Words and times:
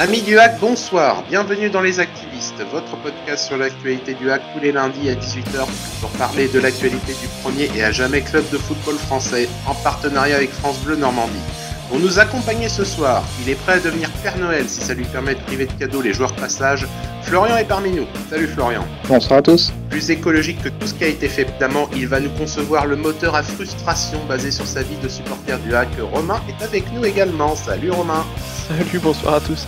Amis 0.00 0.22
du 0.22 0.38
hack, 0.38 0.60
bonsoir. 0.60 1.24
Bienvenue 1.28 1.70
dans 1.70 1.80
Les 1.80 1.98
Activistes, 1.98 2.62
votre 2.70 2.96
podcast 2.98 3.48
sur 3.48 3.56
l'actualité 3.56 4.14
du 4.14 4.30
hack 4.30 4.42
tous 4.54 4.60
les 4.60 4.70
lundis 4.70 5.10
à 5.10 5.16
18h 5.16 5.66
pour 6.00 6.10
parler 6.10 6.46
de 6.46 6.60
l'actualité 6.60 7.14
du 7.14 7.26
premier 7.42 7.68
et 7.76 7.82
à 7.82 7.90
jamais 7.90 8.20
club 8.20 8.48
de 8.52 8.58
football 8.58 8.94
français 8.94 9.48
en 9.66 9.74
partenariat 9.74 10.36
avec 10.36 10.50
France 10.50 10.78
Bleu 10.84 10.94
Normandie. 10.94 11.42
Pour 11.88 11.98
nous 11.98 12.18
accompagner 12.18 12.68
ce 12.68 12.84
soir, 12.84 13.24
il 13.42 13.48
est 13.48 13.54
prêt 13.54 13.72
à 13.72 13.78
devenir 13.78 14.10
Père 14.22 14.36
Noël 14.36 14.68
si 14.68 14.80
ça 14.80 14.92
lui 14.92 15.06
permet 15.06 15.34
de 15.34 15.40
priver 15.40 15.64
de 15.64 15.72
cadeaux 15.72 16.02
les 16.02 16.12
joueurs 16.12 16.34
passage. 16.34 16.86
Florian 17.22 17.56
est 17.56 17.64
parmi 17.64 17.90
nous. 17.90 18.06
Salut 18.28 18.46
Florian. 18.46 18.84
Bonsoir 19.08 19.38
à 19.38 19.42
tous. 19.42 19.72
Plus 19.88 20.10
écologique 20.10 20.62
que 20.62 20.68
tout 20.68 20.86
ce 20.86 20.92
qui 20.92 21.04
a 21.04 21.06
été 21.06 21.28
fait, 21.28 21.42
évidemment, 21.48 21.88
il 21.96 22.06
va 22.06 22.20
nous 22.20 22.28
concevoir 22.30 22.84
le 22.84 22.96
moteur 22.96 23.34
à 23.34 23.42
frustration 23.42 24.22
basé 24.28 24.50
sur 24.50 24.66
sa 24.66 24.82
vie 24.82 24.98
de 25.02 25.08
supporter 25.08 25.58
du 25.60 25.74
hack. 25.74 25.88
Romain 26.12 26.42
est 26.48 26.62
avec 26.62 26.92
nous 26.92 27.06
également. 27.06 27.56
Salut 27.56 27.90
Romain. 27.90 28.26
Salut, 28.68 28.98
bonsoir 29.02 29.36
à 29.36 29.40
tous. 29.40 29.66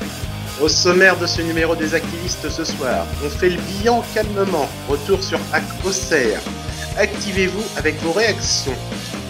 Au 0.60 0.68
sommaire 0.68 1.16
de 1.18 1.26
ce 1.26 1.40
numéro 1.40 1.74
des 1.74 1.94
activistes 1.94 2.50
ce 2.50 2.64
soir, 2.64 3.06
on 3.24 3.30
fait 3.30 3.48
le 3.48 3.58
bilan 3.78 4.04
calmement. 4.14 4.68
Retour 4.90 5.24
sur 5.24 5.38
Hack 5.54 5.64
Auxerre. 5.86 6.40
Activez-vous 6.98 7.64
avec 7.78 7.98
vos 8.02 8.12
réactions. 8.12 8.76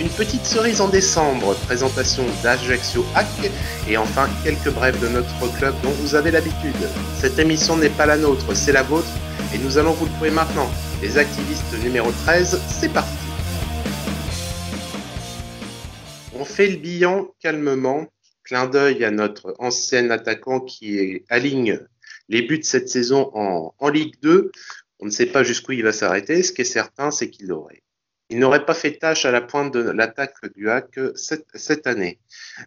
Une 0.00 0.09
petite 0.09 0.46
cerise 0.46 0.80
en 0.80 0.88
décembre, 0.88 1.54
présentation 1.66 2.24
d'Ajaccio 2.42 3.04
Hack 3.14 3.27
et 3.86 3.98
enfin 3.98 4.30
quelques 4.42 4.70
brèves 4.70 4.98
de 4.98 5.08
notre 5.08 5.58
club 5.58 5.74
dont 5.82 5.91
vous 5.91 6.14
avez 6.14 6.30
l'habitude. 6.30 6.88
Cette 7.20 7.38
émission 7.38 7.77
n'est 7.77 7.91
pas 7.91 8.06
la 8.06 8.16
nôtre, 8.16 8.56
c'est 8.56 8.72
la 8.72 8.82
vôtre 8.82 9.10
et 9.55 9.58
nous 9.58 9.77
allons 9.77 9.92
vous 9.92 10.06
le 10.06 10.10
prouver 10.12 10.30
maintenant. 10.30 10.70
Les 11.02 11.18
activistes 11.18 11.78
numéro 11.84 12.10
13, 12.24 12.58
c'est 12.66 12.91
parti. 12.91 13.12
On 16.34 16.46
fait 16.46 16.69
le 16.69 16.77
bilan 16.78 17.28
calmement 17.38 18.06
clin 18.42 18.66
d'œil 18.69 19.05
à 19.05 19.10
notre 19.10 19.55
ancien 19.58 20.08
attaquant 20.08 20.60
qui 20.60 21.22
aligne 21.28 21.78
les 22.30 22.41
buts 22.41 22.58
de 22.58 22.64
cette 22.64 22.88
saison 22.88 23.30
en, 23.34 23.88
Ligue 23.91 24.14
2. 24.22 24.50
On 25.00 25.05
ne 25.05 25.10
sait 25.10 25.27
pas 25.27 25.42
jusqu'où 25.42 25.72
il 25.72 25.82
va 25.82 25.92
s'arrêter. 25.92 26.42
Ce 26.42 26.53
qui 26.53 26.62
est 26.62 26.64
certain, 26.64 27.10
c'est 27.10 27.28
qu'il 27.28 27.53
aurait. 27.53 27.82
Il 28.31 28.39
n'aurait 28.39 28.64
pas 28.64 28.75
fait 28.75 28.92
tâche 28.92 29.25
à 29.25 29.31
la 29.31 29.41
pointe 29.41 29.73
de 29.75 29.81
l'attaque 29.81 30.36
du 30.55 30.70
hack 30.70 30.98
cette, 31.14 31.86
année. 31.86 32.19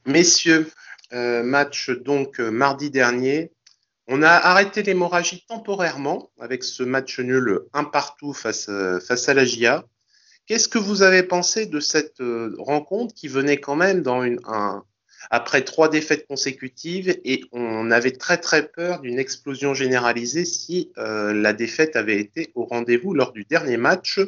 Messieurs, 0.05 0.69
euh, 1.13 1.41
match 1.43 1.89
donc 1.89 2.39
mardi 2.39 2.91
dernier. 2.91 3.51
On 4.07 4.21
a 4.21 4.31
arrêté 4.31 4.83
l'hémorragie 4.83 5.45
temporairement 5.47 6.29
avec 6.39 6.63
ce 6.63 6.83
match 6.83 7.19
nul 7.19 7.61
un 7.73 7.85
partout 7.85 8.33
face, 8.33 8.69
face 9.07 9.29
à 9.29 9.33
la 9.33 9.45
GIA. 9.45 9.85
Qu'est-ce 10.45 10.67
que 10.67 10.77
vous 10.77 11.03
avez 11.03 11.23
pensé 11.23 11.67
de 11.67 11.79
cette 11.79 12.19
euh, 12.19 12.53
rencontre 12.59 13.15
qui 13.15 13.29
venait 13.29 13.61
quand 13.61 13.77
même 13.77 14.01
dans 14.01 14.23
un, 14.23 14.83
après 15.31 15.61
trois 15.61 15.87
défaites 15.87 16.27
consécutives 16.27 17.17
et 17.23 17.45
on 17.53 17.91
avait 17.91 18.11
très 18.11 18.37
très 18.37 18.67
peur 18.67 18.99
d'une 18.99 19.19
explosion 19.19 19.73
généralisée 19.73 20.43
si 20.43 20.91
euh, 20.97 21.33
la 21.33 21.53
défaite 21.53 21.95
avait 21.95 22.19
été 22.19 22.51
au 22.55 22.65
rendez-vous 22.65 23.13
lors 23.13 23.31
du 23.31 23.45
dernier 23.45 23.77
match. 23.77 24.19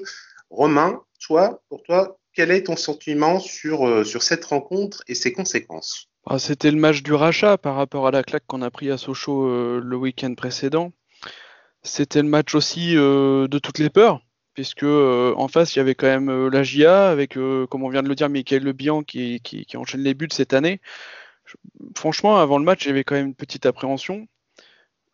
Romain, 0.50 1.02
toi, 1.20 1.62
pour 1.70 1.84
toi, 1.84 2.18
quel 2.34 2.52
est 2.52 2.64
ton 2.64 2.76
sentiment 2.76 3.40
sur, 3.40 3.88
euh, 3.88 4.04
cette 4.04 4.46
rencontre 4.46 5.04
et 5.08 5.16
ses 5.16 5.34
conséquences? 5.34 6.08
Ah, 6.26 6.40
C'était 6.40 6.72
le 6.72 6.78
match 6.78 7.04
du 7.04 7.14
rachat 7.14 7.58
par 7.58 7.76
rapport 7.76 8.08
à 8.08 8.12
la 8.12 8.24
claque 8.24 8.46
qu'on 8.48 8.62
a 8.62 8.72
pris 8.72 8.92
à 8.92 8.98
Sochaux 8.98 9.48
euh, 9.48 9.82
le 9.84 9.96
week-end 9.96 10.34
précédent. 10.36 10.92
C'était 11.84 12.22
le 12.22 12.30
match 12.30 12.56
aussi 12.56 12.96
de 12.96 13.60
toutes 13.60 13.78
les 13.78 13.92
peurs 13.92 14.26
puisque 14.56 14.84
euh, 14.84 15.34
en 15.38 15.48
face 15.48 15.76
il 15.76 15.80
y 15.80 15.82
avait 15.82 15.94
quand 15.94 16.08
même 16.08 16.30
euh, 16.30 16.50
la 16.50 16.64
GIA 16.64 17.10
avec, 17.10 17.38
euh, 17.38 17.68
comme 17.68 17.84
on 17.84 17.90
vient 17.90 18.02
de 18.02 18.08
le 18.08 18.16
dire, 18.16 18.30
Michael 18.30 18.64
Le 18.64 18.74
Bihan 18.74 19.04
qui, 19.04 19.42
qui, 19.42 19.78
enchaîne 19.78 20.02
les 20.02 20.16
buts 20.16 20.30
cette 20.32 20.54
année. 20.54 20.82
franchement, 21.96 22.38
avant 22.38 22.58
le 22.58 22.64
match, 22.66 22.84
j'avais 22.86 23.04
quand 23.04 23.16
même 23.16 23.28
une 23.28 23.36
petite 23.36 23.66
appréhension. 23.66 24.28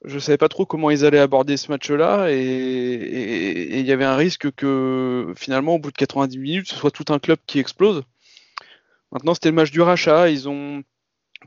Je 0.03 0.17
savais 0.17 0.38
pas 0.38 0.49
trop 0.49 0.66
comment 0.66 0.89
ils 0.89 1.05
allaient 1.05 1.19
aborder 1.19 1.57
ce 1.57 1.71
match-là 1.71 2.31
et 2.31 3.80
il 3.80 3.85
y 3.85 3.91
avait 3.91 4.05
un 4.05 4.16
risque 4.16 4.52
que 4.52 5.34
finalement, 5.38 5.75
au 5.75 5.79
bout 5.79 5.91
de 5.91 5.97
90 5.97 6.39
minutes, 6.39 6.67
ce 6.69 6.75
soit 6.75 6.91
tout 6.91 7.06
un 7.09 7.19
club 7.19 7.38
qui 7.45 7.59
explose. 7.59 8.03
Maintenant, 9.12 9.34
c'était 9.35 9.50
le 9.50 9.56
match 9.56 9.72
du 9.72 9.81
rachat. 9.81 10.29
Ils 10.29 10.50
ont, 10.50 10.84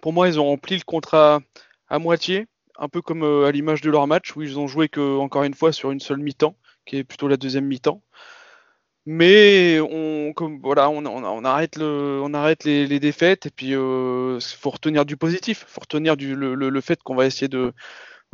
pour 0.02 0.12
moi, 0.12 0.28
ils 0.28 0.38
ont 0.38 0.44
rempli 0.44 0.76
le 0.76 0.84
contrat 0.84 1.40
à 1.88 1.98
moitié, 1.98 2.46
un 2.78 2.88
peu 2.88 3.02
comme 3.02 3.24
à 3.24 3.50
l'image 3.50 3.80
de 3.80 3.90
leur 3.90 4.06
match 4.06 4.36
où 4.36 4.42
ils 4.42 4.58
ont 4.58 4.68
joué 4.68 4.88
que 4.88 5.18
encore 5.18 5.44
une 5.44 5.54
fois 5.54 5.72
sur 5.72 5.90
une 5.90 6.00
seule 6.00 6.18
mi-temps 6.18 6.56
qui 6.86 6.98
est 6.98 7.04
plutôt 7.04 7.28
la 7.28 7.36
deuxième 7.36 7.66
mi-temps. 7.66 8.02
Mais 9.06 9.80
on, 9.80 10.32
voilà, 10.62 10.88
on, 10.88 11.44
arrête, 11.44 11.76
les, 12.64 13.00
défaites 13.00 13.46
et 13.46 13.50
puis 13.50 13.68
il 13.68 13.74
euh, 13.74 14.40
faut 14.40 14.70
retenir 14.70 15.04
du 15.04 15.18
positif, 15.18 15.66
faut 15.68 15.82
retenir 15.82 16.16
le, 16.16 16.80
fait 16.80 17.02
qu'on 17.02 17.14
va 17.14 17.26
essayer 17.26 17.48
de, 17.48 17.74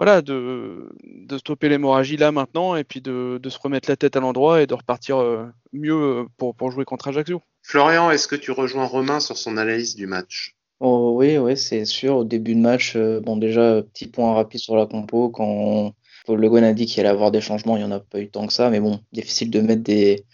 voilà, 0.01 0.23
de, 0.23 0.89
de 1.05 1.37
stopper 1.37 1.69
l'hémorragie 1.69 2.17
là 2.17 2.33
maintenant 2.33 2.75
et 2.75 2.85
puis 2.85 3.03
de, 3.03 3.39
de, 3.43 3.51
se 3.51 3.59
remettre 3.59 3.91
la 3.91 3.97
tête 3.97 4.17
à 4.17 4.21
l'endroit 4.21 4.63
et 4.63 4.67
de 4.67 4.73
repartir 4.73 5.19
euh, 5.19 5.45
mieux 5.75 5.95
euh, 5.95 6.25
pour, 6.39 6.55
pour, 6.55 6.71
jouer 6.71 6.87
contre 6.87 7.09
Ajaccio. 7.09 7.43
Florian, 7.63 8.11
est-ce 8.11 8.27
que 8.27 8.37
tu 8.37 8.51
rejoins 8.51 8.87
Romain 8.87 9.21
sur 9.21 9.37
son 9.37 9.59
analyse 9.59 9.97
du 9.97 10.07
match? 10.07 10.57
Oh, 10.79 11.13
Oui, 11.17 11.37
oui, 11.37 11.55
c'est 11.55 11.85
sûr. 11.85 12.17
Au 12.17 12.25
début 12.25 12.55
de 12.55 12.61
match, 12.61 12.97
bon 12.97 13.37
déjà 13.37 13.83
petit 13.83 14.07
point 14.07 14.33
rapide 14.33 14.61
sur 14.61 14.75
la 14.75 14.87
compo 14.87 15.29
quand 15.29 15.93
le 16.29 16.49
Guen 16.49 16.65
a 16.65 16.73
dit 16.73 16.87
qu'il 16.87 17.01
allait 17.01 17.11
avoir 17.11 17.31
des 17.31 17.43
changements, 17.43 17.77
il 17.77 17.81
n'y 17.81 17.85
en 17.85 17.91
a 17.91 18.01
pas 18.01 18.21
eu 18.21 18.31
tant 18.31 18.47
que 18.47 18.53
ça, 18.55 18.71
mais 18.71 18.81
bon, 18.81 19.01
difficile 19.13 19.51
de 19.51 19.61
mettre 19.61 19.83
des 19.83 20.25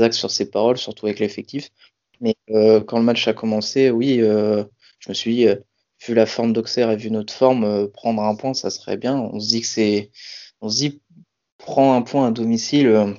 axes 0.00 0.18
sur 0.18 0.30
ses 0.30 0.50
paroles, 0.50 0.78
surtout 0.78 1.06
avec 1.06 1.18
l'effectif. 1.18 1.70
Mais 2.20 2.36
euh, 2.50 2.80
quand 2.80 2.98
le 2.98 3.04
match 3.04 3.26
a 3.28 3.34
commencé, 3.34 3.90
oui, 3.90 4.20
euh, 4.20 4.64
je 5.00 5.10
me 5.10 5.14
suis 5.14 5.34
dit, 5.34 5.48
euh, 5.48 5.56
vu 6.06 6.14
la 6.14 6.26
forme 6.26 6.52
d'Auxerre 6.52 6.90
et 6.90 6.96
vu 6.96 7.10
notre 7.10 7.32
forme, 7.32 7.88
prendre 7.88 8.22
un 8.22 8.34
point, 8.36 8.54
ça 8.54 8.70
serait 8.70 8.96
bien. 8.96 9.16
On 9.18 9.40
se 9.40 9.48
dit 9.48 9.60
que 9.62 9.66
c'est, 9.66 10.10
on 10.60 10.68
se 10.68 10.76
dit, 10.76 11.02
prendre 11.58 11.92
un 11.94 12.02
point 12.02 12.28
à 12.28 12.30
domicile, 12.30 13.14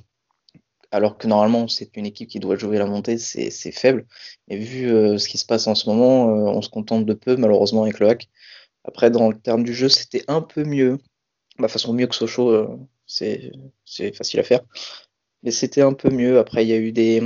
alors 0.91 1.17
que 1.17 1.27
normalement 1.27 1.67
c'est 1.67 1.97
une 1.97 2.05
équipe 2.05 2.29
qui 2.29 2.39
doit 2.39 2.55
jouer 2.55 2.77
la 2.77 2.85
montée, 2.85 3.17
c'est 3.17 3.71
faible. 3.71 4.05
Mais 4.47 4.57
vu 4.57 4.87
ce 5.19 5.27
qui 5.27 5.37
se 5.37 5.45
passe 5.45 5.67
en 5.67 5.75
ce 5.75 5.89
moment, 5.89 6.25
on 6.27 6.61
se 6.61 6.69
contente 6.69 7.05
de 7.05 7.13
peu, 7.13 7.35
malheureusement, 7.35 7.83
avec 7.83 7.99
le 7.99 8.09
hack. 8.09 8.29
Après, 8.83 9.11
dans 9.11 9.29
le 9.29 9.39
terme 9.39 9.63
du 9.63 9.73
jeu, 9.73 9.89
c'était 9.89 10.23
un 10.27 10.41
peu 10.41 10.63
mieux 10.63 10.97
bah, 11.59 11.67
façon 11.67 11.93
mieux 11.93 12.07
que 12.07 12.15
Sochaux, 12.15 12.51
euh, 12.51 12.77
c'est 13.05 14.13
facile 14.13 14.39
à 14.39 14.43
faire. 14.43 14.61
Mais 15.43 15.51
c'était 15.51 15.81
un 15.81 15.93
peu 15.93 16.09
mieux. 16.09 16.39
Après, 16.39 16.63
il 16.65 16.69
y 16.69 16.73
a 16.73 16.77
eu 16.77 16.91
des, 16.91 17.21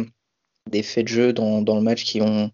faits 0.83 1.05
de 1.05 1.09
jeu 1.09 1.33
dans, 1.33 1.59
le 1.61 1.81
match 1.81 2.03
qui 2.03 2.21
ont, 2.21 2.51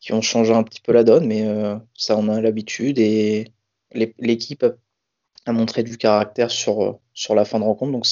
qui 0.00 0.12
ont 0.12 0.22
changé 0.22 0.52
un 0.52 0.62
petit 0.62 0.80
peu 0.80 0.92
la 0.92 1.04
donne, 1.04 1.26
mais 1.26 1.46
euh, 1.46 1.76
ça, 1.94 2.16
on 2.16 2.28
a 2.28 2.40
l'habitude. 2.40 2.98
Et 2.98 3.52
l'équipe 3.92 4.64
a, 5.46 5.52
montré 5.52 5.82
du 5.82 5.98
caractère 5.98 6.50
sur, 6.50 6.98
sur 7.12 7.34
la 7.34 7.44
fin 7.44 7.58
de 7.58 7.64
rencontre. 7.64 7.92
Donc, 7.92 8.06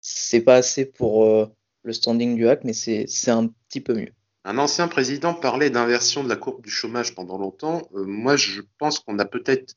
c'est 0.00 0.40
pas 0.40 0.56
assez 0.56 0.86
pour 0.86 1.24
euh, 1.24 1.46
le 1.82 1.92
standing 1.92 2.36
du 2.36 2.48
hack, 2.48 2.60
mais 2.64 2.72
c'est 2.72 3.30
un 3.30 3.48
petit 3.68 3.80
peu 3.80 3.94
mieux. 3.94 4.12
Un 4.44 4.56
ancien 4.56 4.88
président 4.88 5.34
parlait 5.34 5.68
d'inversion 5.68 6.24
de 6.24 6.28
la 6.28 6.36
courbe 6.36 6.62
du 6.62 6.70
chômage 6.70 7.14
pendant 7.14 7.36
longtemps. 7.36 7.82
moi, 7.92 8.36
je 8.36 8.62
pense 8.78 8.98
qu'on 8.98 9.18
a 9.18 9.26
peut-être 9.26 9.74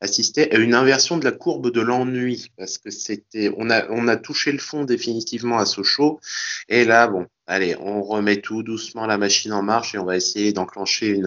assister 0.00 0.52
à 0.52 0.58
une 0.58 0.74
inversion 0.74 1.16
de 1.16 1.24
la 1.24 1.32
courbe 1.32 1.70
de 1.70 1.80
l'ennui 1.80 2.50
parce 2.56 2.78
que 2.78 2.90
c'était 2.90 3.52
on 3.56 3.70
a 3.70 3.88
on 3.90 4.08
a 4.08 4.16
touché 4.16 4.52
le 4.52 4.58
fond 4.58 4.84
définitivement 4.84 5.58
à 5.58 5.66
Sochaux 5.66 6.20
et 6.68 6.84
là 6.84 7.06
bon 7.06 7.26
allez 7.46 7.76
on 7.80 8.02
remet 8.02 8.40
tout 8.40 8.62
doucement 8.62 9.06
la 9.06 9.18
machine 9.18 9.52
en 9.52 9.62
marche 9.62 9.94
et 9.94 9.98
on 9.98 10.04
va 10.04 10.16
essayer 10.16 10.52
d'enclencher 10.52 11.20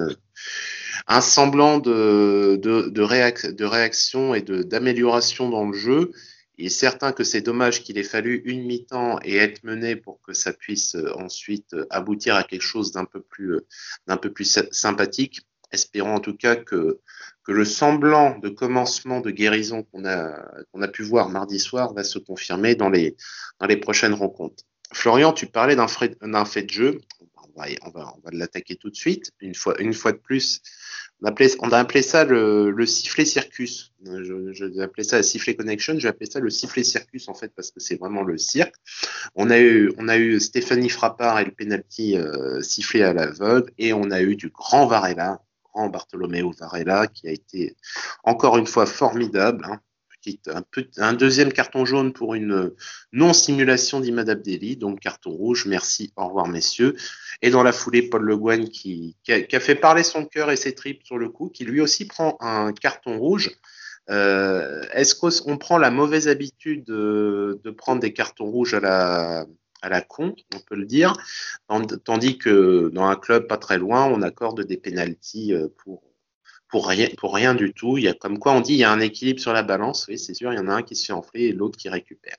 un 1.08 1.22
semblant 1.22 1.80
de 1.80 3.64
réaction 3.64 4.34
et 4.34 4.42
d'amélioration 4.42 5.50
dans 5.50 5.68
le 5.68 5.78
jeu 5.78 6.12
il 6.58 6.66
est 6.66 6.70
certain 6.70 7.12
que 7.12 7.24
c'est 7.24 7.42
dommage 7.42 7.84
qu'il 7.84 7.98
ait 7.98 8.04
fallu 8.04 8.42
une 8.46 8.66
mi-temps 8.66 9.20
et 9.24 9.38
être 9.38 9.64
mené 9.64 9.96
pour 9.96 10.20
que 10.22 10.34
ça 10.34 10.54
puisse 10.54 10.96
euh, 10.96 11.14
ensuite 11.16 11.76
aboutir 11.92 12.36
à 12.36 12.44
quelque 12.44 12.64
chose 12.64 12.92
d'un 12.92 13.06
peu 13.06 13.22
plus 13.22 13.62
euh, 14.58 14.68
sympathique 14.72 15.42
espérons 15.72 16.16
en 16.16 16.20
tout 16.20 16.36
cas 16.36 16.56
que 16.56 17.00
le 17.48 17.66
semblant 17.66 18.40
de 18.40 18.50
commencement 18.50 19.22
de 19.22 19.32
guérison 19.32 19.84
qu'on 19.84 20.06
a, 20.06 20.88
pu 20.92 21.04
voir 21.04 21.30
mardi 21.30 21.60
soir 21.60 21.94
va 21.94 22.04
se 22.04 22.20
confirmer 22.20 22.76
dans 22.76 22.90
les 22.90 23.16
prochaines 23.82 24.14
rencontres. 24.14 24.64
Florian, 24.94 25.34
tu 25.34 25.48
parlais 25.48 25.76
d'un 25.76 25.88
fait, 25.88 26.18
fait 26.46 26.64
de 26.64 26.70
jeu. 26.70 27.02
On 27.36 27.62
va, 27.62 27.68
on 27.84 27.90
va, 27.90 28.14
on 28.16 28.22
va 28.22 28.30
l'attaquer 28.32 28.76
tout 28.76 28.90
de 28.90 28.96
suite. 28.96 29.32
Une 29.40 29.56
fois, 29.56 29.80
une 29.82 29.94
fois 29.94 30.12
de 30.12 30.18
plus, 30.18 30.62
on, 31.22 31.28
appelait, 31.28 31.50
on 31.60 31.70
a 31.70 31.78
appelé 31.80 32.02
ça 32.02 32.24
le, 32.24 32.70
le 32.70 32.86
sifflet 32.86 33.26
circus. 33.26 33.94
Je, 34.06 34.54
je 34.54 34.82
appelé 34.82 35.04
ça 35.04 35.18
le 35.18 35.24
sifflet 35.24 35.56
connection. 35.56 35.94
Je 35.98 36.04
vais 36.04 36.10
appeler 36.10 36.30
ça 36.30 36.40
le 36.40 36.50
sifflet 36.50 36.84
circus 36.84 37.28
en 37.28 37.34
fait 37.34 37.52
parce 37.56 37.72
que 37.72 37.80
c'est 37.80 37.96
vraiment 37.96 38.24
le 38.24 38.38
cirque. 38.38 38.76
On 39.36 39.50
a 39.50 39.60
eu, 39.60 39.92
on 39.98 40.08
a 40.08 40.18
eu 40.18 40.40
Stéphanie 40.40 40.90
Frappard 40.90 41.40
et 41.40 41.46
le 41.46 41.52
penalty 41.52 42.18
euh, 42.18 42.62
sifflé 42.62 43.02
à 43.02 43.14
l'aveugle 43.14 43.72
et 43.78 43.94
on 43.94 44.12
a 44.12 44.22
eu 44.22 44.36
du 44.36 44.50
grand 44.50 44.86
Varela 44.88 45.42
Bartolomeo 45.88 46.52
Varela, 46.52 47.08
qui 47.08 47.28
a 47.28 47.32
été 47.32 47.76
encore 48.24 48.58
une 48.58 48.66
fois 48.66 48.86
formidable. 48.86 49.66
Hein. 49.66 49.80
Un, 50.98 51.14
deuxième 51.14 51.52
carton 51.52 51.86
jaune 51.86 52.14
pour 52.14 52.36
une 52.36 52.72
non-simulation 53.12 54.00
d'Imad 54.00 54.30
Abdelli, 54.30 54.78
donc 54.78 55.00
carton 55.00 55.32
rouge, 55.32 55.66
merci, 55.66 56.14
au 56.16 56.28
revoir 56.28 56.48
messieurs. 56.48 56.96
Et 57.42 57.50
dans 57.50 57.64
la 57.64 57.72
foulée, 57.72 58.04
Paul 58.04 58.24
Le 58.24 58.38
Guen 58.38 58.70
qui, 58.70 59.16
a, 59.30 59.60
fait 59.60 59.76
parler 59.76 60.04
son 60.04 60.26
cœur 60.26 60.52
et 60.52 60.56
ses 60.56 60.74
tripes 60.76 61.04
sur 61.04 61.18
le 61.18 61.30
coup, 61.30 61.50
qui 61.50 61.66
lui 61.66 61.82
aussi 61.82 62.06
prend 62.06 62.38
un 62.40 62.74
carton 62.74 63.18
rouge. 63.18 63.52
Euh, 64.10 64.84
est-ce 64.94 65.16
qu'on 65.16 65.58
prend 65.58 65.78
la 65.78 65.92
mauvaise 65.92 66.28
habitude 66.28 66.86
de, 66.86 67.60
de, 67.64 67.72
prendre 67.72 68.02
des 68.02 68.14
cartons 68.14 68.46
rouges 68.46 68.74
à 68.74 68.80
la, 68.80 69.46
à 69.82 69.90
la 69.90 70.02
con, 70.02 70.36
on 70.56 70.60
peut 70.60 70.76
le 70.76 70.86
dire, 70.86 71.14
tandis 72.04 72.38
que 72.38 72.90
dans 72.94 73.06
un 73.06 73.16
club 73.16 73.48
pas 73.48 73.58
très 73.58 73.78
loin, 73.78 74.06
on 74.06 74.22
accorde 74.22 74.66
des 74.66 74.78
pénalties 74.78 75.54
euh, 75.54 75.68
pour 75.84 76.04
pour 76.70 76.88
rien, 76.88 77.08
pour 77.18 77.34
rien 77.34 77.56
du 77.56 77.74
tout. 77.74 77.98
Il 77.98 78.04
y 78.04 78.08
a 78.08 78.14
comme 78.14 78.40
quoi 78.40 78.54
on 78.54 78.62
dit 78.62 78.74
il 78.74 78.80
y 78.80 78.84
a 78.84 78.92
un 78.92 79.00
équilibre 79.00 79.40
sur 79.40 79.54
la 79.54 79.64
balance. 79.64 80.06
Oui, 80.08 80.18
c'est 80.20 80.34
sûr, 80.34 80.54
il 80.54 80.58
y 80.58 80.60
en 80.60 80.68
a 80.68 80.74
un 80.74 80.84
qui 80.84 80.96
se 80.96 81.06
fait 81.06 81.14
enfler 81.14 81.44
et 81.44 81.52
l'autre 81.54 81.78
qui 81.78 81.90
récupère. 81.90 82.38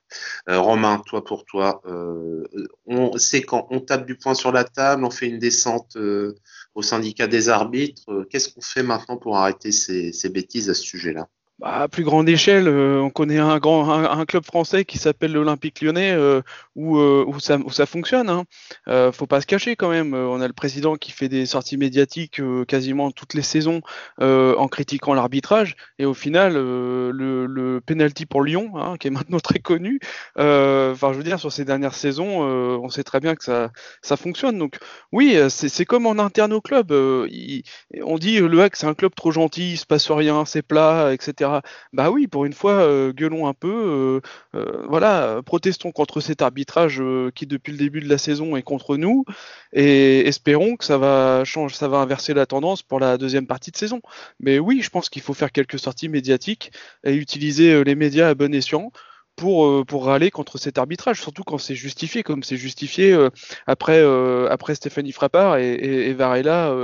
Euh, 0.48 0.60
Romain, 0.60 1.02
toi 1.06 1.24
pour 1.24 1.44
toi, 1.44 1.80
euh, 1.86 2.44
on 2.86 3.16
c'est 3.18 3.42
quand 3.42 3.66
on 3.70 3.80
tape 3.80 4.06
du 4.06 4.16
poing 4.16 4.34
sur 4.34 4.52
la 4.52 4.64
table, 4.64 5.04
on 5.04 5.10
fait 5.10 5.28
une 5.28 5.38
descente 5.38 5.96
euh, 5.96 6.34
au 6.74 6.82
syndicat 6.82 7.26
des 7.26 7.48
arbitres. 7.48 8.26
Qu'est-ce 8.30 8.52
qu'on 8.52 8.60
fait 8.60 8.82
maintenant 8.82 9.16
pour 9.16 9.36
arrêter 9.36 9.72
ces, 9.72 10.12
ces 10.12 10.28
bêtises 10.28 10.70
à 10.70 10.74
ce 10.74 10.82
sujet-là? 10.82 11.28
Bah, 11.58 11.80
à 11.80 11.88
plus 11.88 12.04
grande 12.04 12.28
échelle, 12.28 12.68
euh, 12.68 13.00
on 13.00 13.10
connaît 13.10 13.38
un 13.38 13.58
grand 13.58 13.90
un, 13.90 14.24
club 14.26 14.44
français 14.44 14.84
qui 14.84 14.96
s'appelle 14.96 15.32
l'Olympique 15.32 15.80
Lyonnais 15.80 16.12
euh, 16.12 16.40
où, 16.76 16.98
euh, 16.98 17.24
où, 17.26 17.40
ça, 17.40 17.58
où 17.58 17.70
ça 17.70 17.84
fonctionne. 17.84 18.30
Hein. 18.30 18.44
Faut 19.12 19.26
pas 19.26 19.40
se 19.40 19.46
cacher 19.46 19.74
quand 19.74 19.88
même. 19.88 20.14
On 20.14 20.40
a 20.40 20.46
le 20.46 20.52
président 20.52 20.94
qui 20.94 21.10
fait 21.10 21.28
des 21.28 21.46
sorties 21.46 21.76
médiatiques 21.76 22.40
quasiment 22.68 23.10
toutes 23.10 23.34
les 23.34 23.42
saisons 23.42 23.80
en 24.20 24.68
critiquant 24.68 25.14
l'arbitrage 25.14 25.76
et 25.98 26.04
au 26.04 26.14
final 26.14 26.54
le, 26.54 27.46
le 27.46 27.80
penalty 27.80 28.26
pour 28.26 28.42
Lyon, 28.42 28.72
hein, 28.76 28.96
qui 28.98 29.08
est 29.08 29.10
maintenant 29.10 29.40
très 29.40 29.58
connu. 29.58 29.98
Enfin, 30.36 31.12
je 31.12 31.16
veux 31.16 31.24
dire 31.24 31.40
sur 31.40 31.52
ces 31.52 31.64
dernières 31.64 31.94
saisons, 31.94 32.42
on 32.42 32.88
sait 32.88 33.04
très 33.04 33.20
bien 33.20 33.34
que 33.34 33.42
ça 33.42 33.70
ça 34.02 34.16
fonctionne. 34.16 34.58
Donc 34.58 34.76
oui, 35.12 35.36
c'est 35.48 35.84
comme 35.84 36.06
en 36.06 36.18
interne 36.18 36.52
au 36.52 36.60
club. 36.60 36.92
on 36.92 38.18
dit 38.18 38.38
le 38.38 38.60
HAC 38.62 38.76
c'est 38.76 38.86
un 38.86 38.94
club 38.94 39.14
trop 39.16 39.32
gentil, 39.32 39.72
il 39.72 39.76
se 39.76 39.86
passe 39.86 40.10
rien, 40.10 40.44
c'est 40.44 40.62
plat, 40.62 41.12
etc. 41.12 41.47
Bah 41.92 42.10
oui, 42.10 42.26
pour 42.26 42.44
une 42.44 42.52
fois, 42.52 42.72
euh, 42.72 43.12
gueulons 43.12 43.46
un 43.46 43.54
peu, 43.54 43.68
euh, 43.68 44.20
euh, 44.58 44.86
voilà, 44.88 45.40
protestons 45.44 45.92
contre 45.92 46.20
cet 46.20 46.42
arbitrage 46.42 47.02
qui 47.34 47.46
depuis 47.46 47.72
le 47.72 47.78
début 47.78 48.00
de 48.00 48.08
la 48.08 48.18
saison 48.18 48.56
est 48.56 48.62
contre 48.62 48.96
nous, 48.96 49.24
et 49.72 50.26
espérons 50.26 50.76
que 50.76 50.84
ça 50.84 50.98
va 50.98 51.44
changer, 51.44 51.76
ça 51.76 51.88
va 51.88 51.98
inverser 51.98 52.34
la 52.34 52.46
tendance 52.46 52.82
pour 52.82 53.00
la 53.00 53.18
deuxième 53.18 53.46
partie 53.46 53.70
de 53.70 53.76
saison. 53.76 54.00
Mais 54.40 54.58
oui, 54.58 54.80
je 54.82 54.90
pense 54.90 55.08
qu'il 55.08 55.22
faut 55.22 55.34
faire 55.34 55.52
quelques 55.52 55.78
sorties 55.78 56.08
médiatiques 56.08 56.72
et 57.04 57.14
utiliser 57.14 57.84
les 57.84 57.94
médias 57.94 58.28
à 58.28 58.34
bon 58.34 58.54
escient 58.54 58.92
pour, 59.38 59.66
euh, 59.66 59.84
pour 59.84 60.04
râler 60.06 60.30
contre 60.30 60.58
cet 60.58 60.78
arbitrage, 60.78 61.22
surtout 61.22 61.44
quand 61.44 61.58
c'est 61.58 61.76
justifié, 61.76 62.22
comme 62.22 62.42
c'est 62.42 62.56
justifié 62.56 63.12
euh, 63.12 63.30
après, 63.66 64.00
euh, 64.00 64.48
après 64.50 64.74
Stéphanie 64.74 65.12
Frappard 65.12 65.56
et, 65.56 65.74
et, 65.74 66.12
Varela 66.12 66.74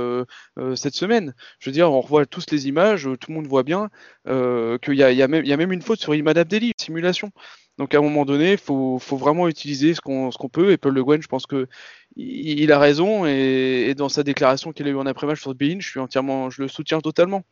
cette 0.75 0.95
semaine. 0.95 1.35
Je 1.59 1.69
veux 1.69 1.73
dire, 1.73 1.91
on 1.91 1.99
revoit 1.99 2.25
tous 2.25 2.45
les 2.51 2.67
images, 2.67 3.03
tout 3.19 3.29
le 3.29 3.35
monde 3.35 3.47
voit 3.47 3.63
bien 3.63 3.89
qu'il 4.25 4.95
y 4.95 5.03
a, 5.03 5.11
y, 5.11 5.21
a 5.21 5.27
y 5.27 5.53
a 5.53 5.57
même 5.57 5.71
une 5.73 5.81
faute 5.81 5.99
sur 5.99 6.15
Imad 6.15 6.37
Abdelli, 6.37 6.71
simulation. 6.79 7.31
Donc 7.77 7.93
à 7.93 7.97
un 7.97 8.01
moment 8.01 8.25
donné, 8.25 8.53
il 8.53 8.57
faut, 8.57 8.97
vraiment 9.11 9.47
utiliser 9.47 9.93
ce 9.93 10.01
qu'on 10.01 10.49
peut. 10.49 10.71
Et 10.71 10.77
Paul 10.77 10.93
Le 10.93 11.03
Guen, 11.03 11.21
je 11.21 11.27
pense 11.27 11.45
que 11.45 11.67
il, 12.15 12.71
a 12.71 12.79
raison. 12.79 13.25
Et, 13.25 13.87
et, 13.89 13.95
dans 13.95 14.09
sa 14.09 14.23
déclaration 14.23 14.71
qu'il 14.71 14.87
a 14.87 14.91
eu 14.91 14.95
en 14.95 15.05
après-match 15.05 15.41
sur 15.41 15.53
Bein, 15.55 15.77
je 15.79 15.89
suis 15.89 15.99
entièrement, 15.99 16.49
je 16.49 16.61
le 16.61 16.67
soutiens 16.67 17.01
totalement. 17.01 17.43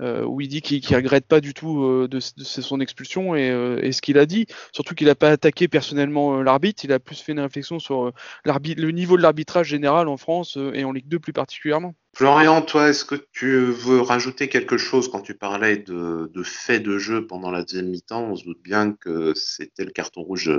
Euh, 0.00 0.24
où 0.24 0.40
il 0.40 0.48
dit 0.48 0.62
qu'il 0.62 0.82
ne 0.82 0.96
regrette 0.96 1.26
pas 1.26 1.42
du 1.42 1.52
tout 1.52 1.84
euh, 1.84 2.08
de, 2.08 2.18
son 2.18 2.80
expulsion 2.80 3.34
euh, 3.34 3.78
et, 3.82 3.92
ce 3.92 4.00
qu'il 4.00 4.18
a 4.18 4.24
dit. 4.24 4.46
Surtout 4.72 4.94
qu'il 4.94 5.06
n'a 5.06 5.14
pas 5.14 5.30
attaqué 5.30 5.68
personnellement 5.68 6.40
l'arbitre, 6.42 6.84
il 6.84 6.92
a 6.92 6.98
plus 6.98 7.20
fait 7.20 7.32
une 7.32 7.40
réflexion 7.40 7.78
sur 7.78 8.10
le 8.44 8.90
niveau 8.90 9.18
de 9.18 9.22
l'arbitrage 9.22 9.68
général 9.68 10.08
en 10.08 10.16
France 10.16 10.58
et 10.72 10.84
en 10.84 10.92
Ligue 10.92 11.08
2 11.08 11.18
plus 11.18 11.34
particulièrement. 11.34 11.94
Florian, 12.14 12.60
toi, 12.62 12.90
est-ce 12.90 13.04
que 13.04 13.14
tu 13.32 13.64
veux 13.64 14.00
rajouter 14.00 14.48
quelque 14.48 14.76
chose 14.76 15.10
quand 15.10 15.22
tu 15.22 15.34
parlais 15.34 15.78
de, 15.78 16.30
de 16.32 16.42
faits 16.42 16.82
de 16.82 16.98
jeu 16.98 17.26
pendant 17.26 17.50
la 17.50 17.62
deuxième 17.62 17.88
mi-temps? 17.88 18.24
On 18.24 18.36
se 18.36 18.44
doute 18.44 18.62
bien 18.62 18.92
que 18.92 19.32
c'était 19.34 19.84
le 19.84 19.90
carton 19.90 20.22
rouge 20.22 20.50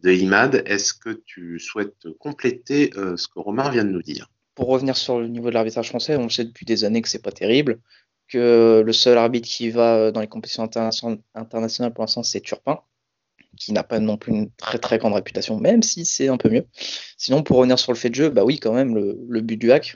de 0.00 0.12
Imad. 0.12 0.62
Est-ce 0.66 0.92
que 0.92 1.22
tu 1.24 1.58
souhaites 1.58 2.08
compléter 2.18 2.90
ce 2.94 3.26
que 3.26 3.38
Romain 3.38 3.70
vient 3.70 3.84
de 3.84 3.90
nous 3.90 4.02
dire? 4.02 4.28
Pour 4.54 4.66
revenir 4.66 4.98
sur 4.98 5.18
le 5.18 5.28
niveau 5.28 5.48
de 5.48 5.54
l'arbitrage 5.54 5.88
français, 5.88 6.16
on 6.16 6.28
sait 6.28 6.44
depuis 6.44 6.66
des 6.66 6.84
années 6.84 7.00
que 7.00 7.08
c'est 7.08 7.22
pas 7.22 7.32
terrible 7.32 7.80
que 8.32 8.82
le 8.84 8.92
seul 8.92 9.18
arbitre 9.18 9.48
qui 9.48 9.70
va 9.70 9.96
euh, 9.96 10.10
dans 10.10 10.20
les 10.20 10.26
compétitions 10.26 10.62
internationales 10.62 11.92
pour 11.92 12.02
l'instant, 12.02 12.22
c'est 12.22 12.40
Turpin, 12.40 12.80
qui 13.58 13.72
n'a 13.72 13.84
pas 13.84 14.00
non 14.00 14.16
plus 14.16 14.32
une 14.32 14.50
très 14.52 14.78
très 14.78 14.98
grande 14.98 15.12
réputation, 15.12 15.58
même 15.60 15.82
si 15.82 16.06
c'est 16.06 16.28
un 16.28 16.38
peu 16.38 16.48
mieux. 16.48 16.66
Sinon, 17.18 17.42
pour 17.42 17.58
revenir 17.58 17.78
sur 17.78 17.92
le 17.92 17.98
fait 17.98 18.08
de 18.08 18.14
jeu, 18.14 18.30
bah 18.30 18.44
oui, 18.44 18.58
quand 18.58 18.72
même, 18.72 18.94
le, 18.94 19.40
but 19.42 19.58
du 19.58 19.70
hack, 19.70 19.94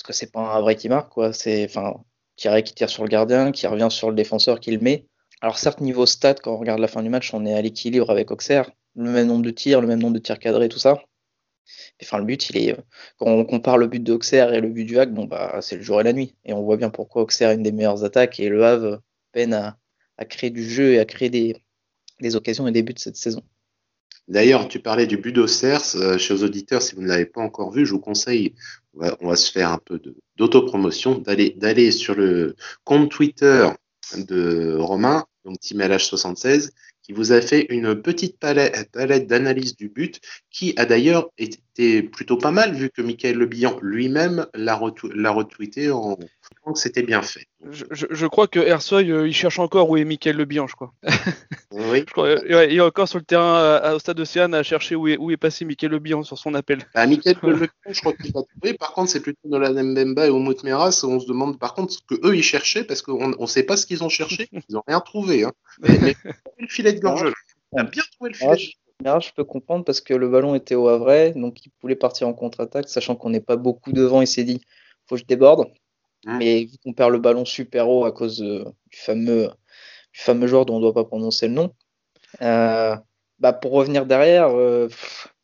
parce 0.00 0.06
que 0.06 0.12
c'est 0.18 0.32
pas 0.32 0.40
un 0.40 0.60
vrai 0.62 0.76
qui 0.76 0.88
marque, 0.88 1.12
quoi. 1.12 1.32
C'est, 1.34 1.64
enfin, 1.66 1.94
Thierry 2.36 2.64
qui 2.64 2.74
tire 2.74 2.88
sur 2.88 3.02
le 3.02 3.10
gardien, 3.10 3.52
qui 3.52 3.66
revient 3.66 3.88
sur 3.90 4.08
le 4.08 4.16
défenseur, 4.16 4.58
qui 4.58 4.70
le 4.70 4.78
met. 4.78 5.06
Alors 5.42 5.58
certes, 5.58 5.80
niveau 5.80 6.06
stat, 6.06 6.34
quand 6.34 6.54
on 6.54 6.56
regarde 6.58 6.80
la 6.80 6.88
fin 6.88 7.02
du 7.02 7.10
match, 7.10 7.34
on 7.34 7.44
est 7.44 7.54
à 7.54 7.60
l'équilibre 7.60 8.10
avec 8.10 8.30
Auxerre, 8.30 8.70
le 8.96 9.10
même 9.10 9.26
nombre 9.26 9.44
de 9.44 9.50
tirs, 9.50 9.80
le 9.82 9.86
même 9.86 10.00
nombre 10.00 10.14
de 10.14 10.18
tirs 10.18 10.38
cadrés, 10.38 10.70
tout 10.70 10.78
ça. 10.78 11.02
Enfin, 12.02 12.18
le 12.18 12.24
but, 12.24 12.48
il 12.48 12.56
est. 12.56 12.76
Quand 13.18 13.26
on 13.26 13.44
compare 13.44 13.76
le 13.76 13.88
but 13.88 14.02
de 14.02 14.12
Auxerre 14.14 14.54
et 14.54 14.62
le 14.62 14.70
but 14.70 14.84
du 14.86 14.98
Hague, 14.98 15.12
bon, 15.12 15.26
bah, 15.26 15.58
c'est 15.60 15.76
le 15.76 15.82
jour 15.82 16.00
et 16.00 16.04
la 16.04 16.14
nuit. 16.14 16.34
Et 16.46 16.54
on 16.54 16.62
voit 16.62 16.78
bien 16.78 16.88
pourquoi 16.88 17.22
Auxerre 17.22 17.50
est 17.50 17.54
une 17.56 17.62
des 17.62 17.72
meilleures 17.72 18.02
attaques 18.02 18.40
et 18.40 18.48
le 18.48 18.64
Havre 18.64 19.02
peine 19.32 19.52
à, 19.52 19.76
créer 20.24 20.50
du 20.50 20.68
jeu 20.68 20.94
et 20.94 20.98
à 20.98 21.04
créer 21.04 21.28
des, 21.28 22.36
occasions 22.36 22.66
et 22.66 22.72
des 22.72 22.82
buts 22.82 22.94
cette 22.96 23.16
saison. 23.16 23.42
D'ailleurs, 24.28 24.68
tu 24.68 24.78
parlais 24.78 25.06
du 25.06 25.16
d'Auxerre. 25.32 25.82
Euh, 25.96 26.18
aux 26.30 26.44
auditeurs, 26.44 26.82
si 26.82 26.94
vous 26.94 27.02
ne 27.02 27.08
l'avez 27.08 27.26
pas 27.26 27.40
encore 27.40 27.72
vu, 27.72 27.84
je 27.84 27.92
vous 27.92 28.00
conseille, 28.00 28.54
on 28.94 29.28
va, 29.28 29.36
se 29.36 29.50
faire 29.50 29.72
un 29.72 29.78
peu 29.78 30.00
d'autopromotion, 30.36 31.18
d'aller, 31.18 31.90
sur 31.90 32.14
le 32.14 32.54
compte 32.84 33.10
Twitter 33.10 33.68
de 34.16 34.76
Romain, 34.78 35.24
donc 35.44 35.58
TeamLH76, 35.60 36.70
qui 37.02 37.12
vous 37.12 37.32
a 37.32 37.40
fait 37.40 37.66
une 37.70 38.00
petite 38.00 38.38
palette 38.38 39.26
d'analyse 39.26 39.74
du 39.76 39.88
but, 39.88 40.20
qui 40.50 40.74
a 40.76 40.84
d'ailleurs 40.86 41.30
été 41.38 41.58
plutôt 42.12 42.36
pas 42.36 42.50
mal, 42.50 42.74
vu 42.74 42.90
que 42.90 43.02
Michael 43.02 43.36
Le 43.36 43.48
lui-même 43.82 44.46
l'a 44.54 44.74
retweeté 44.74 45.90
en 45.90 46.16
disant 46.16 46.72
que 46.72 46.78
c'était 46.78 47.02
bien 47.02 47.22
fait. 47.22 47.46
Je, 47.70 47.84
je, 47.90 48.26
crois 48.26 48.48
que 48.48 48.58
Ersoy, 48.58 49.10
euh, 49.10 49.28
il 49.28 49.34
cherche 49.34 49.58
encore 49.58 49.88
où 49.90 49.96
est 49.96 50.04
Michael 50.04 50.36
Le 50.36 50.46
je 50.50 50.74
crois. 50.74 50.92
Oui. 51.70 52.00
je 52.06 52.12
crois, 52.12 52.26
euh, 52.28 52.66
il 52.68 52.76
est 52.76 52.80
encore 52.80 53.08
sur 53.08 53.18
le 53.18 53.24
terrain 53.24 53.92
au 53.94 53.98
stade 53.98 54.18
Océane 54.20 54.54
à 54.54 54.62
chercher 54.62 54.94
où 54.94 55.08
est, 55.08 55.16
où 55.16 55.30
est 55.30 55.36
passé 55.36 55.64
Michael 55.64 55.92
Le 55.92 56.22
sur 56.22 56.38
son 56.38 56.54
appel. 56.54 56.86
Bah, 56.94 57.06
Michael 57.06 57.36
Le 57.42 57.68
je 57.90 58.00
crois 58.00 58.12
qu'il 58.14 58.32
l'a 58.34 58.42
trouvé. 58.42 58.74
Par 58.74 58.92
contre, 58.92 59.10
c'est 59.10 59.20
plutôt 59.20 59.48
Nolan 59.48 59.82
Mbemba 59.82 60.26
et 60.26 60.30
Omout 60.30 60.62
Meras. 60.64 61.04
On 61.04 61.20
se 61.20 61.26
demande 61.26 61.58
par 61.58 61.74
contre 61.74 61.92
ce 61.92 62.00
que 62.06 62.26
eux 62.26 62.36
ils 62.36 62.42
cherchaient, 62.42 62.84
parce 62.84 63.02
qu'on 63.02 63.28
ne 63.28 63.46
sait 63.46 63.62
pas 63.62 63.76
ce 63.76 63.86
qu'ils 63.86 64.02
ont 64.04 64.08
cherché. 64.08 64.48
Ils 64.52 64.74
n'ont 64.74 64.82
rien 64.86 65.00
trouvé. 65.00 65.44
Hein. 65.44 65.52
Mais, 65.80 66.14
le 66.58 66.68
filet 66.68 66.92
de 66.92 67.00
gorge. 67.00 67.30
Il 67.72 67.80
a 67.80 67.84
bien 67.84 68.02
trouvé 68.12 68.30
le 68.30 68.36
filet. 68.36 68.74
Je 69.04 69.32
peux 69.34 69.44
comprendre 69.44 69.84
parce 69.84 70.00
que 70.00 70.14
le 70.14 70.28
ballon 70.28 70.54
était 70.54 70.74
au 70.74 70.88
Havre, 70.88 71.32
donc 71.34 71.64
il 71.64 71.72
voulait 71.80 71.96
partir 71.96 72.28
en 72.28 72.34
contre-attaque, 72.34 72.88
sachant 72.88 73.16
qu'on 73.16 73.30
n'est 73.30 73.40
pas 73.40 73.56
beaucoup 73.56 73.92
devant. 73.92 74.20
Il 74.20 74.26
s'est 74.26 74.44
dit, 74.44 74.60
faut 75.06 75.14
que 75.14 75.20
je 75.20 75.26
déborde. 75.26 75.70
Mmh. 76.26 76.38
Mais 76.38 76.64
vu 76.64 76.76
qu'on 76.84 76.92
perd 76.92 77.10
le 77.12 77.18
ballon 77.18 77.44
super 77.44 77.88
haut 77.88 78.04
à 78.04 78.12
cause 78.12 78.40
du 78.40 78.98
fameux, 78.98 79.48
du 80.12 80.20
fameux 80.20 80.46
joueur 80.46 80.66
dont 80.66 80.74
on 80.74 80.78
ne 80.78 80.82
doit 80.82 80.94
pas 80.94 81.04
prononcer 81.04 81.48
le 81.48 81.54
nom, 81.54 81.74
euh, 82.42 82.94
bah 83.38 83.52
pour 83.54 83.72
revenir 83.72 84.04
derrière, 84.04 84.48
euh, 84.48 84.88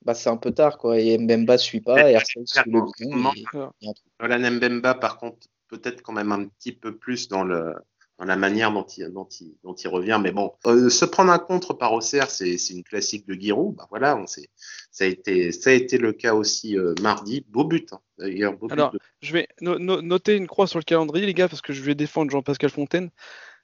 bah 0.03 0.15
c'est 0.15 0.29
un 0.29 0.37
peu 0.37 0.53
tard 0.53 0.77
quoi. 0.77 1.01
Et 1.01 1.17
Mbemba 1.17 1.57
suit 1.57 1.81
pas. 1.81 2.11
Et 2.11 2.19
suit 2.25 2.41
le 2.67 4.51
Mbemba, 4.51 4.95
par 4.95 5.17
contre, 5.17 5.49
peut-être 5.69 6.03
quand 6.03 6.13
même 6.13 6.33
un 6.33 6.45
petit 6.45 6.73
peu 6.73 6.95
plus 6.97 7.29
dans 7.29 7.43
le 7.43 7.75
dans 8.18 8.25
la 8.25 8.37
manière 8.37 8.73
dont 8.73 8.85
il, 8.85 9.08
dont 9.12 9.28
il, 9.40 9.54
dont 9.62 9.75
il 9.75 9.88
revient. 9.88 10.18
Mais 10.23 10.32
bon, 10.32 10.52
euh, 10.66 10.88
se 10.88 11.04
prendre 11.04 11.30
un 11.32 11.38
contre 11.38 11.75
par 11.75 11.92
Auxerre, 11.92 12.30
c'est 12.30 12.56
une 12.70 12.82
classique 12.82 13.26
de 13.26 13.35
Giroud. 13.35 13.76
Bah 13.76 13.87
voilà, 13.90 14.16
on 14.16 14.26
sait, 14.26 14.49
ça 14.90 15.04
a 15.04 15.06
été, 15.06 15.52
ça 15.52 15.70
a 15.70 15.73
été 15.75 15.99
le 15.99 16.12
cas 16.12 16.35
aussi 16.35 16.78
euh, 16.78 16.94
mardi. 17.02 17.44
Beau 17.49 17.64
but, 17.64 17.92
hein, 17.92 18.00
d'ailleurs. 18.18 18.54
Alors, 18.70 18.94
je 19.20 19.32
vais 19.32 19.49
noter 19.61 20.37
une 20.37 20.46
croix 20.46 20.66
sur 20.66 20.78
le 20.78 20.85
calendrier, 20.85 21.26
les 21.26 21.35
gars, 21.35 21.49
parce 21.49 21.62
que 21.62 21.73
je 21.73 21.82
vais 21.82 21.94
défendre 21.94 22.30
Jean-Pascal 22.30 22.70
Fontaine. 22.70 23.11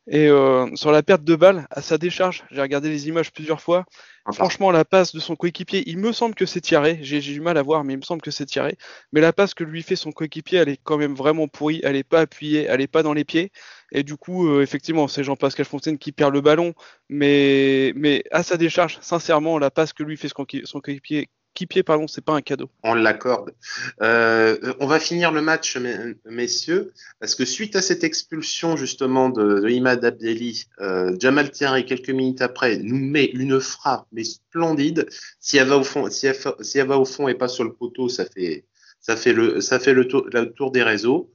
Et 0.08 0.26
euh, 0.28 0.66
sur 0.74 0.90
la 0.90 1.02
perte 1.02 1.22
de 1.22 1.36
balle 1.36 1.66
à 1.70 1.80
sa 1.80 1.96
décharge, 1.96 2.44
j'ai 2.50 2.60
regardé 2.60 2.88
les 2.88 3.06
images 3.08 3.32
plusieurs 3.32 3.60
fois. 3.60 3.84
Franchement, 4.32 4.70
la 4.72 4.84
passe 4.84 5.14
de 5.14 5.20
son 5.20 5.36
coéquipier, 5.36 5.84
il 5.88 5.98
me 5.98 6.12
semble 6.12 6.34
que 6.34 6.44
c'est 6.46 6.60
tiré. 6.60 6.98
J'ai 7.02 7.20
du 7.20 7.40
mal 7.40 7.56
à 7.56 7.62
voir, 7.62 7.84
mais 7.84 7.94
il 7.94 7.98
me 7.98 8.02
semble 8.02 8.20
que 8.20 8.30
c'est 8.32 8.46
tiré. 8.46 8.76
Mais 9.12 9.20
la 9.20 9.32
passe 9.32 9.54
que 9.54 9.64
lui 9.64 9.82
fait 9.82 9.96
son 9.96 10.12
coéquipier, 10.12 10.58
elle 10.58 10.68
est 10.68 10.80
quand 10.82 10.98
même 10.98 11.14
vraiment 11.14 11.46
pourrie. 11.48 11.80
Elle 11.84 11.94
n'est 11.94 12.04
pas 12.04 12.20
appuyée, 12.20 12.64
elle 12.68 12.78
n'est 12.78 12.88
pas 12.88 13.02
dans 13.02 13.12
les 13.12 13.24
pieds. 13.24 13.52
Et 13.92 14.02
du 14.02 14.16
coup, 14.16 14.48
euh, 14.48 14.62
effectivement, 14.62 15.06
c'est 15.08 15.24
Jean-Pascal 15.24 15.66
Fontaine 15.66 15.98
qui 15.98 16.12
perd 16.12 16.32
le 16.32 16.40
ballon. 16.40 16.74
Mais, 17.08 17.92
mais 17.94 18.24
à 18.32 18.42
sa 18.42 18.56
décharge, 18.56 18.98
sincèrement, 19.02 19.58
la 19.58 19.70
passe 19.70 19.92
que 19.92 20.02
lui 20.02 20.16
fait 20.16 20.28
son 20.28 20.80
coéquipier, 20.80 21.28
qui 21.54 21.66
pied, 21.66 21.82
pardon, 21.82 22.06
c'est 22.08 22.24
pas 22.24 22.32
un 22.32 22.40
cadeau. 22.40 22.70
On 22.82 22.94
l'accorde. 22.94 23.52
Euh, 24.00 24.74
on 24.80 24.86
va 24.86 24.98
finir 24.98 25.32
le 25.32 25.42
match, 25.42 25.78
messieurs, 26.24 26.92
parce 27.20 27.34
que 27.34 27.44
suite 27.44 27.76
à 27.76 27.82
cette 27.82 28.04
expulsion 28.04 28.76
justement 28.76 29.28
de, 29.28 29.68
Imad 29.68 30.04
Abdelli, 30.04 30.66
euh, 30.80 31.14
Jamal 31.18 31.50
Thierry, 31.50 31.84
quelques 31.84 32.10
minutes 32.10 32.42
après, 32.42 32.78
nous 32.78 32.98
met 32.98 33.26
une 33.26 33.60
frappe, 33.60 34.06
mais 34.12 34.24
splendide. 34.24 35.08
Si 35.40 35.58
elle 35.58 35.68
va 35.68 35.78
au 35.78 35.84
fond, 35.84 36.08
si 36.10 36.26
elle, 36.26 36.86
va 36.86 36.98
au 36.98 37.04
fond 37.04 37.28
et 37.28 37.34
pas 37.34 37.48
sur 37.48 37.64
le 37.64 37.72
poteau, 37.72 38.08
ça 38.08 38.24
fait, 38.24 38.64
ça 39.00 39.16
fait 39.16 39.32
le, 39.32 39.60
ça 39.60 39.78
fait 39.78 39.92
le 39.92 40.08
tour, 40.08 40.26
le 40.32 40.52
tour 40.52 40.70
des 40.70 40.82
réseaux. 40.82 41.31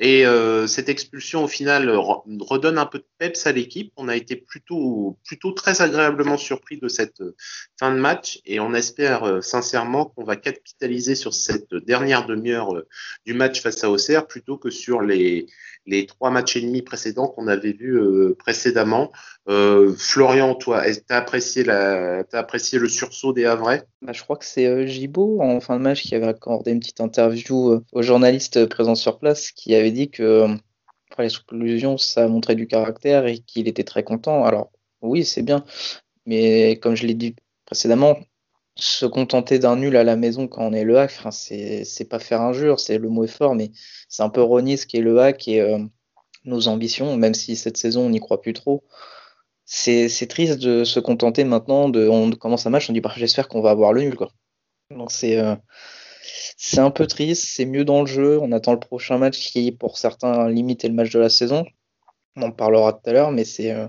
Et 0.00 0.24
euh, 0.24 0.68
cette 0.68 0.88
expulsion, 0.88 1.44
au 1.44 1.48
final, 1.48 1.90
redonne 1.90 2.78
un 2.78 2.86
peu 2.86 2.98
de 2.98 3.06
peps 3.18 3.46
à 3.46 3.52
l'équipe. 3.52 3.92
On 3.96 4.08
a 4.08 4.14
été 4.14 4.36
plutôt, 4.36 5.18
plutôt 5.26 5.50
très 5.50 5.82
agréablement 5.82 6.36
surpris 6.36 6.78
de 6.78 6.86
cette 6.86 7.20
euh, 7.20 7.34
fin 7.80 7.92
de 7.92 7.98
match 7.98 8.40
et 8.44 8.60
on 8.60 8.74
espère 8.74 9.24
euh, 9.24 9.40
sincèrement 9.40 10.06
qu'on 10.06 10.22
va 10.22 10.36
capitaliser 10.36 11.16
sur 11.16 11.34
cette 11.34 11.74
dernière 11.74 12.26
demi-heure 12.26 12.80
du 13.26 13.34
match 13.34 13.60
face 13.60 13.82
à 13.82 13.90
Auxerre 13.90 14.28
plutôt 14.28 14.56
que 14.56 14.70
sur 14.70 15.00
les, 15.00 15.46
les 15.84 16.06
trois 16.06 16.30
matchs 16.30 16.56
et 16.56 16.60
demi 16.60 16.82
précédents 16.82 17.26
qu'on 17.26 17.48
avait 17.48 17.72
vus 17.72 18.00
précédemment. 18.38 19.10
Florian, 19.96 20.54
toi, 20.54 20.84
t'as 21.06 21.16
apprécié 21.16 21.68
as 21.68 22.24
apprécié 22.32 22.78
le 22.78 22.88
sursaut 22.88 23.32
des 23.32 23.46
Havrais? 23.46 23.84
Bah, 24.02 24.12
Je 24.12 24.22
crois 24.22 24.36
que 24.36 24.44
c'est 24.44 24.86
Gibault 24.86 25.40
en 25.40 25.60
fin 25.60 25.78
de 25.78 25.82
match 25.82 26.02
qui 26.02 26.14
avait 26.14 26.28
accordé 26.28 26.72
une 26.72 26.80
petite 26.80 27.00
interview 27.00 27.80
aux 27.92 28.02
journalistes 28.02 28.66
présents 28.66 28.94
sur 28.94 29.18
place 29.18 29.50
qui 29.52 29.74
avait 29.74 29.87
dit 29.92 30.10
que 30.10 30.46
après 31.10 31.24
l'exclusion, 31.24 31.98
ça 31.98 32.28
montrait 32.28 32.54
du 32.54 32.66
caractère 32.66 33.26
et 33.26 33.38
qu'il 33.38 33.68
était 33.68 33.84
très 33.84 34.04
content. 34.04 34.44
Alors 34.44 34.70
oui, 35.02 35.24
c'est 35.24 35.42
bien, 35.42 35.64
mais 36.26 36.78
comme 36.80 36.94
je 36.94 37.06
l'ai 37.06 37.14
dit 37.14 37.34
précédemment, 37.66 38.16
se 38.78 39.06
contenter 39.06 39.58
d'un 39.58 39.76
nul 39.76 39.96
à 39.96 40.04
la 40.04 40.16
maison 40.16 40.46
quand 40.46 40.62
on 40.64 40.72
est 40.72 40.84
le 40.84 40.98
hack, 40.98 41.12
c'est 41.32 42.08
pas 42.08 42.18
faire 42.18 42.40
injure, 42.42 42.78
c'est 42.80 42.98
le 42.98 43.08
mot 43.08 43.24
est 43.24 43.28
fort, 43.28 43.54
mais 43.54 43.70
c'est 44.08 44.22
un 44.22 44.28
peu 44.30 44.42
renier 44.42 44.76
ce 44.76 44.86
qui 44.86 44.98
est 44.98 45.00
le 45.00 45.20
hack 45.20 45.48
et 45.48 45.60
euh, 45.60 45.78
nos 46.44 46.68
ambitions, 46.68 47.16
même 47.16 47.34
si 47.34 47.56
cette 47.56 47.76
saison 47.76 48.06
on 48.06 48.10
n'y 48.10 48.20
croit 48.20 48.40
plus 48.40 48.52
trop. 48.52 48.84
C'est 49.64 50.08
triste 50.28 50.60
de 50.60 50.84
se 50.84 51.00
contenter 51.00 51.44
maintenant 51.44 51.88
de 51.90 52.08
on 52.08 52.30
commence 52.32 52.66
un 52.66 52.70
match, 52.70 52.88
on 52.88 52.92
dit 52.92 53.00
bah, 53.00 53.12
j'espère 53.16 53.48
qu'on 53.48 53.60
va 53.60 53.70
avoir 53.70 53.92
le 53.92 54.02
nul 54.02 54.16
quoi. 54.16 54.30
Donc 54.90 55.10
c'est 55.12 55.38
euh, 55.38 55.56
c'est 56.68 56.80
un 56.80 56.90
peu 56.90 57.06
triste, 57.06 57.44
c'est 57.46 57.64
mieux 57.64 57.84
dans 57.84 58.00
le 58.02 58.06
jeu. 58.06 58.38
On 58.40 58.52
attend 58.52 58.72
le 58.72 58.78
prochain 58.78 59.16
match 59.16 59.50
qui, 59.52 59.72
pour 59.72 59.96
certains, 59.96 60.48
limite 60.50 60.84
le 60.84 60.92
match 60.92 61.10
de 61.10 61.18
la 61.18 61.30
saison. 61.30 61.64
On 62.36 62.42
en 62.42 62.52
parlera 62.52 62.92
tout 62.92 63.08
à 63.08 63.12
l'heure, 63.12 63.32
mais 63.32 63.44
c'est 63.44 63.72
euh, 63.72 63.88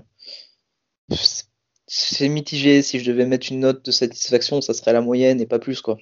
mitigé. 2.22 2.80
Si 2.82 2.98
je 2.98 3.10
devais 3.10 3.26
mettre 3.26 3.52
une 3.52 3.60
note 3.60 3.84
de 3.84 3.90
satisfaction, 3.90 4.62
ça 4.62 4.72
serait 4.72 4.94
la 4.94 5.02
moyenne 5.02 5.40
et 5.40 5.46
pas 5.46 5.58
plus 5.58 5.82
quoi. 5.82 5.98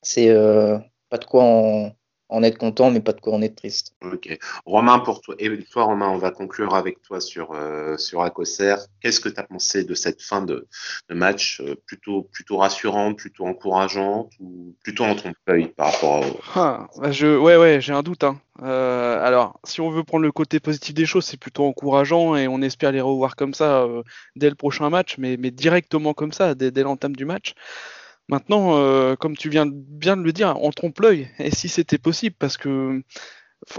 C'est 0.00 0.30
euh, 0.30 0.78
pas 1.10 1.18
de 1.18 1.26
quoi 1.26 1.44
en, 1.44 1.92
en 2.28 2.42
être 2.42 2.58
content, 2.58 2.90
mais 2.90 3.00
pas 3.00 3.12
de 3.12 3.20
quoi 3.20 3.34
en 3.34 3.42
être 3.42 3.56
triste. 3.56 3.94
Ok. 4.02 4.38
Romain, 4.64 4.98
pour 4.98 5.20
toi, 5.20 5.34
et 5.38 5.64
toi, 5.64 5.84
Romain, 5.84 6.08
on 6.08 6.18
va 6.18 6.30
conclure 6.30 6.74
avec 6.74 7.02
toi 7.02 7.20
sur, 7.20 7.52
euh, 7.52 7.96
sur 7.96 8.22
Acosser. 8.22 8.76
Qu'est-ce 9.00 9.20
que 9.20 9.28
tu 9.28 9.38
as 9.38 9.44
pensé 9.44 9.84
de 9.84 9.94
cette 9.94 10.22
fin 10.22 10.42
de, 10.42 10.66
match 11.10 11.60
euh, 11.60 11.74
plutôt, 11.86 12.22
plutôt 12.22 12.56
rassurante, 12.56 13.18
plutôt 13.18 13.46
encourageante 13.46 14.32
ou 14.40 14.74
plutôt 14.82 15.04
en 15.04 15.14
trompe-l'œil 15.14 15.68
par 15.68 15.92
rapport 15.92 16.24
à. 16.24 16.26
Ah, 16.54 16.86
bah, 16.98 17.12
je, 17.12 17.36
ouais, 17.36 17.56
ouais, 17.56 17.80
j'ai 17.80 17.92
un 17.92 18.02
doute. 18.02 18.24
Hein. 18.24 18.40
Euh, 18.62 19.24
alors, 19.24 19.60
si 19.64 19.80
on 19.80 19.90
veut 19.90 20.04
prendre 20.04 20.24
le 20.24 20.32
côté 20.32 20.60
positif 20.60 20.94
des 20.94 21.06
choses, 21.06 21.24
c'est 21.24 21.36
plutôt 21.36 21.64
encourageant 21.64 22.36
et 22.36 22.48
on 22.48 22.62
espère 22.62 22.92
les 22.92 23.00
revoir 23.00 23.36
comme 23.36 23.54
ça 23.54 23.86
dès 24.36 24.48
le 24.48 24.56
prochain 24.56 24.88
match, 24.90 25.16
mais, 25.18 25.36
mais 25.36 25.50
directement 25.50 26.14
comme 26.14 26.32
ça, 26.32 26.54
dès, 26.54 26.70
dès 26.70 26.82
l'entame 26.82 27.16
du 27.16 27.24
match. 27.24 27.54
Maintenant, 28.28 28.76
euh, 28.76 29.16
comme 29.16 29.36
tu 29.36 29.50
viens 29.50 29.66
bien 29.68 30.16
de 30.16 30.22
le 30.22 30.32
dire, 30.32 30.56
on 30.60 30.70
trompe 30.70 30.98
l'œil. 31.00 31.28
Et 31.38 31.50
si 31.50 31.68
c'était 31.68 31.98
possible, 31.98 32.34
parce 32.38 32.56
que 32.56 33.02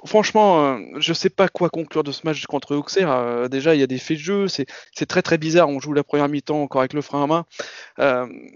franchement, 0.06 0.66
euh, 0.66 0.80
je 1.00 1.14
sais 1.14 1.30
pas 1.30 1.48
quoi 1.48 1.70
conclure 1.70 2.04
de 2.04 2.12
ce 2.12 2.22
match 2.26 2.46
contre 2.46 2.76
Auxerre. 2.76 3.12
Euh, 3.12 3.48
déjà, 3.48 3.76
il 3.76 3.80
y 3.80 3.84
a 3.84 3.88
des 3.88 3.98
faits 3.98 4.18
de 4.18 4.24
jeu, 4.24 4.48
c'est 4.48 4.68
très 5.08 5.22
très 5.22 5.38
bizarre. 5.38 5.70
On 5.70 5.80
joue 5.80 5.94
la 5.94 6.04
première 6.04 6.30
mi-temps 6.30 6.62
encore 6.62 6.82
avec 6.82 6.94
le 6.94 7.02
frein 7.02 7.24
à 7.24 7.28
main. 7.28 7.46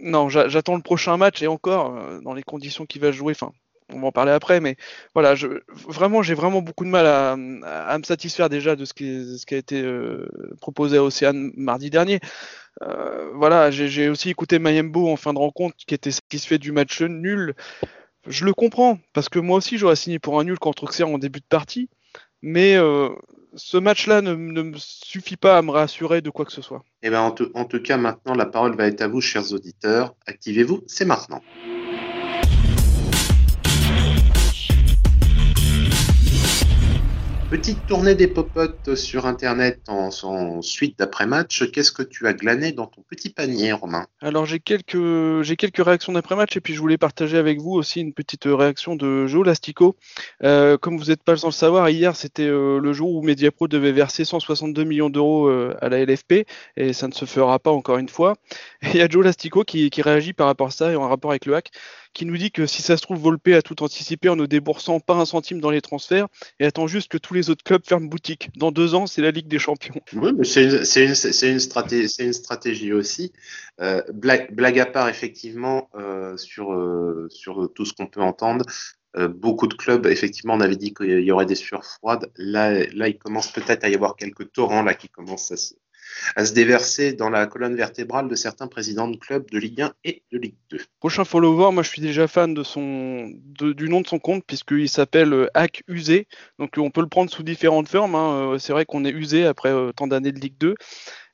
non, 0.01 0.29
j'attends 0.29 0.75
le 0.75 0.81
prochain 0.81 1.17
match 1.17 1.41
et 1.41 1.47
encore 1.47 2.21
dans 2.21 2.33
les 2.33 2.43
conditions 2.43 2.85
qu'il 2.85 3.01
va 3.01 3.11
jouer. 3.11 3.33
Enfin, 3.33 3.51
on 3.93 3.99
va 3.99 4.07
en 4.07 4.11
parler 4.11 4.31
après, 4.31 4.59
mais 4.59 4.75
voilà, 5.13 5.35
vraiment, 5.87 6.21
j'ai 6.21 6.33
vraiment 6.33 6.61
beaucoup 6.61 6.85
de 6.85 6.89
mal 6.89 7.05
à, 7.05 7.35
me 7.35 8.03
satisfaire 8.03 8.49
déjà 8.49 8.75
de 8.75 8.85
ce 8.85 8.93
qui, 8.93 9.53
a 9.53 9.57
été 9.57 9.83
proposé 10.61 10.97
à 10.97 11.03
Océane 11.03 11.51
mardi 11.55 11.89
dernier. 11.89 12.19
Euh, 12.81 13.31
voilà, 13.33 13.71
j'ai 13.71 14.09
aussi 14.09 14.29
écouté 14.29 14.59
Mayembo 14.59 15.09
en 15.09 15.15
fin 15.15 15.33
de 15.33 15.39
rencontre 15.39 15.75
qui 15.85 15.93
était 15.93 16.11
satisfait 16.11 16.57
du 16.57 16.71
match 16.71 17.01
nul. 17.01 17.53
Je 18.27 18.45
le 18.45 18.53
comprends, 18.53 18.99
parce 19.13 19.29
que 19.29 19.39
moi 19.39 19.57
aussi 19.57 19.77
j'aurais 19.77 19.95
signé 19.95 20.19
pour 20.19 20.39
un 20.39 20.43
nul 20.43 20.59
contre 20.59 20.83
Auxerre 20.83 21.09
en 21.09 21.17
début 21.17 21.39
de 21.39 21.45
partie, 21.45 21.89
mais 22.41 22.75
euh, 22.75 23.09
ce 23.55 23.77
match-là 23.77 24.21
ne, 24.21 24.33
me 24.35 24.77
suffit 24.77 25.37
pas 25.37 25.57
à 25.57 25.61
me 25.61 25.71
rassurer 25.71 26.21
de 26.21 26.29
quoi 26.29 26.45
que 26.45 26.51
ce 26.51 26.61
soit. 26.61 26.83
Eh 27.01 27.09
ben, 27.09 27.21
en 27.21 27.65
tout 27.65 27.81
cas, 27.81 27.97
maintenant, 27.97 28.35
la 28.35 28.45
parole 28.45 28.75
va 28.75 28.87
être 28.87 29.01
à 29.01 29.07
vous, 29.07 29.21
chers 29.21 29.53
auditeurs. 29.53 30.15
Activez-vous, 30.27 30.83
c'est 30.87 31.05
maintenant. 31.05 31.41
Petite 37.49 37.87
tournée 37.87 38.13
des 38.13 38.27
popotes 38.27 38.93
sur 38.93 39.25
Internet 39.25 39.81
en, 39.87 40.61
suite 40.61 40.99
d'après-match. 40.99 41.71
Qu'est-ce 41.71 41.91
que 41.91 42.03
tu 42.03 42.27
as 42.27 42.33
glané 42.33 42.73
dans 42.73 42.85
ton 42.85 43.01
petit 43.01 43.29
panier, 43.29 43.71
Romain? 43.71 44.05
Alors, 44.21 44.45
j'ai 44.45 44.59
quelques, 44.59 44.93
réactions 45.79 46.13
d'après-match 46.13 46.55
et 46.57 46.61
puis 46.61 46.75
je 46.75 46.79
voulais 46.79 46.99
partager 46.99 47.37
avec 47.37 47.59
vous 47.59 47.71
aussi 47.71 48.01
une 48.01 48.13
petite 48.13 48.43
réaction 48.45 48.95
de 48.95 49.25
Joe 49.25 49.47
Lastico. 49.47 49.95
Euh, 50.43 50.77
comme 50.77 50.99
vous 50.99 51.05
n'êtes 51.05 51.23
pas 51.23 51.37
sans 51.37 51.47
le 51.47 51.53
savoir, 51.53 51.89
hier, 51.89 52.15
c'était 52.15 52.45
euh, 52.45 52.79
le 52.79 52.93
jour 52.93 53.15
où 53.15 53.23
Mediapro 53.23 53.67
devait 53.67 53.93
verser 53.93 54.25
162 54.25 54.83
millions 54.83 55.09
d'euros 55.09 55.47
euh, 55.47 55.75
à 55.81 55.89
la 55.89 56.05
LFP 56.05 56.45
et 56.77 56.93
ça 56.93 57.07
ne 57.07 57.13
se 57.13 57.25
fera 57.25 57.57
pas 57.57 57.71
encore 57.71 57.97
une 57.97 58.09
fois. 58.09 58.35
Et 58.83 58.89
il 58.93 58.97
y 58.97 59.01
a 59.01 59.09
Joe 59.09 59.25
Lastico 59.25 59.63
qui, 59.63 59.89
qui 59.89 60.03
réagit 60.03 60.33
par 60.33 60.45
rapport 60.45 60.67
à 60.67 60.71
ça 60.71 60.91
et 60.91 60.95
en 60.95 61.09
rapport 61.09 61.31
avec 61.31 61.47
le 61.47 61.55
hack 61.55 61.71
qui 62.13 62.25
nous 62.25 62.37
dit 62.37 62.51
que 62.51 62.65
si 62.65 62.81
ça 62.81 62.97
se 62.97 63.01
trouve, 63.01 63.19
Volpe 63.19 63.49
a 63.49 63.61
tout 63.61 63.81
anticipé 63.83 64.29
en 64.29 64.35
ne 64.35 64.45
déboursant 64.45 64.99
pas 64.99 65.15
un 65.15 65.25
centime 65.25 65.59
dans 65.59 65.69
les 65.69 65.81
transferts 65.81 66.27
et 66.59 66.65
attend 66.65 66.87
juste 66.87 67.09
que 67.09 67.17
tous 67.17 67.33
les 67.33 67.49
autres 67.49 67.63
clubs 67.63 67.85
ferment 67.85 68.07
boutique. 68.07 68.49
Dans 68.55 68.71
deux 68.71 68.95
ans, 68.95 69.07
c'est 69.07 69.21
la 69.21 69.31
Ligue 69.31 69.47
des 69.47 69.59
Champions. 69.59 69.95
Oui, 70.13 70.31
mais 70.37 70.43
c'est 70.43 71.47
une, 71.47 71.59
stratégie, 71.59 72.93
aussi. 72.93 73.31
Euh, 73.81 74.01
blague, 74.13 74.79
à 74.79 74.85
part, 74.85 75.09
effectivement, 75.09 75.89
euh, 75.95 76.35
sur, 76.37 76.73
euh, 76.73 77.27
sur 77.29 77.71
tout 77.73 77.85
ce 77.85 77.93
qu'on 77.93 78.07
peut 78.07 78.21
entendre, 78.21 78.65
beaucoup 79.29 79.65
de 79.67 79.73
clubs, 79.73 80.05
effectivement, 80.05 80.53
on 80.53 80.61
avait 80.61 80.75
dit 80.75 80.93
qu'il 80.93 81.21
y 81.21 81.31
aurait 81.31 81.47
des 81.47 81.55
sueurs 81.55 81.83
froides. 81.83 82.31
Là, 82.37 82.85
là 82.93 83.07
il 83.07 83.17
commence 83.17 83.51
peut-être 83.51 83.83
à 83.83 83.89
y 83.89 83.95
avoir 83.95 84.15
quelques 84.15 84.51
torrents 84.51 84.83
là 84.83 84.93
qui 84.93 85.09
commencent 85.09 85.51
à 85.51 85.57
se, 85.57 85.73
à 86.35 86.45
se 86.45 86.53
déverser 86.53 87.13
dans 87.13 87.29
la 87.29 87.45
colonne 87.47 87.75
vertébrale 87.75 88.27
de 88.27 88.35
certains 88.35 88.67
présidents 88.67 89.07
de 89.07 89.17
clubs 89.17 89.49
de 89.51 89.57
Ligue 89.57 89.81
1 89.81 89.93
et 90.03 90.23
de 90.31 90.37
Ligue 90.37 90.55
2. 90.71 90.79
Prochain 90.99 91.25
follower, 91.25 91.71
moi 91.71 91.83
je 91.83 91.89
suis 91.89 92.01
déjà 92.01 92.27
fan 92.27 92.53
de 92.53 92.63
son, 92.63 93.31
du 93.59 93.89
nom 93.89 94.01
de 94.01 94.07
son 94.07 94.19
compte 94.19 94.43
puisqu'il 94.45 94.89
s'appelle 94.89 95.33
euh, 95.33 95.47
Hack 95.53 95.83
Usé. 95.87 96.27
Donc 96.57 96.75
on 96.77 96.91
peut 96.91 97.01
le 97.01 97.07
prendre 97.07 97.31
sous 97.31 97.43
différentes 97.43 97.87
formes. 97.87 98.15
Hein. 98.15 98.53
Euh, 98.53 98.57
c'est 98.57 98.73
vrai 98.73 98.85
qu'on 98.85 99.05
est 99.05 99.11
usé 99.11 99.45
après 99.45 99.69
euh, 99.69 99.91
tant 99.91 100.07
d'années 100.07 100.31
de 100.31 100.39
Ligue 100.39 100.57
2 100.59 100.75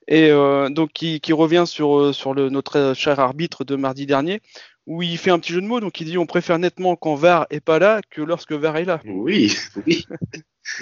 et 0.08 0.30
donc 0.70 0.92
qui, 0.94 1.34
revient 1.34 1.64
sur, 1.66 2.14
sur 2.14 2.36
le, 2.36 2.50
notre 2.50 2.94
cher 2.96 3.20
arbitre 3.20 3.64
de 3.64 3.76
mardi 3.76 4.06
dernier, 4.06 4.40
où 4.86 5.02
il 5.02 5.18
fait 5.18 5.32
un 5.32 5.40
petit 5.40 5.52
jeu 5.52 5.62
de 5.62 5.66
mots, 5.66 5.80
donc 5.80 6.00
il 6.00 6.06
dit 6.06 6.20
on 6.20 6.28
préfère 6.28 6.60
nettement 6.60 6.96
quand 6.96 7.16
VAR 7.16 7.48
est 7.50 7.60
pas 7.60 7.80
là 7.80 8.02
que 8.12 8.22
lorsque 8.22 8.52
VAR 8.52 8.78
est 8.78 8.86
là. 8.86 9.02
Oui, 9.06 9.52
oui. 9.88 10.06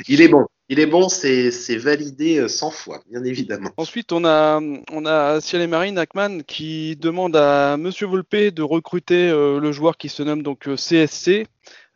Il 0.08 0.22
est 0.22 0.28
bon. 0.28 0.46
Il 0.70 0.80
est 0.80 0.86
bon, 0.86 1.10
c'est 1.10 1.76
validé 1.76 2.48
100 2.48 2.68
euh, 2.68 2.72
fois, 2.72 3.02
bien 3.12 3.24
évidemment. 3.24 3.70
Ensuite, 3.78 4.14
on 4.14 4.24
a, 4.24 4.62
on 4.92 5.06
a 5.06 5.42
Ciel 5.42 5.62
et 5.62 5.68
Marine 5.68 5.98
Ackman 5.98 6.40
qui 6.48 6.96
demande 6.96 7.36
à 7.36 7.76
Monsieur 7.78 8.08
Volpe 8.08 8.36
de 8.36 8.62
recruter 8.62 9.30
euh, 9.30 9.60
le 9.60 9.72
joueur 9.74 9.98
qui 9.98 10.08
se 10.08 10.24
nomme 10.24 10.42
donc 10.42 10.70
CSC 10.76 11.48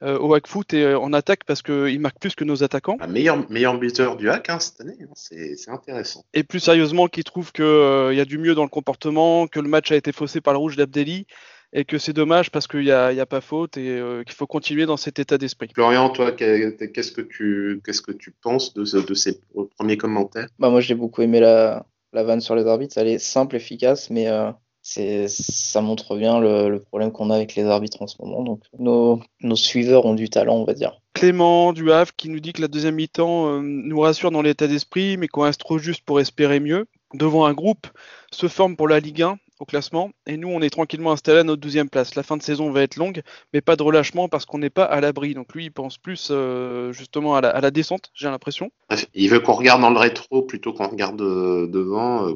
euh, 0.04 0.20
au 0.20 0.34
hack 0.34 0.48
foot 0.48 0.74
et 0.74 0.94
en 0.94 1.14
attaque 1.14 1.46
parce 1.46 1.62
qu'il 1.62 2.00
marque 2.00 2.20
plus 2.20 2.36
que 2.36 2.44
nos 2.44 2.62
attaquants. 2.62 2.98
Un 3.00 3.08
meilleur, 3.08 3.50
meilleur 3.50 3.80
buteur 3.80 4.18
du 4.18 4.30
hack 4.30 4.50
hein, 4.50 4.60
cette 4.60 4.82
année, 4.82 4.98
hein, 5.02 5.14
c'est 5.16 5.56
intéressant. 5.70 6.26
Et 6.34 6.44
plus 6.44 6.60
sérieusement, 6.60 7.08
qui 7.08 7.24
trouve 7.24 7.54
qu'il 7.54 7.64
y 7.64 8.20
a 8.20 8.26
du 8.26 8.38
mieux 8.38 8.54
dans 8.54 8.64
le 8.64 8.70
comportement, 8.70 9.48
que 9.48 9.62
le 9.62 9.70
match 9.70 9.94
a 9.94 9.96
été 9.96 10.12
faussé 10.12 10.42
par 10.42 10.54
le 10.54 10.60
rouge 10.60 10.76
d'Abdelli 10.76 11.26
et 11.74 11.86
que 11.86 11.98
c'est 11.98 12.14
dommage 12.14 12.52
parce 12.52 12.68
qu'il 12.68 12.82
n'y 12.82 12.92
a, 12.92 13.08
a, 13.08 13.26
pas 13.26 13.42
faute 13.42 13.78
et 13.78 13.90
euh, 13.90 14.24
qu'il 14.24 14.36
faut 14.36 14.48
continuer 14.48 14.86
dans 14.86 14.98
cet 14.98 15.20
état 15.20 15.38
d'esprit. 15.38 15.70
Florian, 15.74 16.10
toi, 16.10 16.32
qu'est-ce 16.32 17.12
que 17.12 17.22
tu, 17.22 17.82
qu'est-ce 17.86 18.02
que 18.02 18.12
tu 18.12 18.32
penses 18.32 18.74
de, 18.74 18.84
de 18.84 19.14
ces 19.14 19.40
premiers 19.76 19.98
commentaires 19.98 20.48
bah 20.60 20.70
Moi, 20.70 20.82
j'ai 20.82 20.96
beaucoup 20.96 21.22
aimé 21.22 21.40
la, 21.40 21.86
la 22.14 22.24
vanne 22.24 22.42
sur 22.42 22.56
les 22.56 22.66
arbitres. 22.66 22.98
Elle 22.98 23.08
est 23.08 23.20
simple, 23.20 23.56
efficace, 23.56 24.10
mais 24.10 24.28
euh, 24.28 24.52
c'est, 24.82 25.28
ça 25.28 25.82
montre 25.82 26.16
bien 26.16 26.40
le, 26.40 26.80
problème 26.80 27.12
qu'on 27.12 27.30
a 27.30 27.36
avec 27.36 27.56
les 27.56 27.66
arbitres 27.66 28.02
en 28.02 28.08
ce 28.08 28.16
moment. 28.22 28.44
Donc, 28.44 28.62
nos, 28.80 29.22
nos, 29.42 29.56
suiveurs 29.56 30.06
ont 30.06 30.16
du 30.16 30.30
talent, 30.30 30.56
on 30.56 30.64
va 30.64 30.74
dire. 30.74 31.02
Clément 31.14 31.74
du 31.74 31.92
Havre 31.92 32.12
qui 32.16 32.30
nous 32.30 32.40
dit 32.40 32.54
que 32.54 32.62
la 32.62 32.68
deuxième 32.68 32.96
mi-temps 32.96 33.50
euh, 33.50 33.62
nous 33.62 34.00
rassure 34.00 34.32
dans 34.32 34.42
l'état 34.42 34.68
d'esprit, 34.68 35.18
mais 35.18 35.28
qu'on 35.28 35.42
reste 35.42 35.60
trop 35.60 35.78
juste 35.78 36.04
pour 36.06 36.20
espérer 36.20 36.60
mieux. 36.60 36.86
Devant 37.14 37.46
un 37.46 37.54
groupe 37.54 37.88
se 38.32 38.48
forme 38.48 38.76
pour 38.76 38.88
la 38.88 39.00
Ligue 39.00 39.24
1 39.24 39.38
au 39.60 39.66
classement. 39.66 40.12
Et 40.26 40.38
nous, 40.38 40.50
on 40.50 40.62
est 40.62 40.70
tranquillement 40.70 41.12
installé 41.12 41.40
à 41.40 41.44
notre 41.44 41.62
12 41.62 41.86
place. 41.92 42.16
La 42.16 42.24
fin 42.24 42.38
de 42.38 42.42
saison 42.42 42.72
va 42.72 42.82
être 42.82 42.96
longue, 42.96 43.22
mais 43.54 43.62
pas 43.62 43.76
de 43.76 43.84
relâchement 43.84 44.30
parce 44.30 44.46
qu'on 44.46 44.58
n'est 44.58 44.70
pas 44.70 44.84
à 44.84 45.02
l'abri. 45.02 45.34
Donc 45.34 45.54
lui, 45.54 45.66
il 45.66 45.72
pense 45.72 45.98
plus 45.98 46.30
euh, 46.32 46.92
justement 46.92 47.36
à 47.36 47.42
la, 47.42 47.72
descente, 47.72 48.12
j'ai 48.14 48.28
l'impression. 48.28 48.72
Il 49.14 49.30
veut 49.30 49.40
qu'on 49.40 49.54
regarde 49.54 49.82
dans 49.82 49.90
le 49.90 50.00
rétro 50.00 50.42
plutôt 50.42 50.74
qu'on 50.74 50.88
regarde 50.88 51.22
euh, 51.22 51.68
devant. 51.68 52.28
Euh, 52.28 52.36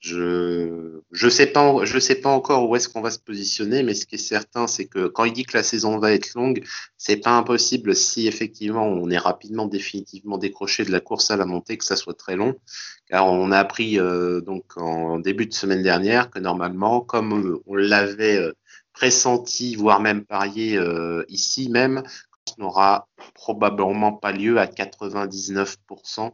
Je 0.00 1.00
je 1.12 1.28
sais 1.28 1.46
pas 1.46 1.84
je 1.84 1.98
sais 1.98 2.16
pas 2.16 2.30
encore 2.30 2.68
où 2.68 2.76
est-ce 2.76 2.88
qu'on 2.88 3.00
va 3.00 3.10
se 3.10 3.18
positionner, 3.18 3.82
mais 3.82 3.94
ce 3.94 4.06
qui 4.06 4.16
est 4.16 4.18
certain, 4.18 4.66
c'est 4.66 4.86
que 4.86 5.06
quand 5.06 5.24
il 5.24 5.32
dit 5.32 5.44
que 5.44 5.56
la 5.56 5.62
saison 5.62 5.98
va 5.98 6.12
être 6.12 6.34
longue, 6.34 6.64
c'est 6.96 7.16
pas 7.18 7.36
impossible 7.36 7.94
si 7.94 8.26
effectivement 8.26 8.86
on 8.86 9.10
est 9.10 9.18
rapidement 9.18 9.66
définitivement 9.66 10.38
décroché 10.38 10.84
de 10.84 10.92
la 10.92 11.00
course 11.00 11.30
à 11.30 11.36
la 11.36 11.46
montée 11.46 11.76
que 11.78 11.84
ça 11.84 11.96
soit 11.96 12.14
très 12.14 12.36
long, 12.36 12.54
car 13.08 13.26
on 13.26 13.52
a 13.52 13.58
appris 13.58 13.98
euh, 13.98 14.40
donc 14.40 14.76
en 14.76 15.18
début 15.18 15.46
de 15.46 15.54
semaine 15.54 15.82
dernière 15.82 16.30
que 16.30 16.38
normalement, 16.38 17.00
comme 17.00 17.60
on 17.66 17.74
l'avait 17.74 18.38
euh, 18.38 18.52
pressenti, 18.92 19.76
voire 19.76 20.00
même 20.00 20.24
parié 20.24 20.76
euh, 20.76 21.24
ici 21.28 21.68
même, 21.70 22.02
n'aura 22.58 23.08
probablement 23.34 24.12
pas 24.12 24.32
lieu 24.32 24.58
à 24.58 24.66
99%. 24.66 26.32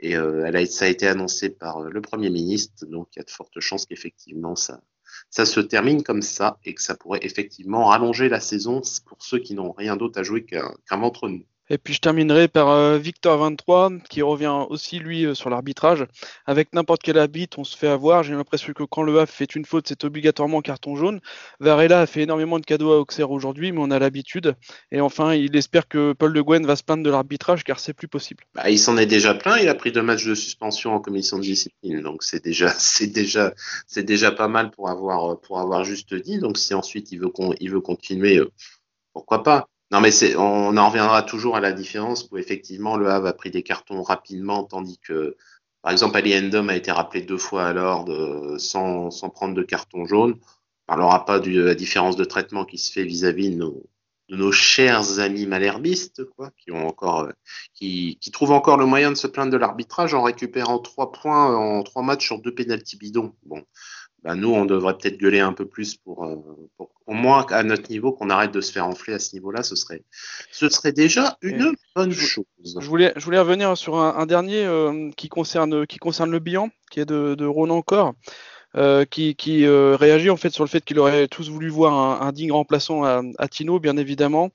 Et 0.00 0.16
euh, 0.16 0.66
ça 0.66 0.84
a 0.84 0.88
été 0.88 1.06
annoncé 1.06 1.50
par 1.50 1.78
euh, 1.78 1.90
le 1.90 2.00
Premier 2.00 2.30
ministre, 2.30 2.86
donc 2.86 3.08
il 3.14 3.18
y 3.18 3.22
a 3.22 3.24
de 3.24 3.30
fortes 3.30 3.60
chances 3.60 3.86
qu'effectivement 3.86 4.56
ça, 4.56 4.80
ça 5.30 5.46
se 5.46 5.60
termine 5.60 6.02
comme 6.02 6.22
ça 6.22 6.58
et 6.64 6.74
que 6.74 6.82
ça 6.82 6.94
pourrait 6.94 7.20
effectivement 7.22 7.86
rallonger 7.86 8.28
la 8.28 8.40
saison 8.40 8.82
pour 9.06 9.22
ceux 9.22 9.38
qui 9.38 9.54
n'ont 9.54 9.72
rien 9.72 9.96
d'autre 9.96 10.20
à 10.20 10.22
jouer 10.22 10.44
qu'un 10.44 10.96
ventre 10.98 11.28
nous. 11.28 11.44
Et 11.68 11.78
puis 11.78 11.94
je 11.94 12.00
terminerai 12.00 12.48
par 12.48 12.68
euh, 12.68 12.98
Victor 12.98 13.38
23 13.38 13.90
qui 14.08 14.22
revient 14.22 14.66
aussi 14.68 14.98
lui 14.98 15.26
euh, 15.26 15.34
sur 15.34 15.50
l'arbitrage. 15.50 16.06
Avec 16.46 16.72
n'importe 16.74 17.02
quel 17.02 17.18
arbitre, 17.18 17.58
on 17.58 17.64
se 17.64 17.76
fait 17.76 17.88
avoir. 17.88 18.22
J'ai 18.22 18.34
l'impression 18.34 18.72
que 18.72 18.84
quand 18.84 19.02
le 19.02 19.18
HAF 19.18 19.30
fait 19.30 19.54
une 19.56 19.64
faute, 19.64 19.88
c'est 19.88 20.04
obligatoirement 20.04 20.60
carton 20.60 20.94
jaune. 20.94 21.20
Varela 21.58 22.02
a 22.02 22.06
fait 22.06 22.22
énormément 22.22 22.60
de 22.60 22.64
cadeaux 22.64 22.92
à 22.92 22.98
Auxerre 22.98 23.30
aujourd'hui, 23.30 23.72
mais 23.72 23.80
on 23.80 23.90
a 23.90 23.98
l'habitude. 23.98 24.54
Et 24.92 25.00
enfin, 25.00 25.34
il 25.34 25.56
espère 25.56 25.88
que 25.88 26.12
Paul 26.12 26.32
Le 26.32 26.42
Guen 26.44 26.64
va 26.66 26.76
se 26.76 26.84
plaindre 26.84 27.02
de 27.02 27.10
l'arbitrage 27.10 27.64
car 27.64 27.80
c'est 27.80 27.94
plus 27.94 28.08
possible. 28.08 28.44
Bah, 28.54 28.70
il 28.70 28.78
s'en 28.78 28.96
est 28.96 29.06
déjà 29.06 29.34
plein. 29.34 29.58
Il 29.58 29.68
a 29.68 29.74
pris 29.74 29.90
deux 29.90 30.02
matchs 30.02 30.26
de 30.26 30.34
suspension 30.34 30.94
en 30.94 31.00
commission 31.00 31.38
de 31.38 31.42
discipline, 31.42 32.00
donc 32.02 32.22
c'est 32.22 32.42
déjà, 32.44 32.68
c'est 32.78 33.08
déjà, 33.08 33.52
c'est 33.86 34.04
déjà 34.04 34.30
pas 34.30 34.48
mal 34.48 34.70
pour 34.70 34.88
avoir, 34.88 35.40
pour 35.40 35.58
avoir 35.58 35.84
juste 35.84 36.14
dit. 36.14 36.38
Donc 36.38 36.58
si 36.58 36.74
ensuite 36.74 37.10
il 37.10 37.20
veut, 37.20 37.32
veut 37.60 37.80
continuer, 37.80 38.38
euh, 38.38 38.50
pourquoi 39.12 39.42
pas? 39.42 39.68
Non, 39.92 40.00
mais 40.00 40.10
on 40.36 40.76
en 40.76 40.88
reviendra 40.88 41.22
toujours 41.22 41.56
à 41.56 41.60
la 41.60 41.72
différence 41.72 42.28
où 42.30 42.38
effectivement 42.38 42.96
le 42.96 43.08
Havre 43.08 43.28
a 43.28 43.32
pris 43.32 43.50
des 43.52 43.62
cartons 43.62 44.02
rapidement, 44.02 44.64
tandis 44.64 44.98
que, 44.98 45.36
par 45.82 45.92
exemple, 45.92 46.16
Ali 46.16 46.36
Endom 46.36 46.68
a 46.68 46.76
été 46.76 46.90
rappelé 46.90 47.22
deux 47.22 47.38
fois 47.38 47.66
à 47.66 47.72
l'ordre 47.72 48.56
sans, 48.58 49.12
sans 49.12 49.30
prendre 49.30 49.54
de 49.54 49.62
carton 49.62 50.04
jaune. 50.04 50.40
On 50.88 50.94
parlera 50.94 51.24
pas 51.24 51.38
de 51.38 51.60
la 51.60 51.74
différence 51.76 52.16
de 52.16 52.24
traitement 52.24 52.64
qui 52.64 52.78
se 52.78 52.90
fait 52.90 53.04
vis-à-vis 53.04 53.50
de 53.50 53.72
nos, 54.28 54.52
chers 54.52 55.20
amis 55.20 55.46
malherbistes, 55.46 56.24
quoi, 56.36 56.50
qui 56.58 56.72
ont 56.72 56.88
encore, 56.88 57.28
qui, 57.72 58.18
qui 58.20 58.32
trouvent 58.32 58.52
encore 58.52 58.78
le 58.78 58.86
moyen 58.86 59.12
de 59.12 59.16
se 59.16 59.28
plaindre 59.28 59.52
de 59.52 59.56
l'arbitrage 59.56 60.14
en 60.14 60.22
récupérant 60.22 60.80
trois 60.80 61.12
points 61.12 61.54
en 61.56 61.84
trois 61.84 62.02
matchs 62.02 62.26
sur 62.26 62.40
deux 62.40 62.54
pénalty 62.54 62.96
bidons. 62.96 63.36
Bon, 63.44 63.64
bah, 64.26 64.34
nous, 64.34 64.52
on 64.52 64.64
devrait 64.64 64.98
peut-être 64.98 65.18
gueuler 65.18 65.38
un 65.38 65.52
peu 65.52 65.66
plus 65.66 65.94
pour, 65.94 66.24
euh, 66.24 66.34
pour, 66.76 66.90
au 67.06 67.12
moins 67.14 67.46
à 67.50 67.62
notre 67.62 67.88
niveau, 67.90 68.10
qu'on 68.10 68.28
arrête 68.28 68.50
de 68.50 68.60
se 68.60 68.72
faire 68.72 68.84
enfler 68.84 69.14
à 69.14 69.20
ce 69.20 69.36
niveau-là. 69.36 69.62
Ce 69.62 69.76
serait, 69.76 70.02
ce 70.50 70.68
serait 70.68 70.90
déjà 70.90 71.38
une 71.42 71.76
bonne 71.94 72.10
chose. 72.10 72.44
Je 72.64 72.88
voulais, 72.88 73.12
je 73.14 73.24
voulais 73.24 73.38
revenir 73.38 73.76
sur 73.76 73.94
un, 73.98 74.16
un 74.16 74.26
dernier 74.26 74.64
euh, 74.64 75.10
qui, 75.16 75.28
concerne, 75.28 75.86
qui 75.86 75.98
concerne 75.98 76.32
le 76.32 76.40
bilan, 76.40 76.70
qui 76.90 76.98
est 76.98 77.04
de, 77.04 77.36
de 77.36 77.46
Ronan 77.46 77.82
Corps. 77.82 78.14
Euh, 78.76 79.06
qui, 79.06 79.36
qui 79.36 79.64
euh, 79.64 79.96
réagit 79.96 80.28
en 80.28 80.36
fait 80.36 80.50
sur 80.50 80.62
le 80.62 80.68
fait 80.68 80.84
qu'il 80.84 80.98
aurait 80.98 81.28
tous 81.28 81.48
voulu 81.48 81.70
voir 81.70 81.94
un, 81.94 82.26
un 82.26 82.30
digne 82.30 82.52
remplaçant 82.52 83.04
à, 83.04 83.22
à, 83.38 83.48
Tino, 83.48 83.80
bien 83.80 83.96
évidemment. 83.96 84.50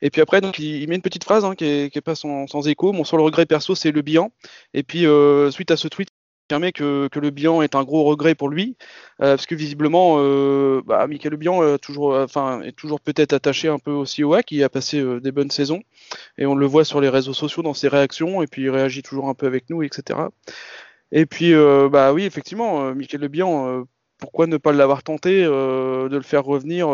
Et 0.00 0.08
puis 0.08 0.22
après, 0.22 0.40
donc 0.40 0.58
il, 0.58 0.80
il 0.80 0.88
met 0.88 0.94
une 0.94 1.02
petite 1.02 1.24
phrase 1.24 1.44
hein, 1.44 1.54
qui, 1.54 1.66
est, 1.66 1.92
qui 1.92 1.98
est 1.98 2.00
pas 2.00 2.14
sans, 2.14 2.46
sans 2.46 2.66
écho. 2.68 2.92
Mon 2.92 3.04
seul 3.04 3.20
regret 3.20 3.44
perso, 3.44 3.74
c'est 3.74 3.90
le 3.90 4.00
bilan. 4.00 4.32
Et 4.72 4.82
puis 4.82 5.04
euh, 5.04 5.50
suite 5.50 5.70
à 5.72 5.76
ce 5.76 5.88
tweet, 5.88 6.08
confirmer 6.46 6.72
que, 6.72 7.08
que, 7.08 7.18
le 7.18 7.30
bilan 7.30 7.62
est 7.62 7.74
un 7.74 7.82
gros 7.82 8.04
regret 8.04 8.34
pour 8.34 8.48
lui, 8.48 8.76
euh, 9.20 9.34
parce 9.36 9.46
que 9.46 9.54
visiblement, 9.54 10.16
euh, 10.18 10.80
bah, 10.86 11.06
Michael 11.06 11.32
Le 11.32 11.36
Bihan 11.36 11.62
euh, 11.62 11.76
toujours, 11.76 12.14
enfin, 12.14 12.62
est 12.62 12.72
toujours 12.72 13.00
peut-être 13.00 13.32
attaché 13.32 13.68
un 13.68 13.78
peu 13.78 13.90
aussi 13.90 14.22
au 14.22 14.34
HAC, 14.34 14.52
il 14.52 14.62
a 14.62 14.68
passé 14.68 15.00
euh, 15.00 15.20
des 15.20 15.32
bonnes 15.32 15.50
saisons, 15.50 15.82
et 16.38 16.46
on 16.46 16.54
le 16.54 16.66
voit 16.66 16.84
sur 16.84 17.00
les 17.00 17.08
réseaux 17.08 17.34
sociaux 17.34 17.62
dans 17.62 17.74
ses 17.74 17.88
réactions, 17.88 18.42
et 18.42 18.46
puis 18.46 18.62
il 18.62 18.70
réagit 18.70 19.02
toujours 19.02 19.28
un 19.28 19.34
peu 19.34 19.46
avec 19.46 19.70
nous, 19.70 19.82
etc. 19.82 20.20
Et 21.12 21.26
puis, 21.26 21.52
euh, 21.52 21.88
bah 21.90 22.12
oui, 22.12 22.24
effectivement, 22.24 22.94
Michael 22.94 23.22
Le 23.22 23.28
Bihan, 23.28 23.84
pourquoi 24.18 24.46
ne 24.46 24.56
pas 24.56 24.72
l'avoir 24.72 25.02
tenté 25.02 25.44
de 25.44 26.08
le 26.10 26.22
faire 26.22 26.44
revenir 26.44 26.92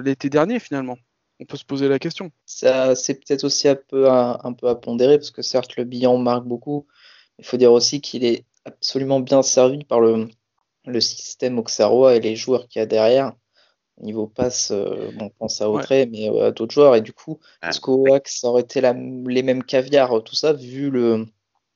l'été 0.00 0.30
dernier 0.30 0.58
finalement? 0.60 0.96
On 1.40 1.46
peut 1.46 1.56
se 1.56 1.64
poser 1.64 1.88
la 1.88 1.98
question. 1.98 2.30
C'est 2.44 3.14
peut-être 3.14 3.44
aussi 3.44 3.68
un 3.68 3.76
peu 3.76 4.08
à, 4.08 4.40
un 4.44 4.52
peu 4.52 4.68
à 4.68 4.74
pondérer, 4.74 5.18
parce 5.18 5.30
que 5.30 5.42
certes, 5.42 5.76
le 5.76 5.84
bilan 5.84 6.18
marque 6.18 6.44
beaucoup. 6.44 6.86
Il 7.38 7.44
faut 7.46 7.56
dire 7.56 7.72
aussi 7.72 8.02
qu'il 8.02 8.24
est 8.24 8.44
absolument 8.70 9.20
bien 9.20 9.42
servi 9.42 9.84
par 9.84 10.00
le, 10.00 10.28
le 10.86 11.00
système 11.00 11.58
Auxerrois 11.58 12.14
et 12.14 12.20
les 12.20 12.36
joueurs 12.36 12.68
qu'il 12.68 12.80
y 12.80 12.82
a 12.82 12.86
derrière. 12.86 13.32
Niveau 14.00 14.26
passe, 14.26 14.70
euh, 14.70 15.10
on 15.20 15.28
pense 15.28 15.60
à 15.60 15.70
ouais. 15.70 16.06
mais 16.06 16.30
euh, 16.30 16.48
à 16.48 16.50
d'autres 16.52 16.72
joueurs. 16.72 16.96
Et 16.96 17.02
du 17.02 17.12
coup, 17.12 17.38
est-ce 17.62 17.80
qu'au 17.80 18.06
ça 18.24 18.48
aurait 18.48 18.62
été 18.62 18.80
la, 18.80 18.94
les 18.94 19.42
mêmes 19.42 19.62
caviars, 19.62 20.22
tout 20.24 20.34
ça, 20.34 20.54
vu 20.54 20.90
le, 20.90 21.26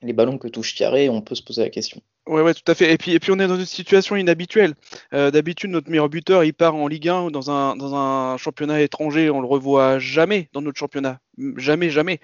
les 0.00 0.12
ballons 0.14 0.38
que 0.38 0.48
touche 0.48 0.74
Thierry, 0.74 1.10
on 1.10 1.20
peut 1.20 1.34
se 1.34 1.42
poser 1.42 1.62
la 1.62 1.70
question. 1.70 2.00
Ouais, 2.26 2.40
ouais, 2.40 2.54
tout 2.54 2.62
à 2.68 2.74
fait. 2.74 2.90
Et 2.90 2.96
puis, 2.96 3.12
et 3.12 3.20
puis 3.20 3.32
on 3.32 3.38
est 3.38 3.46
dans 3.46 3.58
une 3.58 3.66
situation 3.66 4.16
inhabituelle. 4.16 4.72
Euh, 5.12 5.30
D'habitude, 5.30 5.68
notre 5.68 5.90
meilleur 5.90 6.08
buteur, 6.08 6.42
il 6.42 6.54
part 6.54 6.74
en 6.74 6.88
Ligue 6.88 7.10
1 7.10 7.30
dans 7.30 7.50
un, 7.50 7.76
dans 7.76 7.94
un 7.94 8.38
championnat 8.38 8.80
étranger, 8.80 9.28
on 9.28 9.42
le 9.42 9.46
revoit 9.46 9.98
jamais 9.98 10.48
dans 10.54 10.62
notre 10.62 10.78
championnat, 10.78 11.20
jamais, 11.58 11.90
jamais. 11.90 12.20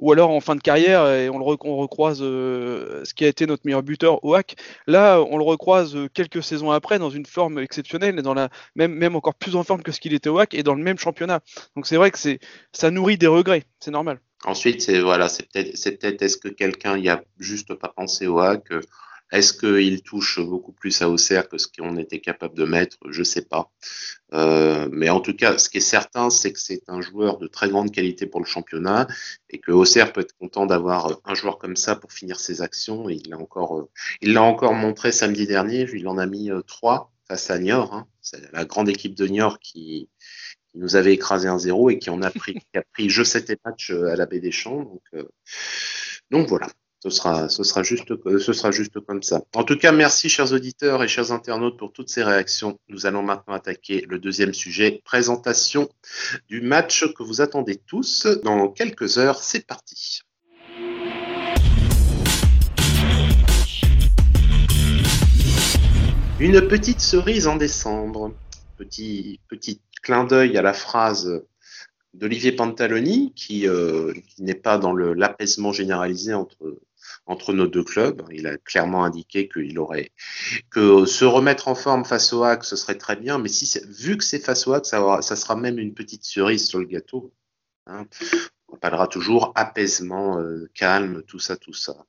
Ou 0.00 0.10
alors 0.10 0.30
en 0.30 0.40
fin 0.40 0.56
de 0.56 0.60
carrière 0.60 1.08
et 1.08 1.30
on 1.30 1.38
le 1.38 1.44
on 1.44 1.76
recroise 1.76 2.18
euh, 2.20 3.04
ce 3.04 3.14
qui 3.14 3.24
a 3.24 3.28
été 3.28 3.46
notre 3.46 3.62
meilleur 3.64 3.84
buteur 3.84 4.24
au 4.24 4.34
HAC. 4.34 4.56
Là, 4.88 5.20
on 5.20 5.38
le 5.38 5.44
recroise 5.44 5.96
quelques 6.14 6.42
saisons 6.42 6.72
après 6.72 6.98
dans 6.98 7.10
une 7.10 7.26
forme 7.26 7.60
exceptionnelle, 7.60 8.16
dans 8.22 8.34
la 8.34 8.48
même, 8.74 8.92
même 8.92 9.14
encore 9.14 9.36
plus 9.36 9.54
en 9.54 9.62
forme 9.62 9.84
que 9.84 9.92
ce 9.92 10.00
qu'il 10.00 10.14
était 10.14 10.30
au 10.30 10.40
HAC 10.40 10.54
et 10.54 10.64
dans 10.64 10.74
le 10.74 10.82
même 10.82 10.98
championnat. 10.98 11.42
Donc 11.76 11.86
c'est 11.86 11.96
vrai 11.96 12.10
que 12.10 12.18
ça 12.72 12.90
nourrit 12.90 13.18
des 13.18 13.28
regrets, 13.28 13.62
c'est 13.78 13.92
normal. 13.92 14.18
Ensuite, 14.46 14.82
c'est 14.82 15.00
voilà, 15.00 15.28
c'est 15.28 15.48
peut-être, 15.48 16.22
est-ce 16.22 16.38
que 16.38 16.48
quelqu'un 16.48 16.98
y 16.98 17.08
a 17.08 17.22
juste 17.38 17.72
pas 17.74 17.92
pensé 17.94 18.26
au 18.26 18.40
HAC 18.40 18.64
est-ce 19.34 19.52
qu'il 19.52 20.02
touche 20.02 20.38
beaucoup 20.38 20.70
plus 20.70 21.02
à 21.02 21.10
Auxerre 21.10 21.48
que 21.48 21.58
ce 21.58 21.66
qu'on 21.66 21.96
était 21.96 22.20
capable 22.20 22.56
de 22.56 22.64
mettre? 22.64 22.98
Je 23.10 23.18
ne 23.18 23.24
sais 23.24 23.42
pas. 23.42 23.72
Euh, 24.32 24.88
mais 24.92 25.10
en 25.10 25.18
tout 25.18 25.34
cas, 25.34 25.58
ce 25.58 25.68
qui 25.68 25.78
est 25.78 25.80
certain, 25.80 26.30
c'est 26.30 26.52
que 26.52 26.60
c'est 26.60 26.82
un 26.86 27.00
joueur 27.00 27.38
de 27.38 27.48
très 27.48 27.68
grande 27.68 27.90
qualité 27.90 28.26
pour 28.26 28.38
le 28.38 28.46
championnat 28.46 29.08
et 29.50 29.58
que 29.58 29.72
Auxerre 29.72 30.12
peut 30.12 30.20
être 30.20 30.36
content 30.36 30.66
d'avoir 30.66 31.20
un 31.24 31.34
joueur 31.34 31.58
comme 31.58 31.74
ça 31.74 31.96
pour 31.96 32.12
finir 32.12 32.38
ses 32.38 32.62
actions. 32.62 33.08
Il 33.08 33.28
l'a 33.28 33.36
encore, 33.36 33.80
euh, 33.80 34.36
encore 34.36 34.74
montré 34.74 35.10
samedi 35.10 35.48
dernier. 35.48 35.88
Il 35.92 36.06
en 36.06 36.16
a 36.16 36.26
mis 36.26 36.52
euh, 36.52 36.62
trois 36.62 37.12
face 37.26 37.50
à 37.50 37.58
Niort. 37.58 37.92
Hein. 37.92 38.06
C'est 38.20 38.52
la 38.52 38.64
grande 38.64 38.88
équipe 38.88 39.16
de 39.16 39.26
Niort 39.26 39.58
qui, 39.58 40.08
nous 40.76 40.96
avait 40.96 41.14
écrasé 41.14 41.46
un 41.46 41.58
0 41.58 41.90
et 41.90 41.98
qui 42.00 42.10
a 42.10 42.30
pris, 42.30 42.54
qui 42.54 42.78
a 42.78 42.82
pris 42.92 43.08
jeu 43.08 43.22
7 43.22 43.50
et 43.50 43.58
match 43.64 43.90
à 43.90 44.16
la 44.16 44.26
baie 44.26 44.40
des 44.40 44.50
Champs. 44.50 45.00
Donc 46.32 46.48
voilà. 46.48 46.66
Ce 47.04 47.10
sera, 47.10 47.50
ce, 47.50 47.62
sera 47.64 47.82
juste, 47.82 48.14
ce 48.38 48.52
sera 48.54 48.70
juste 48.70 48.98
comme 49.00 49.22
ça. 49.22 49.42
En 49.54 49.62
tout 49.62 49.76
cas, 49.76 49.92
merci 49.92 50.30
chers 50.30 50.54
auditeurs 50.54 51.04
et 51.04 51.06
chers 51.06 51.32
internautes 51.32 51.76
pour 51.78 51.92
toutes 51.92 52.08
ces 52.08 52.22
réactions. 52.22 52.78
Nous 52.88 53.04
allons 53.04 53.22
maintenant 53.22 53.52
attaquer 53.52 54.06
le 54.08 54.18
deuxième 54.18 54.54
sujet, 54.54 55.02
présentation 55.04 55.90
du 56.48 56.62
match 56.62 57.04
que 57.12 57.22
vous 57.22 57.42
attendez 57.42 57.76
tous. 57.76 58.26
Dans 58.42 58.68
quelques 58.68 59.18
heures, 59.18 59.42
c'est 59.42 59.66
parti. 59.66 60.22
Une 66.40 66.66
petite 66.68 67.00
cerise 67.00 67.46
en 67.46 67.56
décembre. 67.56 68.32
Petit, 68.78 69.40
petit 69.48 69.82
clin 70.02 70.24
d'œil 70.24 70.56
à 70.56 70.62
la 70.62 70.72
phrase 70.72 71.42
d'Olivier 72.14 72.52
Pantaloni, 72.52 73.34
qui, 73.34 73.68
euh, 73.68 74.14
qui 74.28 74.42
n'est 74.42 74.54
pas 74.54 74.78
dans 74.78 74.94
l'apaisement 74.94 75.72
généralisé 75.72 76.32
entre 76.32 76.78
entre 77.26 77.52
nos 77.52 77.66
deux 77.66 77.84
clubs. 77.84 78.22
Il 78.32 78.46
a 78.46 78.56
clairement 78.56 79.04
indiqué 79.04 79.48
qu'il 79.48 79.78
aurait 79.78 80.12
que 80.70 81.04
se 81.04 81.24
remettre 81.24 81.68
en 81.68 81.74
forme 81.74 82.04
face 82.04 82.32
au 82.32 82.44
HAC, 82.44 82.64
ce 82.64 82.76
serait 82.76 82.98
très 82.98 83.16
bien, 83.16 83.38
mais 83.38 83.50
vu 83.88 84.16
que 84.16 84.24
c'est 84.24 84.38
face 84.38 84.66
au 84.66 84.74
HAC, 84.74 84.86
ça, 84.86 85.36
sera 85.36 85.56
même 85.56 85.78
une 85.78 85.94
petite 85.94 86.24
cerise 86.24 86.66
sur 86.66 86.78
le 86.78 86.86
gâteau. 86.86 87.32
Hein. 87.86 88.06
On 88.68 88.76
parlera 88.76 89.06
toujours 89.06 89.52
apaisement, 89.54 90.38
euh, 90.40 90.68
calme, 90.74 91.22
tout 91.26 91.38
ça, 91.38 91.56
tout 91.56 91.74
ça. 91.74 92.06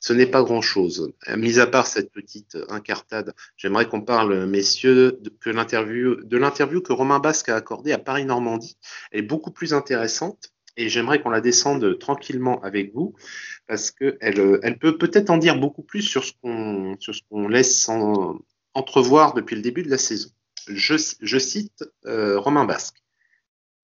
Ce 0.00 0.12
n'est 0.12 0.26
pas 0.26 0.42
grand 0.42 0.60
chose. 0.60 1.12
Mis 1.36 1.58
à 1.58 1.66
part 1.66 1.86
cette 1.86 2.12
petite 2.12 2.56
incartade, 2.68 3.34
j'aimerais 3.56 3.88
qu'on 3.88 4.02
parle, 4.02 4.46
messieurs, 4.46 5.18
de, 5.20 5.50
l'interview, 5.50 6.82
que 6.82 6.92
Romain 6.92 7.18
Basque 7.18 7.48
a 7.48 7.56
accordée 7.56 7.92
à 7.92 7.98
Paris 7.98 8.24
Normandie. 8.24 8.76
Elle 9.10 9.20
est 9.20 9.22
beaucoup 9.22 9.50
plus 9.50 9.72
intéressante 9.74 10.52
et 10.78 10.88
j'aimerais 10.88 11.20
qu'on 11.20 11.30
la 11.30 11.40
descende 11.40 11.98
tranquillement 11.98 12.60
avec 12.62 12.94
vous 12.94 13.14
parce 13.66 13.90
qu'elle 13.90 14.60
elle 14.62 14.78
peut 14.78 14.96
peut-être 14.96 15.28
en 15.28 15.36
dire 15.36 15.58
beaucoup 15.58 15.82
plus 15.82 16.02
sur 16.02 16.24
ce 16.24 16.32
qu'on 16.40 17.48
laisse 17.48 17.88
en, 17.88 18.38
entrevoir 18.74 19.34
depuis 19.34 19.56
le 19.56 19.62
début 19.62 19.82
de 19.82 19.90
la 19.90 19.98
saison. 19.98 20.30
Je, 20.68 21.38
cite 21.38 21.84
euh, 22.06 22.38
Romain 22.38 22.64
Basque. 22.64 23.02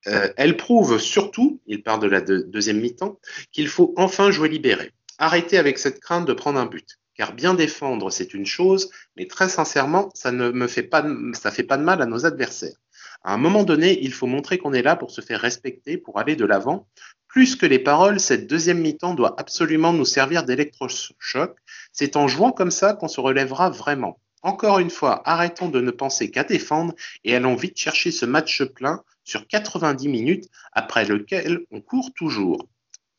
Euh, 0.06 0.32
elle 0.36 0.56
prouve 0.56 0.98
surtout, 0.98 1.60
il 1.66 1.82
parle 1.82 2.00
de 2.00 2.06
la 2.06 2.20
de, 2.20 2.38
deuxième 2.38 2.80
mi-temps, 2.80 3.18
qu'il 3.52 3.68
faut 3.68 3.94
enfin 3.96 4.30
jouer 4.30 4.48
libéré. 4.48 4.92
Arrêter 5.18 5.58
avec 5.58 5.78
cette 5.78 6.00
crainte 6.00 6.26
de 6.26 6.32
prendre 6.32 6.58
un 6.58 6.66
but. 6.66 6.98
car 7.14 7.32
bien 7.32 7.54
défendre, 7.54 8.10
c'est 8.10 8.34
une 8.34 8.46
chose, 8.46 8.90
mais 9.16 9.26
très 9.26 9.48
sincèrement, 9.48 10.10
ça 10.14 10.32
ne 10.32 10.50
me 10.50 10.66
fait 10.66 10.82
pas, 10.82 11.06
ça 11.32 11.50
fait 11.50 11.62
pas 11.62 11.78
de 11.78 11.84
mal 11.84 12.02
à 12.02 12.06
nos 12.06 12.26
adversaires. 12.26 12.76
À 13.24 13.32
un 13.32 13.38
moment 13.38 13.64
donné, 13.64 13.98
il 14.02 14.12
faut 14.12 14.26
montrer 14.26 14.58
qu'on 14.58 14.74
est 14.74 14.82
là 14.82 14.96
pour 14.96 15.10
se 15.10 15.22
faire 15.22 15.40
respecter, 15.40 15.96
pour 15.96 16.18
aller 16.18 16.36
de 16.36 16.44
l'avant. 16.44 16.86
Plus 17.26 17.56
que 17.56 17.64
les 17.64 17.78
paroles, 17.78 18.20
cette 18.20 18.46
deuxième 18.46 18.80
mi-temps 18.80 19.14
doit 19.14 19.34
absolument 19.40 19.94
nous 19.94 20.04
servir 20.04 20.44
d'électrochoc. 20.44 21.56
C'est 21.90 22.16
en 22.16 22.28
jouant 22.28 22.52
comme 22.52 22.70
ça 22.70 22.92
qu'on 22.92 23.08
se 23.08 23.20
relèvera 23.20 23.70
vraiment. 23.70 24.20
Encore 24.42 24.78
une 24.78 24.90
fois, 24.90 25.22
arrêtons 25.24 25.70
de 25.70 25.80
ne 25.80 25.90
penser 25.90 26.30
qu'à 26.30 26.44
défendre 26.44 26.92
et 27.24 27.34
allons 27.34 27.56
vite 27.56 27.78
chercher 27.78 28.10
ce 28.10 28.26
match 28.26 28.62
plein 28.62 29.02
sur 29.24 29.48
90 29.48 30.06
minutes 30.08 30.50
après 30.72 31.06
lequel 31.06 31.64
on 31.70 31.80
court 31.80 32.12
toujours. 32.14 32.68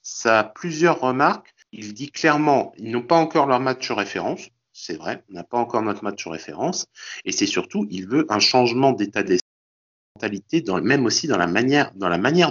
Ça 0.04 0.40
a 0.40 0.44
plusieurs 0.44 1.00
remarques. 1.00 1.56
Il 1.72 1.96
dit 1.96 2.12
clairement, 2.12 2.74
ils 2.78 2.92
n'ont 2.92 3.02
pas 3.02 3.16
encore 3.16 3.48
leur 3.48 3.60
match 3.60 3.90
référence. 3.90 4.50
C'est 4.72 4.98
vrai, 4.98 5.24
on 5.32 5.34
n'a 5.34 5.44
pas 5.44 5.58
encore 5.58 5.82
notre 5.82 6.04
match 6.04 6.28
référence. 6.28 6.86
Et 7.24 7.32
c'est 7.32 7.48
surtout, 7.48 7.88
il 7.90 8.08
veut 8.08 8.28
un 8.30 8.40
changement 8.40 8.92
d'état 8.92 9.24
d'esprit 9.24 9.45
mentalité, 10.16 10.64
même 10.82 11.06
aussi 11.06 11.28
dans 11.28 11.38
la 11.38 11.48
manière, 11.48 11.92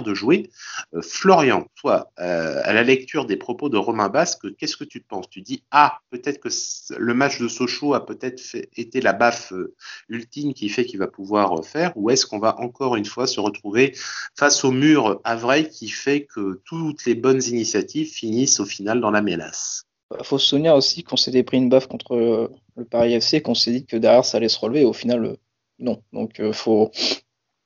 de 0.03 0.13
jouer. 0.13 0.49
Euh, 0.93 1.01
Florian, 1.01 1.67
toi, 1.75 2.11
euh, 2.19 2.61
à 2.63 2.73
la 2.73 2.83
lecture 2.83 3.25
des 3.25 3.37
propos 3.37 3.69
de 3.69 3.77
Romain 3.77 4.09
Basque, 4.09 4.55
qu'est-ce 4.57 4.77
que 4.77 4.83
tu 4.83 5.01
penses? 5.01 5.29
Tu 5.29 5.41
dis 5.41 5.63
ah 5.71 5.99
peut-être 6.11 6.39
que 6.39 6.49
le 6.97 7.13
match 7.13 7.39
de 7.39 7.47
Sochaux 7.47 7.93
a 7.93 8.05
peut-être 8.05 8.41
été 8.75 9.01
la 9.01 9.13
baffe 9.13 9.51
euh, 9.53 9.73
ultime 10.09 10.53
qui 10.53 10.69
fait 10.69 10.85
qu'il 10.85 10.99
va 10.99 11.07
pouvoir 11.07 11.65
faire, 11.65 11.91
ou 11.95 12.09
est-ce 12.09 12.25
qu'on 12.25 12.39
va 12.39 12.59
encore 12.59 12.95
une 12.95 13.05
fois 13.05 13.25
se 13.25 13.39
retrouver 13.39 13.95
face 14.37 14.63
au 14.63 14.71
mur 14.71 15.21
vrai 15.25 15.67
qui 15.67 15.89
fait 15.89 16.25
que 16.25 16.61
toutes 16.65 17.05
les 17.05 17.15
bonnes 17.15 17.43
initiatives 17.43 18.11
finissent 18.11 18.59
au 18.59 18.65
final 18.65 19.01
dans 19.01 19.11
la 19.11 19.21
mélasse? 19.21 19.85
Il 20.11 20.17
bah, 20.17 20.23
faut 20.23 20.37
se 20.37 20.47
souvenir 20.47 20.75
aussi 20.75 21.03
qu'on 21.03 21.17
s'était 21.17 21.43
pris 21.43 21.57
une 21.57 21.69
baffe 21.69 21.87
contre 21.87 22.51
le 22.77 22.85
Paris 22.85 23.13
FC, 23.13 23.41
qu'on 23.41 23.55
s'est 23.55 23.71
dit 23.71 23.85
que 23.85 23.97
derrière 23.97 24.23
ça 24.23 24.37
allait 24.37 24.49
se 24.49 24.59
relever. 24.59 24.85
Au 24.85 24.93
final, 24.93 25.37
non. 25.79 26.01
Donc, 26.13 26.35
il 26.39 26.53
faut, 26.53 26.91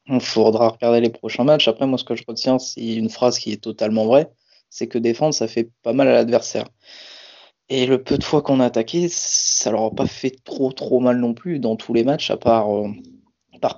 il 0.09 0.21
faudra 0.21 0.69
regarder 0.69 1.01
les 1.01 1.09
prochains 1.09 1.43
matchs. 1.43 1.67
Après, 1.67 1.85
moi, 1.87 1.97
ce 1.97 2.03
que 2.03 2.15
je 2.15 2.23
retiens, 2.27 2.59
c'est 2.59 2.95
une 2.95 3.09
phrase 3.09 3.39
qui 3.39 3.51
est 3.51 3.61
totalement 3.61 4.05
vraie, 4.05 4.31
c'est 4.69 4.87
que 4.87 4.97
défendre, 4.97 5.33
ça 5.33 5.47
fait 5.47 5.69
pas 5.83 5.93
mal 5.93 6.07
à 6.07 6.13
l'adversaire. 6.13 6.65
Et 7.69 7.85
le 7.85 8.01
peu 8.03 8.17
de 8.17 8.23
fois 8.23 8.41
qu'on 8.41 8.59
a 8.59 8.65
attaqué, 8.65 9.07
ça 9.09 9.71
leur 9.71 9.83
a 9.83 9.91
pas 9.91 10.07
fait 10.07 10.31
trop 10.43 10.71
trop 10.71 10.99
mal 10.99 11.19
non 11.19 11.33
plus 11.33 11.59
dans 11.59 11.75
tous 11.75 11.93
les 11.93 12.03
matchs, 12.03 12.31
à 12.31 12.37
part, 12.37 12.75
euh, 12.75 12.89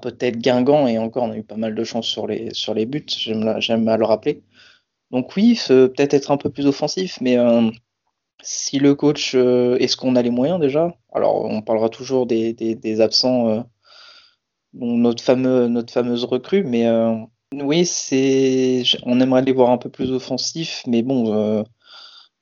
peut-être 0.02 0.38
Guingamp, 0.38 0.88
et 0.88 0.98
encore, 0.98 1.24
on 1.24 1.32
a 1.32 1.38
eu 1.38 1.44
pas 1.44 1.58
mal 1.58 1.76
de 1.76 1.84
chance 1.84 2.08
sur 2.08 2.28
les, 2.28 2.86
buts, 2.86 3.06
j'aime 3.08 3.88
à 3.90 3.98
le 3.98 4.06
rappeler. 4.06 4.44
Donc 5.12 5.36
oui, 5.36 5.60
peut-être 5.68 6.14
être 6.14 6.32
un 6.32 6.38
peu 6.38 6.50
plus 6.50 6.68
offensif, 6.68 7.20
mais 7.22 7.38
euh, 7.38 7.70
si 8.42 8.80
le 8.80 8.96
coach, 8.96 9.34
euh, 9.36 9.78
est-ce 9.80 9.98
qu'on 9.98 10.16
a 10.16 10.22
les 10.22 10.30
moyens 10.30 10.60
déjà? 10.60 10.96
Alors, 11.14 11.44
on 11.46 11.62
parlera 11.62 11.90
toujours 11.90 12.28
des 12.28 13.02
absents 13.02 13.66
notre, 14.74 15.24
fameuse 15.24 16.26
recrue. 16.26 16.64
Mais 16.64 16.88
euh, 16.88 17.16
oui, 17.54 17.86
c'est, 17.86 18.84
on 19.04 19.20
aimerait 19.20 19.44
les 19.44 19.52
voir 19.52 19.70
un 19.72 19.78
peu 19.78 19.90
plus 19.90 20.12
offensifs. 20.12 20.84
Mais 20.88 21.02
bon, 21.02 21.34
euh, 21.34 21.64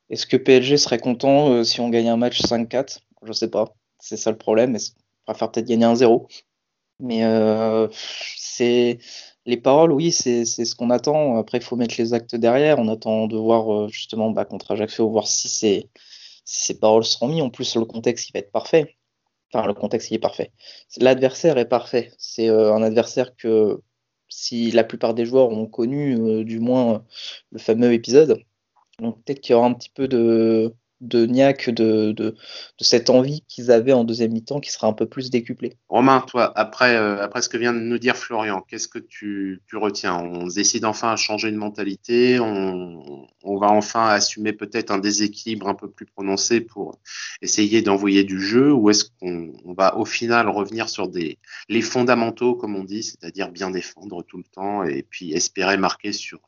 est-ce 0.10 0.26
que 0.26 0.38
PSG 0.38 0.78
serait 0.78 1.00
content 1.00 1.52
euh, 1.52 1.64
si 1.64 1.82
on 1.82 1.90
gagne 1.90 2.10
un 2.10 2.18
match 2.18 2.42
5-4 2.42 3.00
Je 3.24 3.34
sais 3.34 3.50
pas. 3.50 3.74
C'est 4.00 4.18
ça 4.18 4.32
le 4.32 4.38
problème. 4.38 4.76
On 4.76 5.32
préfère 5.32 5.52
peut-être 5.52 5.68
gagner 5.68 5.86
un 5.86 5.96
0. 5.96 6.28
Mais 7.02 7.22
c'est 8.36 9.00
les 9.46 9.58
paroles, 9.58 9.94
oui, 9.94 10.12
c'est 10.12 10.46
ce 10.46 10.76
qu'on 10.76 10.90
attend. 10.90 11.38
Après, 11.38 11.60
il 11.60 11.64
faut 11.64 11.78
mettre 11.78 11.96
les 11.98 12.14
actes 12.14 12.36
derrière. 12.36 12.78
On 12.80 12.90
attend 12.90 13.28
de 13.28 13.38
voir 13.38 13.88
justement 13.90 14.32
bah, 14.32 14.46
contre 14.46 14.72
Ajaccio, 14.72 15.10
voir 15.10 15.28
si, 15.28 15.48
si 15.48 15.90
ces 16.44 16.80
paroles 16.80 17.06
seront 17.06 17.30
mises. 17.30 17.42
En 17.42 17.50
plus, 17.50 17.76
le 17.76 17.86
contexte, 17.86 18.30
il 18.30 18.34
va 18.34 18.40
être 18.40 18.52
parfait. 18.52 18.99
Enfin, 19.54 19.68
le 19.68 19.74
contexte, 19.74 20.12
il 20.12 20.16
est 20.16 20.20
parfait. 20.20 20.52
L'adversaire 20.98 21.58
est 21.58 21.68
parfait. 21.68 22.12
C'est 22.18 22.50
euh, 22.50 22.74
un 22.74 22.84
adversaire 22.84 23.36
que, 23.36 23.82
si 24.30 24.72
la 24.72 24.84
plupart 24.84 25.14
des 25.14 25.26
joueurs 25.26 25.50
ont 25.50 25.68
connu, 25.68 26.16
euh, 26.20 26.44
du 26.44 26.60
moins, 26.60 27.06
le 27.52 27.60
fameux 27.60 27.94
épisode, 27.94 28.44
donc 29.00 29.24
peut-être 29.24 29.42
qu'il 29.42 29.54
y 29.54 29.56
aura 29.56 29.68
un 29.68 29.74
petit 29.74 29.90
peu 29.90 30.08
de, 30.08 30.74
de 31.02 31.26
niaque, 31.26 31.70
de, 31.70 32.12
de, 32.12 32.36
cette 32.80 33.10
envie 33.10 33.42
qu'ils 33.48 33.72
avaient 33.72 33.94
en 33.94 34.04
deuxième 34.04 34.32
mi-temps 34.32 34.60
qui 34.60 34.72
sera 34.72 34.88
un 34.88 34.94
peu 34.94 35.08
plus 35.08 35.30
décuplée. 35.30 35.78
Romain, 35.88 36.22
toi, 36.22 36.52
après, 36.58 36.96
euh, 36.96 37.22
après 37.22 37.42
ce 37.42 37.50
que 37.50 37.58
vient 37.58 37.74
de 37.74 37.80
nous 37.80 37.98
dire 37.98 38.18
Florian, 38.18 38.62
qu'est-ce 38.62 38.88
que 38.88 39.00
tu, 39.00 39.62
tu, 39.68 39.78
retiens? 39.78 40.16
On 40.16 40.48
décide 40.48 40.86
enfin 40.86 41.12
à 41.12 41.16
changer 41.16 41.52
de 41.52 41.58
mentalité, 41.58 42.40
on, 42.40 43.28
on 43.44 43.58
va 43.58 43.68
enfin 43.68 44.08
assumer 44.08 44.54
peut-être 44.54 44.92
un 44.92 44.98
déséquilibre 44.98 45.68
un 45.68 45.76
peu 45.76 45.90
plus 45.90 46.06
prononcé 46.06 46.62
pour 46.62 47.00
essayer 47.42 47.82
d'envoyer 47.82 48.24
du 48.24 48.42
jeu, 48.42 48.74
ou 48.74 48.90
est-ce 48.90 49.06
qu'on 49.20 49.74
va 49.74 49.98
au 49.98 50.06
final 50.06 50.50
revenir 50.50 50.90
sur 50.90 51.08
des, 51.08 51.38
les 51.70 51.82
fondamentaux, 51.82 52.56
comme 52.56 52.76
on 52.76 52.84
dit, 52.84 53.04
c'est-à-dire 53.04 53.52
bien 53.52 53.72
défendre 53.72 54.24
tout 54.24 54.38
le 54.38 54.44
temps 54.44 54.84
et 54.84 55.04
puis 55.04 55.34
espérer 55.34 55.78
marquer 55.78 56.12
sur, 56.12 56.40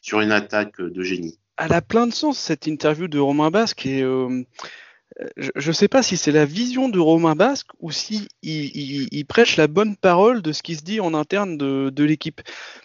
sur 0.00 0.20
une 0.20 0.32
attaque 0.32 0.80
de 0.80 1.02
génie? 1.02 1.38
Elle 1.58 1.72
a 1.72 1.82
plein 1.82 2.06
de 2.06 2.12
sens 2.12 2.38
cette 2.38 2.66
interview 2.66 3.08
de 3.08 3.18
Romain 3.18 3.50
Basque 3.50 3.86
et 3.86 4.02
euh, 4.02 4.44
je 5.36 5.68
ne 5.68 5.72
sais 5.72 5.88
pas 5.88 6.02
si 6.02 6.16
c'est 6.16 6.32
la 6.32 6.44
vision 6.44 6.88
de 6.88 6.98
Romain 6.98 7.36
Basque 7.36 7.70
ou 7.80 7.90
si 7.92 8.28
il, 8.42 9.24
prêche 9.26 9.56
la 9.56 9.68
bonne 9.68 9.96
parole 9.96 10.42
de 10.42 10.52
ce 10.52 10.62
qui 10.62 10.74
se 10.74 10.82
dit 10.82 11.00
en 11.00 11.14
interne 11.14 11.56
de, 11.56 12.04
l'équipe. 12.04 12.40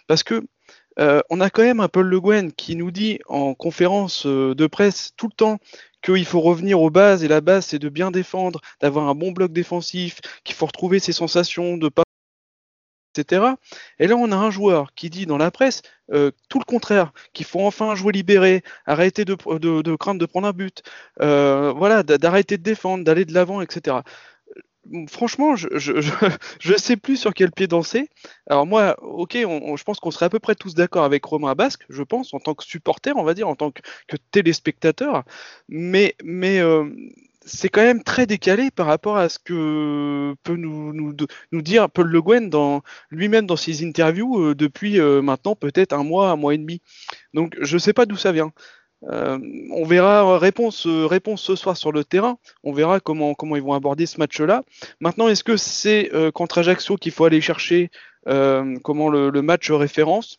Parce 0.06 0.22
que 0.22 0.42
euh, 0.98 1.20
on 1.30 1.40
a 1.40 1.50
quand 1.50 1.62
même 1.62 1.80
un 1.80 1.88
Paul 1.88 2.06
Le 2.06 2.20
Guen 2.20 2.52
qui 2.52 2.76
nous 2.76 2.90
dit 2.90 3.18
en 3.26 3.54
conférence 3.54 4.26
euh, 4.26 4.54
de 4.54 4.66
presse 4.66 5.12
tout 5.16 5.26
le 5.26 5.32
temps 5.32 5.58
qu'il 6.02 6.24
faut 6.24 6.40
revenir 6.40 6.80
aux 6.80 6.90
bases 6.90 7.24
et 7.24 7.28
la 7.28 7.40
base 7.40 7.66
c'est 7.66 7.78
de 7.78 7.88
bien 7.88 8.10
défendre, 8.10 8.60
d'avoir 8.80 9.08
un 9.08 9.14
bon 9.14 9.32
bloc 9.32 9.52
défensif, 9.52 10.20
qu'il 10.44 10.54
faut 10.54 10.66
retrouver 10.66 10.98
ses 10.98 11.12
sensations, 11.12 11.76
de 11.76 11.88
pas 11.88 12.04
etc. 13.14 13.54
Et 13.98 14.06
là, 14.06 14.16
on 14.16 14.32
a 14.32 14.36
un 14.36 14.50
joueur 14.50 14.94
qui 14.94 15.10
dit 15.10 15.26
dans 15.26 15.38
la 15.38 15.50
presse 15.50 15.82
euh, 16.12 16.30
tout 16.48 16.58
le 16.58 16.64
contraire, 16.64 17.12
qu'il 17.32 17.46
faut 17.46 17.60
enfin 17.60 17.94
jouer 17.94 18.12
libéré, 18.12 18.62
arrêter 18.86 19.24
de, 19.24 19.34
craindre 19.34 20.20
de 20.20 20.26
prendre 20.26 20.48
un 20.48 20.52
but, 20.52 20.82
euh, 21.20 21.72
voilà, 21.76 22.02
d'arrêter 22.02 22.58
de 22.58 22.62
défendre, 22.62 23.04
d'aller 23.04 23.24
de 23.24 23.32
l'avant, 23.32 23.60
etc. 23.60 23.98
Euh, 24.92 25.06
franchement, 25.08 25.54
je, 25.54 25.68
je, 26.60 26.76
sais 26.76 26.96
plus 26.96 27.16
sur 27.16 27.32
quel 27.32 27.52
pied 27.52 27.68
danser. 27.68 28.08
Alors 28.48 28.66
moi, 28.66 28.96
ok, 29.02 29.34
je 29.34 29.82
pense 29.84 30.00
qu'on 30.00 30.10
serait 30.10 30.26
à 30.26 30.30
peu 30.30 30.40
près 30.40 30.56
tous 30.56 30.74
d'accord 30.74 31.04
avec 31.04 31.24
Romain 31.24 31.54
Basque, 31.54 31.84
je 31.88 32.02
pense, 32.02 32.34
en 32.34 32.40
tant 32.40 32.54
que 32.54 32.64
supporter, 32.64 33.16
on 33.16 33.24
va 33.24 33.34
dire, 33.34 33.48
en 33.48 33.54
tant 33.54 33.70
que, 33.70 33.80
téléspectateur. 34.32 35.22
Mais, 35.68 36.16
mais 36.24 36.60
c'est 37.50 37.68
quand 37.68 37.82
même 37.82 38.02
très 38.02 38.26
décalé 38.26 38.70
par 38.70 38.86
rapport 38.86 39.16
à 39.16 39.28
ce 39.28 39.38
que 39.38 40.34
peut 40.42 40.56
nous, 40.56 41.12
dire 41.52 41.90
Paul 41.90 42.08
Le 42.08 42.22
Guen 42.22 42.50
lui-même 43.10 43.46
dans 43.46 43.56
ses 43.56 43.84
interviews 43.84 44.40
euh, 44.40 44.54
depuis 44.54 45.00
euh, 45.00 45.20
maintenant 45.20 45.56
peut-être 45.56 45.92
un 45.92 46.04
mois, 46.04 46.30
un 46.30 46.36
mois 46.36 46.54
et 46.54 46.58
demi. 46.58 46.80
Donc 47.34 47.56
je 47.60 47.74
ne 47.74 47.78
sais 47.78 47.92
pas 47.92 48.06
d'où 48.06 48.16
ça 48.16 48.32
vient. 48.32 48.52
Euh, 49.10 49.38
on 49.72 49.84
verra 49.84 50.38
réponse, 50.38 50.86
ce 50.86 51.56
soir 51.56 51.76
sur 51.76 51.90
le 51.90 52.04
terrain. 52.04 52.38
On 52.62 52.72
verra 52.72 53.00
comment, 53.00 53.34
ils 53.56 53.62
vont 53.62 53.74
aborder 53.74 54.06
ce 54.06 54.18
match-là. 54.18 54.62
Maintenant, 55.00 55.28
est-ce 55.28 55.44
que 55.44 55.56
c'est 55.56 56.10
contre 56.34 56.58
Ajaccio 56.58 56.96
qu'il 56.96 57.12
faut 57.12 57.24
aller 57.24 57.40
chercher 57.40 57.90
comment 58.26 59.08
le, 59.08 59.30
le, 59.30 59.42
match 59.42 59.70
référence? 59.70 60.38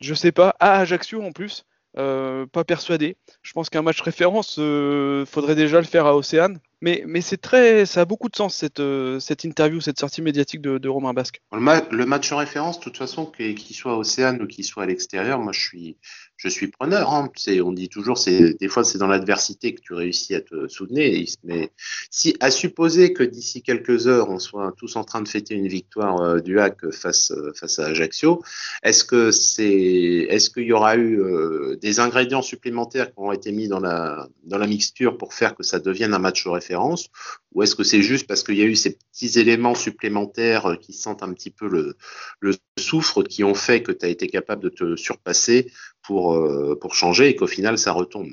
Je 0.00 0.14
sais 0.14 0.32
pas. 0.32 0.56
À 0.60 0.78
Ajaccio 0.80 1.22
en 1.22 1.32
plus. 1.32 1.66
Euh, 1.98 2.46
pas 2.46 2.62
persuadé. 2.64 3.16
Je 3.42 3.52
pense 3.52 3.68
qu'un 3.68 3.82
match 3.82 4.00
référence, 4.00 4.56
euh, 4.60 5.26
faudrait 5.26 5.56
déjà 5.56 5.78
le 5.78 5.86
faire 5.86 6.06
à 6.06 6.16
Océane. 6.16 6.60
Mais, 6.80 7.02
mais 7.06 7.20
c'est 7.20 7.36
très, 7.36 7.84
ça 7.84 8.02
a 8.02 8.04
beaucoup 8.04 8.28
de 8.28 8.36
sens 8.36 8.54
cette, 8.54 8.80
euh, 8.80 9.18
cette 9.18 9.44
interview, 9.44 9.80
cette 9.80 9.98
sortie 9.98 10.22
médiatique 10.22 10.62
de, 10.62 10.78
de 10.78 10.88
Romain 10.88 11.12
Basque. 11.12 11.42
Le, 11.52 12.06
match 12.06 12.32
référence, 12.32 12.78
de 12.78 12.84
toute 12.84 12.96
façon, 12.96 13.26
qu'il 13.26 13.74
soit 13.74 13.92
à 13.92 13.96
Océane 13.96 14.40
ou 14.40 14.46
qu'il 14.46 14.64
soit 14.64 14.84
à 14.84 14.86
l'extérieur, 14.86 15.40
moi 15.40 15.52
je 15.52 15.60
suis, 15.60 15.96
je 16.42 16.48
suis 16.48 16.68
preneur. 16.68 17.12
Hein. 17.12 17.30
On 17.62 17.72
dit 17.72 17.90
toujours, 17.90 18.16
c'est 18.16 18.54
des 18.58 18.68
fois 18.68 18.82
c'est 18.82 18.96
dans 18.96 19.06
l'adversité 19.06 19.74
que 19.74 19.80
tu 19.82 19.92
réussis 19.92 20.34
à 20.34 20.40
te 20.40 20.68
soutenir. 20.68 21.26
Mais 21.44 21.70
si, 22.10 22.34
à 22.40 22.50
supposer 22.50 23.12
que 23.12 23.22
d'ici 23.22 23.60
quelques 23.60 24.06
heures, 24.06 24.30
on 24.30 24.38
soit 24.38 24.72
tous 24.78 24.96
en 24.96 25.04
train 25.04 25.20
de 25.20 25.28
fêter 25.28 25.54
une 25.54 25.68
victoire 25.68 26.18
euh, 26.20 26.40
du 26.40 26.58
HAC 26.58 26.90
face 26.92 27.30
euh, 27.32 27.52
face 27.54 27.78
à 27.78 27.86
Ajaccio, 27.86 28.42
est-ce 28.82 29.04
que 29.04 29.30
c'est, 29.30 29.66
est-ce 29.66 30.48
qu'il 30.48 30.64
y 30.64 30.72
aura 30.72 30.96
eu 30.96 31.20
euh, 31.20 31.76
des 31.76 32.00
ingrédients 32.00 32.42
supplémentaires 32.42 33.08
qui 33.08 33.18
ont 33.18 33.32
été 33.32 33.52
mis 33.52 33.68
dans 33.68 33.80
la 33.80 34.26
dans 34.44 34.58
la 34.58 34.66
mixture 34.66 35.18
pour 35.18 35.34
faire 35.34 35.54
que 35.54 35.62
ça 35.62 35.78
devienne 35.78 36.14
un 36.14 36.18
match 36.18 36.46
référence, 36.46 37.10
ou 37.52 37.62
est-ce 37.62 37.74
que 37.74 37.82
c'est 37.82 38.02
juste 38.02 38.26
parce 38.26 38.42
qu'il 38.42 38.56
y 38.56 38.62
a 38.62 38.66
eu 38.66 38.76
ces 38.76 38.96
petits 38.96 39.38
éléments 39.38 39.74
supplémentaires 39.74 40.78
qui 40.80 40.92
sentent 40.92 41.22
un 41.22 41.32
petit 41.32 41.50
peu 41.50 41.68
le 41.68 41.96
le 42.40 42.54
soufre 42.78 43.22
qui 43.22 43.44
ont 43.44 43.54
fait 43.54 43.82
que 43.82 43.92
tu 43.92 44.06
as 44.06 44.08
été 44.08 44.28
capable 44.28 44.62
de 44.62 44.68
te 44.68 44.96
surpasser 44.96 45.70
pour, 46.02 46.34
euh, 46.34 46.78
pour 46.80 46.94
changer 46.94 47.28
et 47.28 47.36
qu'au 47.36 47.46
final, 47.46 47.78
ça 47.78 47.92
retombe? 47.92 48.32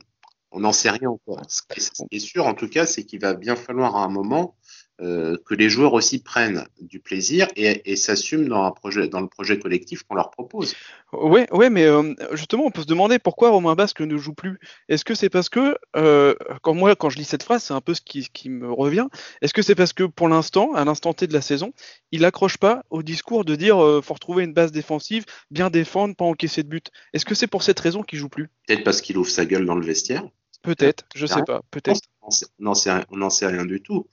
On 0.51 0.61
n'en 0.61 0.71
sait 0.71 0.89
rien 0.89 1.09
encore. 1.09 1.41
Ce 1.49 1.61
qui 1.61 2.15
est 2.15 2.19
sûr, 2.19 2.47
en 2.47 2.53
tout 2.53 2.69
cas, 2.69 2.85
c'est 2.85 3.03
qu'il 3.03 3.19
va 3.19 3.33
bien 3.33 3.55
falloir 3.55 3.95
à 3.97 4.03
un 4.03 4.07
moment 4.07 4.55
euh, 4.99 5.37
que 5.45 5.53
les 5.53 5.69
joueurs 5.69 5.93
aussi 5.93 6.17
prennent 6.17 6.65
du 6.81 6.99
plaisir 6.99 7.47
et, 7.55 7.91
et 7.91 7.95
s'assument 7.95 8.47
dans, 8.47 8.63
un 8.63 8.71
projet, 8.71 9.07
dans 9.07 9.21
le 9.21 9.27
projet 9.27 9.59
collectif 9.59 10.01
qu'on 10.01 10.15
leur 10.15 10.31
propose. 10.31 10.75
Oui, 11.13 11.41
ouais, 11.51 11.69
mais 11.69 11.85
euh, 11.85 12.15
justement, 12.31 12.65
on 12.65 12.71
peut 12.71 12.81
se 12.81 12.87
demander 12.87 13.19
pourquoi 13.19 13.51
Romain 13.51 13.75
Basque 13.75 14.01
ne 14.01 14.17
joue 14.17 14.33
plus. 14.33 14.59
Est-ce 14.89 15.05
que 15.05 15.13
c'est 15.13 15.29
parce 15.29 15.49
que, 15.49 15.77
euh, 15.95 16.33
quand 16.63 16.73
moi, 16.73 16.95
quand 16.95 17.11
je 17.11 17.19
lis 17.19 17.25
cette 17.25 17.43
phrase, 17.43 17.63
c'est 17.63 17.75
un 17.75 17.81
peu 17.81 17.93
ce 17.93 18.01
qui, 18.01 18.27
qui 18.33 18.49
me 18.49 18.71
revient. 18.71 19.05
Est-ce 19.43 19.53
que 19.53 19.61
c'est 19.61 19.75
parce 19.75 19.93
que 19.93 20.03
pour 20.03 20.29
l'instant, 20.29 20.73
à 20.73 20.83
l'instant 20.83 21.13
T 21.13 21.27
de 21.27 21.33
la 21.33 21.41
saison, 21.41 21.73
il 22.11 22.25
accroche 22.25 22.57
pas 22.57 22.83
au 22.89 23.03
discours 23.03 23.45
de 23.45 23.55
dire 23.55 23.77
faut 24.03 24.15
retrouver 24.15 24.45
une 24.45 24.53
base 24.53 24.71
défensive, 24.71 25.25
bien 25.51 25.69
défendre, 25.69 26.15
pas 26.15 26.25
encaisser 26.25 26.63
de 26.63 26.69
but. 26.69 26.89
Est-ce 27.13 27.25
que 27.25 27.35
c'est 27.35 27.45
pour 27.45 27.61
cette 27.61 27.79
raison 27.79 28.01
qu'il 28.01 28.17
joue 28.17 28.29
plus? 28.29 28.49
Peut-être 28.67 28.83
parce 28.83 29.01
qu'il 29.01 29.19
ouvre 29.19 29.29
sa 29.29 29.45
gueule 29.45 29.67
dans 29.67 29.75
le 29.75 29.85
vestiaire? 29.85 30.23
Peut-être, 30.63 31.05
je 31.15 31.27
sais 31.27 31.43
pas, 31.45 31.61
peut-être. 31.69 32.01
On 32.23 32.29
n'en 32.59 32.73
sait, 32.73 33.05
sait, 33.29 33.45
rien 33.45 33.63
du 33.63 33.81
tout 33.81 34.07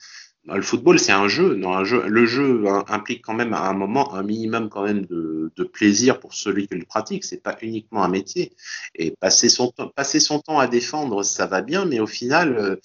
le 0.47 0.61
football, 0.61 0.99
c'est 0.99 1.11
un 1.11 1.27
jeu. 1.27 1.55
Le 1.55 2.25
jeu 2.25 2.65
implique 2.87 3.23
quand 3.23 3.33
même 3.33 3.53
à 3.53 3.67
un 3.67 3.73
moment 3.73 4.13
un 4.13 4.21
minimum 4.21 4.69
quand 4.69 4.83
même 4.83 5.05
de, 5.05 5.51
plaisir 5.73 6.19
pour 6.19 6.33
celui 6.33 6.67
qui 6.67 6.75
le 6.75 6.85
pratique. 6.85 7.23
C'est 7.23 7.41
pas 7.41 7.57
uniquement 7.61 8.03
un 8.03 8.07
métier. 8.07 8.53
Et 8.93 9.11
passer 9.11 9.49
son 9.49 9.71
temps, 9.71 9.89
passer 9.89 10.19
son 10.19 10.39
temps 10.39 10.59
à 10.59 10.67
défendre, 10.67 11.23
ça 11.23 11.47
va 11.47 11.61
bien, 11.61 11.85
mais 11.85 11.99
au 11.99 12.07
final, 12.07 12.57
euh, 12.57 12.75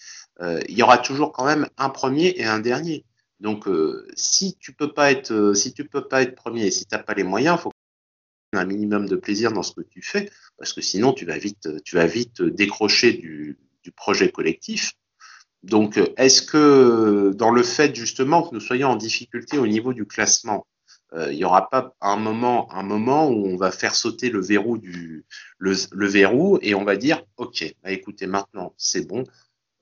euh, 0.40 0.60
il 0.68 0.78
y 0.78 0.82
aura 0.82 0.98
toujours 0.98 1.32
quand 1.32 1.44
même 1.44 1.68
un 1.76 1.90
premier 1.90 2.34
et 2.36 2.44
un 2.44 2.60
dernier. 2.60 3.04
Donc, 3.40 3.68
euh, 3.68 4.06
si 4.14 4.56
tu 4.58 4.72
peux 4.72 4.92
pas 4.92 5.10
être, 5.12 5.52
si 5.54 5.72
tu 5.74 5.84
peux 5.84 6.06
pas 6.08 6.22
être 6.22 6.34
premier 6.34 6.66
et 6.66 6.70
si 6.70 6.86
t'as 6.86 6.98
pas 6.98 7.14
les 7.14 7.24
moyens, 7.24 7.60
faut 7.60 7.72
un 8.52 8.64
minimum 8.64 9.06
de 9.06 9.16
plaisir 9.16 9.52
dans 9.52 9.62
ce 9.62 9.72
que 9.72 9.82
tu 9.82 10.02
fais, 10.02 10.30
parce 10.58 10.72
que 10.72 10.80
sinon 10.80 11.12
tu 11.12 11.24
vas 11.24 11.38
vite, 11.38 11.68
tu 11.84 11.94
vas 11.94 12.06
vite 12.06 12.42
décrocher 12.42 13.12
du 13.12 13.56
projet 13.94 14.30
collectif. 14.30 14.94
Donc, 15.62 15.98
euh, 15.98 16.06
est-ce 16.16 16.42
que 16.42 17.32
dans 17.36 17.50
le 17.50 17.62
fait 17.62 17.94
justement 17.94 18.42
que 18.42 18.54
nous 18.54 18.60
soyons 18.60 18.88
en 18.88 18.96
difficulté 18.96 19.58
au 19.58 19.66
niveau 19.66 19.92
du 19.92 20.06
classement, 20.06 20.66
euh, 21.12 21.32
il 21.32 21.36
n'y 21.36 21.44
aura 21.44 21.68
pas 21.68 21.94
un 22.00 22.16
moment, 22.16 22.72
un 22.72 22.82
moment 22.82 23.28
où 23.28 23.46
on 23.46 23.56
va 23.56 23.70
faire 23.70 23.94
sauter 23.94 24.30
le 24.30 24.40
verrou 24.40 24.78
du 24.78 25.24
le, 25.58 25.74
verrou 26.06 26.58
et 26.62 26.74
on 26.74 26.84
va 26.84 26.96
dire 26.96 27.24
ok, 27.36 27.74
bah 27.82 27.90
écoutez 27.90 28.26
maintenant 28.26 28.74
c'est 28.76 29.06
bon, 29.06 29.24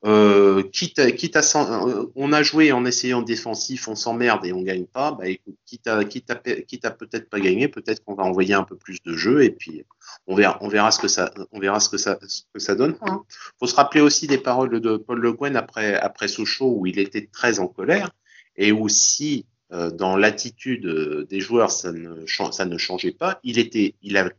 euh, 0.04 0.62
quitte, 0.62 1.16
quitte 1.16 1.34
à 1.34 1.40
euh, 1.40 2.06
on 2.14 2.32
a 2.32 2.44
joué 2.44 2.70
en 2.70 2.84
essayant 2.84 3.20
défensif, 3.20 3.88
on 3.88 3.96
s'emmerde 3.96 4.46
et 4.46 4.52
on 4.52 4.62
gagne 4.62 4.87
pas. 4.87 5.11
Bah 5.11 5.26
écoute, 5.26 5.56
quitte 5.66 5.88
à, 5.88 6.04
quitte 6.04 6.30
à, 6.30 6.37
quitte 6.37 6.84
à 6.84 6.92
peut-être 6.92 7.28
pas 7.28 7.40
gagner, 7.40 7.66
peut-être 7.66 8.04
qu'on 8.04 8.14
va 8.14 8.22
envoyer 8.22 8.54
un 8.54 8.62
peu 8.62 8.76
plus 8.76 9.02
de 9.02 9.14
jeu 9.14 9.42
et 9.42 9.50
puis 9.50 9.84
on 10.28 10.37
verra, 10.37 10.56
on 10.61 10.68
verra 10.68 10.92
ce 10.92 11.00
que 11.00 11.08
ça, 11.08 11.32
on 11.50 11.58
verra 11.58 11.80
ce 11.80 11.88
que 11.88 11.96
ça, 11.96 12.16
ce 12.28 12.42
que 12.54 12.61
ça 12.61 12.76
donne. 12.76 12.96
Hein. 13.02 13.22
Faut 13.58 13.66
se 13.66 13.74
rappeler 13.74 14.00
aussi 14.00 14.28
des 14.28 14.38
paroles 14.38 14.80
de 14.80 14.96
Paul 14.96 15.18
Le 15.18 15.32
Guen 15.32 15.56
après 15.56 15.94
après 15.94 16.28
Sochaux 16.28 16.76
où 16.78 16.87
il 16.87 17.00
était 17.00 17.26
très 17.32 17.58
en 17.58 17.66
colère 17.66 18.11
et 18.56 18.70
aussi 18.70 19.46
euh, 19.72 19.90
dans 19.90 20.16
l'attitude 20.16 20.87
des 21.28 21.40
joueurs 21.40 21.72
ça 21.72 21.90
ne 21.90 22.24
ça 22.26 22.64
ne 22.64 22.78
changeait 22.78 23.12
pas. 23.12 23.40
Il 23.42 23.58
était, 23.58 23.96
il 24.02 24.16
a 24.16 24.30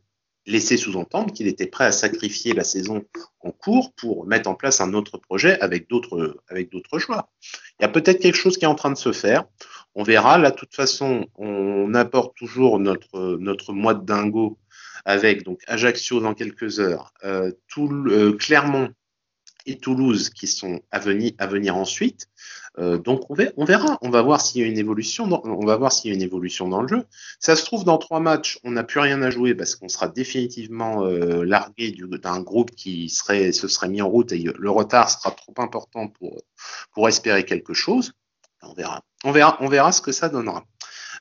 laissé 0.50 0.76
sous-entendre 0.76 1.32
qu'il 1.32 1.46
était 1.46 1.66
prêt 1.66 1.86
à 1.86 1.92
sacrifier 1.92 2.52
la 2.52 2.64
saison 2.64 3.04
en 3.40 3.50
cours 3.50 3.92
pour 3.94 4.26
mettre 4.26 4.48
en 4.48 4.54
place 4.54 4.80
un 4.80 4.92
autre 4.94 5.18
projet 5.18 5.58
avec 5.60 5.88
d'autres 5.88 6.36
avec 6.48 6.70
joueurs. 6.98 7.28
Il 7.78 7.82
y 7.82 7.84
a 7.84 7.88
peut-être 7.88 8.20
quelque 8.20 8.36
chose 8.36 8.58
qui 8.58 8.64
est 8.64 8.68
en 8.68 8.74
train 8.74 8.90
de 8.90 8.98
se 8.98 9.12
faire. 9.12 9.44
On 9.94 10.02
verra. 10.02 10.38
Là, 10.38 10.50
de 10.50 10.56
toute 10.56 10.74
façon, 10.74 11.26
on 11.36 11.94
apporte 11.94 12.36
toujours 12.36 12.78
notre 12.78 13.36
notre 13.38 13.72
mois 13.72 13.94
de 13.94 14.04
dingo 14.04 14.58
avec 15.04 15.44
donc 15.44 15.60
Ajaccio 15.66 16.20
dans 16.20 16.34
quelques 16.34 16.80
heures, 16.80 17.12
euh, 17.24 17.52
tout, 17.68 17.90
euh, 18.08 18.36
Clermont 18.36 18.90
Toulouse 19.78 20.30
qui 20.30 20.46
sont 20.46 20.80
à 20.90 20.98
venir, 20.98 21.76
ensuite. 21.76 22.28
Euh, 22.78 22.98
donc 22.98 23.28
on, 23.30 23.64
verra, 23.64 23.98
on 24.00 24.10
va 24.10 24.22
voir 24.22 24.40
s'il 24.40 24.62
y 24.62 24.64
a 24.64 24.68
une 24.68 24.78
évolution, 24.78 25.26
dans, 25.26 25.42
on 25.44 25.66
va 25.66 25.76
voir 25.76 25.92
s'il 25.92 26.10
y 26.10 26.12
a 26.12 26.16
une 26.16 26.22
évolution 26.22 26.68
dans 26.68 26.82
le 26.82 26.88
jeu. 26.88 27.04
Ça 27.40 27.56
se 27.56 27.64
trouve 27.64 27.84
dans 27.84 27.98
trois 27.98 28.20
matchs, 28.20 28.60
on 28.62 28.70
n'a 28.70 28.84
plus 28.84 29.00
rien 29.00 29.20
à 29.22 29.30
jouer 29.30 29.54
parce 29.54 29.74
qu'on 29.74 29.88
sera 29.88 30.06
définitivement 30.06 31.04
euh, 31.04 31.44
largué 31.44 31.94
d'un 32.22 32.40
groupe 32.40 32.70
qui 32.70 33.08
serait 33.08 33.50
se 33.52 33.66
serait 33.66 33.88
mis 33.88 34.02
en 34.02 34.08
route 34.08 34.30
et 34.32 34.44
le 34.56 34.70
retard 34.70 35.10
sera 35.10 35.32
trop 35.32 35.54
important 35.58 36.08
pour 36.08 36.42
pour 36.92 37.08
espérer 37.08 37.44
quelque 37.44 37.74
chose. 37.74 38.12
On 38.62 38.72
verra, 38.72 39.02
on 39.24 39.32
verra, 39.32 39.56
on 39.60 39.68
verra 39.68 39.90
ce 39.90 40.00
que 40.00 40.12
ça 40.12 40.28
donnera. 40.28 40.64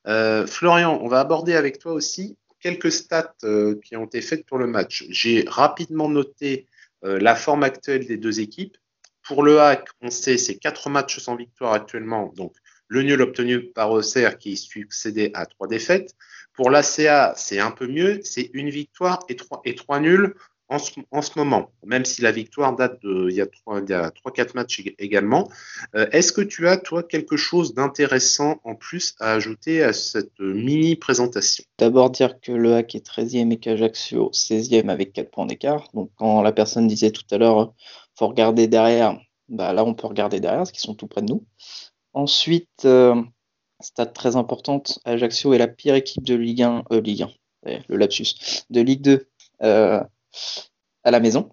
Euh, 0.07 0.45
Florian, 0.45 0.99
on 1.01 1.07
va 1.07 1.19
aborder 1.19 1.55
avec 1.55 1.79
toi 1.79 1.93
aussi 1.93 2.37
quelques 2.59 2.91
stats 2.91 3.33
qui 3.83 3.95
ont 3.95 4.05
été 4.05 4.21
faites 4.21 4.45
pour 4.45 4.57
le 4.57 4.67
match. 4.67 5.05
J'ai 5.09 5.45
rapidement 5.47 6.09
noté 6.09 6.67
la 7.01 7.35
forme 7.35 7.63
actuelle 7.63 8.05
des 8.05 8.17
deux 8.17 8.39
équipes. 8.39 8.77
Pour 9.23 9.43
le 9.43 9.59
HAC, 9.59 9.87
on 10.01 10.09
sait 10.09 10.37
c'est 10.37 10.57
quatre 10.57 10.89
matchs 10.89 11.19
sans 11.19 11.35
victoire 11.35 11.73
actuellement, 11.73 12.33
donc 12.35 12.55
le 12.87 13.03
nul 13.03 13.21
obtenu 13.21 13.69
par 13.71 13.91
Auxerre 13.91 14.37
qui 14.37 14.57
succédait 14.57 15.31
à 15.35 15.45
trois 15.45 15.67
défaites. 15.67 16.15
Pour 16.53 16.71
l'ACA, 16.71 17.33
c'est 17.37 17.59
un 17.59 17.71
peu 17.71 17.87
mieux, 17.87 18.19
c'est 18.23 18.49
une 18.53 18.69
victoire 18.69 19.23
et 19.29 19.35
trois, 19.35 19.61
et 19.63 19.75
trois 19.75 19.99
nuls 19.99 20.35
en 20.69 20.77
ce, 20.77 20.91
en 21.11 21.21
ce, 21.21 21.31
moment, 21.37 21.71
même 21.83 22.05
si 22.05 22.21
la 22.21 22.31
victoire 22.31 22.75
date 22.75 23.01
de 23.01 23.27
il 23.29 23.35
y 23.35 23.41
a 23.41 23.47
trois, 23.47 23.81
il 23.81 23.89
y 23.89 23.93
a 23.93 24.11
trois 24.11 24.31
quatre 24.31 24.53
matchs 24.53 24.83
également. 24.99 25.49
Euh, 25.95 26.07
Est-ce 26.11 26.31
que 26.31 26.41
tu 26.41 26.67
as 26.67 26.77
toi 26.77 27.01
quelque 27.01 27.37
chose 27.37 27.73
d'intéressant 27.73 28.59
en 28.63 28.75
plus 28.75 29.15
à 29.19 29.33
ajouter 29.33 29.81
à 29.83 29.93
cette 29.93 30.39
mini 30.39 30.95
présentation 30.95 31.63
D'abord 31.79 32.11
dire 32.11 32.39
que 32.39 32.51
le 32.51 32.75
hack 32.75 32.93
est 32.93 33.05
13e 33.05 33.51
et 33.51 33.57
qu'Ajaccio 33.57 34.29
16e 34.31 34.89
avec 34.89 35.13
4 35.13 35.31
points 35.31 35.47
d'écart. 35.47 35.87
Donc 35.93 36.11
quand 36.15 36.41
la 36.43 36.51
personne 36.51 36.87
disait 36.87 37.11
tout 37.11 37.25
à 37.31 37.37
l'heure 37.37 37.73
faut 38.17 38.27
regarder 38.27 38.67
derrière, 38.67 39.19
bah 39.47 39.73
là 39.73 39.83
on 39.83 39.95
peut 39.95 40.07
regarder 40.07 40.39
derrière 40.39 40.59
parce 40.59 40.71
qu'ils 40.71 40.81
sont 40.81 40.93
tout 40.93 41.07
près 41.07 41.21
de 41.21 41.27
nous. 41.27 41.45
Ensuite, 42.13 42.85
euh, 42.85 43.19
stade 43.79 44.13
très 44.13 44.35
importante, 44.35 44.99
Ajaccio 45.05 45.53
est 45.53 45.57
la 45.57 45.67
pire 45.67 45.95
équipe 45.95 46.23
de 46.23 46.35
Ligue 46.35 46.63
1, 46.63 46.83
euh, 46.91 47.01
Ligue 47.01 47.23
1, 47.65 47.79
le 47.87 47.97
lapsus, 47.97 48.65
de 48.69 48.81
Ligue 48.81 49.01
2. 49.01 49.27
À 51.03 51.11
la 51.11 51.19
maison, 51.19 51.49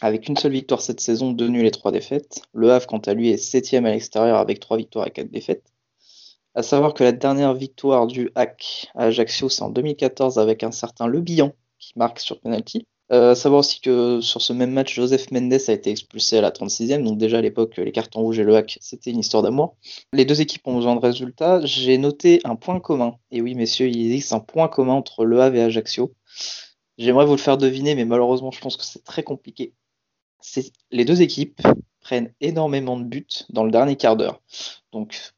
avec 0.00 0.28
une 0.28 0.36
seule 0.36 0.52
victoire 0.52 0.80
cette 0.80 1.00
saison, 1.00 1.30
deux 1.32 1.48
nuls 1.48 1.66
et 1.66 1.70
trois 1.70 1.92
défaites. 1.92 2.42
Le 2.52 2.72
Havre, 2.72 2.86
quant 2.86 2.98
à 2.98 3.14
lui, 3.14 3.30
est 3.30 3.36
septième 3.36 3.86
à 3.86 3.90
l'extérieur 3.90 4.38
avec 4.38 4.58
trois 4.60 4.76
victoires 4.76 5.06
et 5.06 5.10
quatre 5.10 5.30
défaites. 5.30 5.64
À 6.54 6.62
savoir 6.62 6.92
que 6.92 7.04
la 7.04 7.12
dernière 7.12 7.54
victoire 7.54 8.06
du 8.06 8.30
HAC 8.34 8.88
à 8.94 9.04
Ajaccio, 9.04 9.48
c'est 9.48 9.62
en 9.62 9.70
2014 9.70 10.38
avec 10.38 10.64
un 10.64 10.72
certain 10.72 11.06
Le 11.06 11.20
Bihan 11.20 11.52
qui 11.78 11.92
marque 11.96 12.18
sur 12.18 12.40
penalty. 12.40 12.84
Euh, 13.12 13.32
à 13.32 13.34
savoir 13.34 13.60
aussi 13.60 13.80
que 13.80 14.20
sur 14.20 14.40
ce 14.40 14.52
même 14.52 14.72
match, 14.72 14.94
Joseph 14.94 15.30
Mendes 15.30 15.52
a 15.52 15.72
été 15.72 15.90
expulsé 15.90 16.38
à 16.38 16.40
la 16.40 16.50
36e, 16.50 17.02
donc 17.04 17.18
déjà 17.18 17.38
à 17.38 17.40
l'époque, 17.40 17.76
les 17.76 17.92
cartons 17.92 18.20
rouges 18.20 18.38
et 18.38 18.44
le 18.44 18.56
hack, 18.56 18.78
c'était 18.80 19.10
une 19.10 19.18
histoire 19.18 19.42
d'amour. 19.42 19.76
Les 20.12 20.24
deux 20.24 20.40
équipes 20.40 20.66
ont 20.66 20.76
besoin 20.76 20.96
de 20.96 21.00
résultats. 21.00 21.64
J'ai 21.64 21.98
noté 21.98 22.40
un 22.44 22.56
point 22.56 22.80
commun. 22.80 23.16
Et 23.30 23.42
oui, 23.42 23.54
messieurs, 23.54 23.88
il 23.88 24.12
existe 24.12 24.32
un 24.32 24.40
point 24.40 24.68
commun 24.68 24.94
entre 24.94 25.24
le 25.24 25.40
Havre 25.40 25.56
et 25.56 25.62
Ajaccio. 25.62 26.14
J'aimerais 26.98 27.26
vous 27.26 27.32
le 27.32 27.38
faire 27.38 27.58
deviner, 27.58 27.94
mais 27.94 28.04
malheureusement, 28.04 28.50
je 28.50 28.60
pense 28.60 28.76
que 28.76 28.84
c'est 28.84 29.04
très 29.04 29.22
compliqué. 29.22 29.74
Les 30.90 31.04
deux 31.04 31.22
équipes 31.22 31.60
prennent 32.00 32.32
énormément 32.40 32.98
de 32.98 33.04
buts 33.04 33.26
dans 33.50 33.64
le 33.64 33.70
dernier 33.70 33.96
quart 33.96 34.16
d'heure. 34.16 34.40
Donc, 34.92 35.32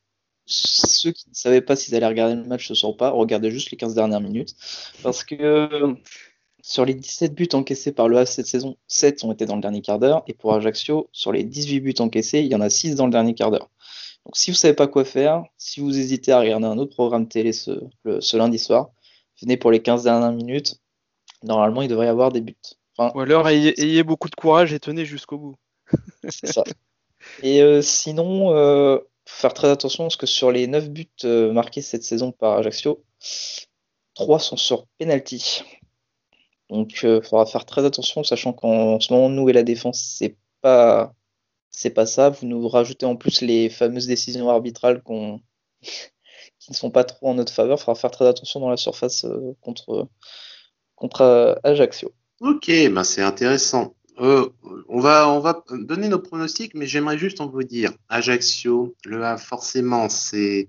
ceux 0.46 1.12
qui 1.12 1.28
ne 1.28 1.34
savaient 1.34 1.60
pas 1.60 1.76
s'ils 1.76 1.94
allaient 1.94 2.06
regarder 2.06 2.34
le 2.34 2.44
match 2.44 2.68
ce 2.68 2.74
soir 2.74 2.96
pas, 2.96 3.10
regardez 3.10 3.50
juste 3.50 3.70
les 3.70 3.76
15 3.76 3.94
dernières 3.94 4.20
minutes. 4.20 4.54
Parce 5.02 5.24
que 5.24 5.96
sur 6.62 6.84
les 6.84 6.94
17 6.94 7.34
buts 7.34 7.48
encaissés 7.52 7.92
par 7.92 8.08
le 8.08 8.18
A 8.18 8.26
cette 8.26 8.46
saison, 8.46 8.76
7 8.88 9.24
ont 9.24 9.32
été 9.32 9.46
dans 9.46 9.56
le 9.56 9.60
dernier 9.60 9.82
quart 9.82 9.98
d'heure. 9.98 10.22
Et 10.26 10.34
pour 10.34 10.54
Ajaccio, 10.54 11.08
sur 11.12 11.32
les 11.32 11.44
18 11.44 11.80
buts 11.80 11.94
encaissés, 11.98 12.40
il 12.40 12.46
y 12.46 12.54
en 12.54 12.60
a 12.60 12.70
6 12.70 12.94
dans 12.94 13.06
le 13.06 13.12
dernier 13.12 13.34
quart 13.34 13.50
d'heure. 13.50 13.70
Donc 14.24 14.36
si 14.36 14.50
vous 14.50 14.54
ne 14.54 14.58
savez 14.58 14.74
pas 14.74 14.88
quoi 14.88 15.04
faire, 15.04 15.44
si 15.58 15.80
vous 15.80 15.98
hésitez 15.98 16.32
à 16.32 16.40
regarder 16.40 16.66
un 16.66 16.78
autre 16.78 16.94
programme 16.94 17.28
télé 17.28 17.52
ce, 17.52 17.72
ce 18.20 18.36
lundi 18.36 18.58
soir, 18.58 18.90
venez 19.42 19.58
pour 19.58 19.70
les 19.70 19.82
15 19.82 20.04
dernières 20.04 20.32
minutes 20.32 20.80
normalement, 21.44 21.82
il 21.82 21.88
devrait 21.88 22.06
y 22.06 22.10
avoir 22.10 22.32
des 22.32 22.40
buts. 22.40 22.56
Ou 22.98 23.20
alors, 23.20 23.48
ayez, 23.48 24.02
beaucoup 24.02 24.28
de 24.28 24.34
courage 24.34 24.72
et 24.72 24.80
tenez 24.80 25.04
jusqu'au 25.04 25.38
bout. 25.38 25.56
C'est 26.28 26.52
ça. 26.52 26.64
Et 27.42 27.62
euh, 27.62 27.82
sinon, 27.82 28.54
euh, 28.54 28.98
faire 29.26 29.54
très 29.54 29.68
attention 29.68 30.04
parce 30.04 30.16
que 30.16 30.26
sur 30.26 30.52
les 30.52 30.66
9 30.66 30.90
buts 30.90 31.08
euh, 31.24 31.52
marqués 31.52 31.82
cette 31.82 32.04
saison 32.04 32.32
par 32.32 32.58
Ajaccio, 32.58 33.02
3 34.14 34.38
sont 34.38 34.56
sur 34.56 34.86
penalty. 34.98 35.64
Donc, 36.70 36.92
il 37.02 37.20
faudra 37.22 37.46
faire 37.46 37.64
très 37.66 37.84
attention, 37.84 38.24
sachant 38.24 38.52
qu'en 38.52 39.00
ce 39.00 39.12
moment, 39.12 39.28
nous 39.28 39.48
et 39.48 39.52
la 39.52 39.62
défense, 39.62 40.00
c'est 40.00 40.36
pas, 40.60 41.12
c'est 41.70 41.90
pas 41.90 42.06
ça. 42.06 42.30
Vous 42.30 42.46
nous 42.46 42.68
rajoutez 42.68 43.06
en 43.06 43.16
plus 43.16 43.42
les 43.42 43.68
fameuses 43.68 44.06
décisions 44.06 44.48
arbitrales 44.48 45.02
qu'on, 45.02 45.40
qui 46.58 46.70
ne 46.70 46.76
sont 46.76 46.90
pas 46.90 47.04
trop 47.04 47.28
en 47.28 47.34
notre 47.34 47.52
faveur. 47.52 47.78
Il 47.78 47.80
faudra 47.80 47.96
faire 47.96 48.10
très 48.12 48.26
attention 48.26 48.60
dans 48.60 48.70
la 48.70 48.76
surface 48.76 49.26
contre 49.60 50.08
contre 51.04 51.20
euh, 51.20 51.54
Ajaccio. 51.64 52.12
Ok, 52.40 52.68
ben 52.68 53.04
c'est 53.04 53.20
intéressant. 53.20 53.94
Euh, 54.20 54.48
on, 54.88 55.00
va, 55.00 55.28
on 55.28 55.40
va 55.40 55.62
donner 55.70 56.08
nos 56.08 56.18
pronostics, 56.18 56.74
mais 56.74 56.86
j'aimerais 56.86 57.18
juste 57.18 57.42
en 57.42 57.46
vous 57.48 57.62
dire, 57.62 57.92
Ajaccio, 58.08 58.94
le 59.04 59.22
A, 59.22 59.36
forcément, 59.36 60.08
c'est, 60.08 60.66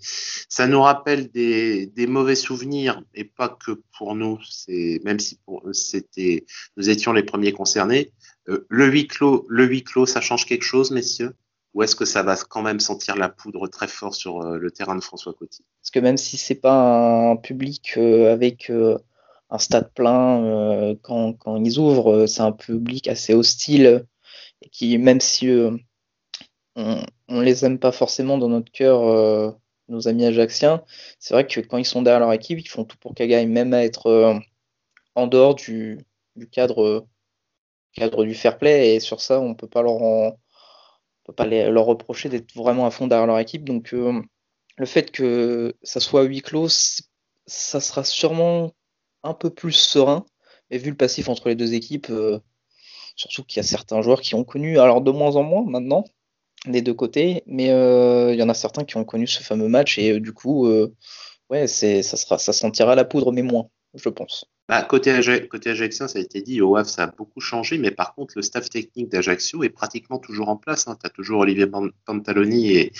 ça 0.49 0.67
nous 0.67 0.81
rappelle 0.81 1.31
des, 1.31 1.85
des, 1.85 2.07
mauvais 2.07 2.35
souvenirs, 2.35 3.01
et 3.13 3.23
pas 3.23 3.47
que 3.47 3.81
pour 3.97 4.15
nous, 4.15 4.39
c'est, 4.49 4.99
même 5.05 5.19
si 5.19 5.37
pour 5.45 5.63
c'était, 5.71 6.45
nous 6.75 6.89
étions 6.89 7.13
les 7.13 7.23
premiers 7.23 7.53
concernés. 7.53 8.11
Euh, 8.49 8.65
le 8.69 8.87
huis 8.87 9.07
clos, 9.07 9.45
le 9.47 9.65
huis 9.65 9.83
clos, 9.83 10.05
ça 10.05 10.19
change 10.19 10.45
quelque 10.45 10.65
chose, 10.65 10.91
messieurs? 10.91 11.33
Ou 11.75 11.83
est-ce 11.83 11.95
que 11.95 12.05
ça 12.05 12.23
va 12.23 12.35
quand 12.35 12.61
même 12.61 12.81
sentir 12.81 13.15
la 13.15 13.29
poudre 13.29 13.67
très 13.67 13.87
fort 13.87 14.15
sur 14.15 14.41
le 14.41 14.71
terrain 14.71 14.95
de 14.95 15.03
François 15.03 15.33
Coty? 15.33 15.63
Parce 15.81 15.91
que 15.91 15.99
même 15.99 16.17
si 16.17 16.37
c'est 16.37 16.55
pas 16.55 17.31
un 17.31 17.35
public 17.35 17.97
avec 17.97 18.71
un 19.49 19.57
stade 19.59 19.91
plein, 19.93 20.95
quand, 21.01 21.33
quand, 21.33 21.63
ils 21.63 21.79
ouvrent, 21.79 22.25
c'est 22.27 22.41
un 22.41 22.51
public 22.51 23.07
assez 23.07 23.33
hostile 23.33 24.05
et 24.61 24.69
qui, 24.69 24.97
même 24.97 25.21
si 25.21 25.49
on, 26.75 27.05
on 27.27 27.41
les 27.41 27.65
aime 27.65 27.79
pas 27.79 27.91
forcément 27.91 28.37
dans 28.37 28.49
notre 28.49 28.71
cœur, 28.71 29.55
nos 29.87 30.07
amis 30.07 30.25
ajaxiens, 30.25 30.83
c'est 31.19 31.33
vrai 31.33 31.45
que 31.47 31.59
quand 31.61 31.77
ils 31.77 31.85
sont 31.85 32.01
derrière 32.01 32.21
leur 32.21 32.33
équipe, 32.33 32.59
ils 32.59 32.67
font 32.67 32.85
tout 32.85 32.97
pour 32.97 33.13
qu'elle 33.13 33.29
gagne, 33.29 33.49
même 33.49 33.73
à 33.73 33.83
être 33.83 34.41
en 35.15 35.27
dehors 35.27 35.55
du, 35.55 35.99
du 36.35 36.49
cadre 36.49 37.07
cadre 37.95 38.25
du 38.25 38.35
fair 38.35 38.57
play 38.57 38.95
et 38.95 38.99
sur 38.99 39.21
ça 39.21 39.39
on 39.39 39.55
peut 39.55 39.67
pas 39.67 39.81
leur 39.81 40.33
peut 41.23 41.33
pas 41.33 41.45
leur 41.45 41.85
reprocher 41.85 42.29
d'être 42.29 42.53
vraiment 42.55 42.85
à 42.85 42.91
fond 42.91 43.07
derrière 43.07 43.25
leur 43.27 43.39
équipe. 43.39 43.63
Donc 43.63 43.93
euh, 43.93 44.21
le 44.77 44.85
fait 44.85 45.11
que 45.11 45.75
ça 45.81 45.99
soit 45.99 46.23
huis 46.23 46.41
clos 46.41 46.69
ça 47.47 47.79
sera 47.79 48.03
sûrement 48.03 48.73
un 49.25 49.33
peu 49.33 49.49
plus 49.49 49.73
serein. 49.73 50.25
Et 50.71 50.77
vu 50.77 50.89
le 50.89 50.97
passif 50.97 51.29
entre 51.29 51.49
les 51.49 51.55
deux 51.55 51.73
équipes 51.73 52.09
euh, 52.09 52.39
surtout 53.15 53.43
qu'il 53.43 53.57
y 53.57 53.59
a 53.59 53.63
certains 53.63 54.01
joueurs 54.01 54.21
qui 54.21 54.35
ont 54.35 54.43
connu 54.43 54.79
alors 54.79 55.01
de 55.01 55.11
moins 55.11 55.35
en 55.35 55.43
moins 55.43 55.63
maintenant 55.63 56.05
des 56.65 56.81
deux 56.81 56.95
côtés 56.95 57.43
mais 57.45 57.69
euh, 57.69 58.33
il 58.33 58.39
y 58.39 58.43
en 58.43 58.49
a 58.49 58.55
certains 58.55 58.83
qui 58.83 58.97
ont 58.97 59.05
connu 59.05 59.27
ce 59.27 59.43
fameux 59.43 59.67
match 59.67 59.99
et 59.99 60.19
du 60.19 60.33
coup 60.33 60.67
ouais 61.51 61.67
c'est 61.67 62.01
ça 62.01 62.17
sera 62.17 62.39
ça 62.39 62.51
sentira 62.51 62.95
la 62.95 63.05
poudre 63.05 63.31
mais 63.31 63.43
moins 63.43 63.69
je 63.93 64.09
pense 64.09 64.45
bah, 64.67 64.81
côté, 64.81 65.19
côté 65.47 65.69
Ajaxien, 65.69 66.07
ça 66.07 66.17
a 66.17 66.21
été 66.23 66.41
dit, 66.41 66.59
au 66.59 66.75
Havre, 66.75 66.89
ça 66.89 67.03
a 67.03 67.07
beaucoup 67.07 67.39
changé, 67.39 67.77
mais 67.77 67.91
par 67.91 68.15
contre, 68.15 68.33
le 68.35 68.41
staff 68.41 68.67
technique 68.67 69.09
d'Ajaccio 69.09 69.63
est 69.63 69.69
pratiquement 69.69 70.17
toujours 70.17 70.49
en 70.49 70.57
place. 70.57 70.87
Hein. 70.87 70.97
Tu 70.99 71.05
as 71.05 71.11
toujours 71.11 71.41
Olivier 71.41 71.67
Pantaloni 72.05 72.71
et, 72.71 72.91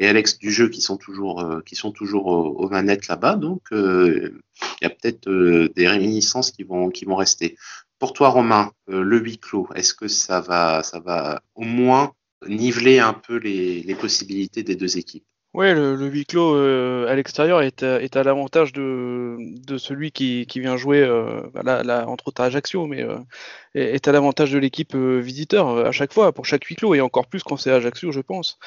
Alex 0.00 0.38
Dujeu 0.38 0.68
qui 0.68 0.80
sont 0.80 0.96
toujours, 0.96 1.40
euh, 1.42 1.60
qui 1.64 1.76
sont 1.76 1.92
toujours 1.92 2.26
aux, 2.26 2.68
manettes 2.68 3.06
là-bas. 3.06 3.36
Donc, 3.36 3.62
euh, 3.70 4.40
il 4.80 4.84
y 4.84 4.86
a 4.86 4.90
peut-être 4.90 5.28
euh, 5.28 5.68
des 5.76 5.86
réminiscences 5.86 6.50
qui 6.50 6.64
vont, 6.64 6.90
qui 6.90 7.04
vont 7.04 7.16
rester. 7.16 7.56
Pour 8.00 8.14
toi, 8.14 8.30
Romain, 8.30 8.72
le 8.88 9.18
huis 9.18 9.38
clos, 9.38 9.68
est-ce 9.76 9.94
que 9.94 10.08
ça 10.08 10.40
va, 10.40 10.82
ça 10.82 10.98
va 10.98 11.40
au 11.54 11.62
moins 11.62 12.12
niveler 12.48 12.98
un 12.98 13.14
peu 13.14 13.36
les, 13.36 13.82
les 13.82 13.94
possibilités 13.94 14.64
des 14.64 14.74
deux 14.74 14.98
équipes? 14.98 15.24
Ouais, 15.54 15.74
le, 15.74 15.96
le 15.96 16.06
huis 16.06 16.24
clos 16.24 16.54
euh, 16.56 17.06
à 17.08 17.14
l'extérieur 17.14 17.60
est, 17.60 17.82
est, 17.82 18.16
à 18.16 18.22
l'avantage 18.22 18.72
de, 18.72 19.36
de 19.38 19.76
celui 19.76 20.10
qui, 20.10 20.46
qui 20.46 20.60
vient 20.60 20.78
jouer, 20.78 21.02
euh, 21.02 21.42
bah 21.52 21.82
là, 21.82 22.08
entre 22.08 22.28
autres 22.28 22.40
à 22.40 22.46
Ajaccio, 22.46 22.86
mais 22.86 23.02
euh, 23.02 23.18
est 23.74 24.08
à 24.08 24.12
l'avantage 24.12 24.50
de 24.50 24.58
l'équipe 24.58 24.94
euh, 24.94 25.18
visiteur 25.20 25.68
à 25.86 25.92
chaque 25.92 26.14
fois, 26.14 26.32
pour 26.32 26.46
chaque 26.46 26.64
huis 26.64 26.76
clos, 26.76 26.94
et 26.94 27.02
encore 27.02 27.26
plus 27.26 27.42
quand 27.42 27.58
c'est 27.58 27.70
Ajaccio, 27.70 28.12
je 28.12 28.20
pense. 28.20 28.58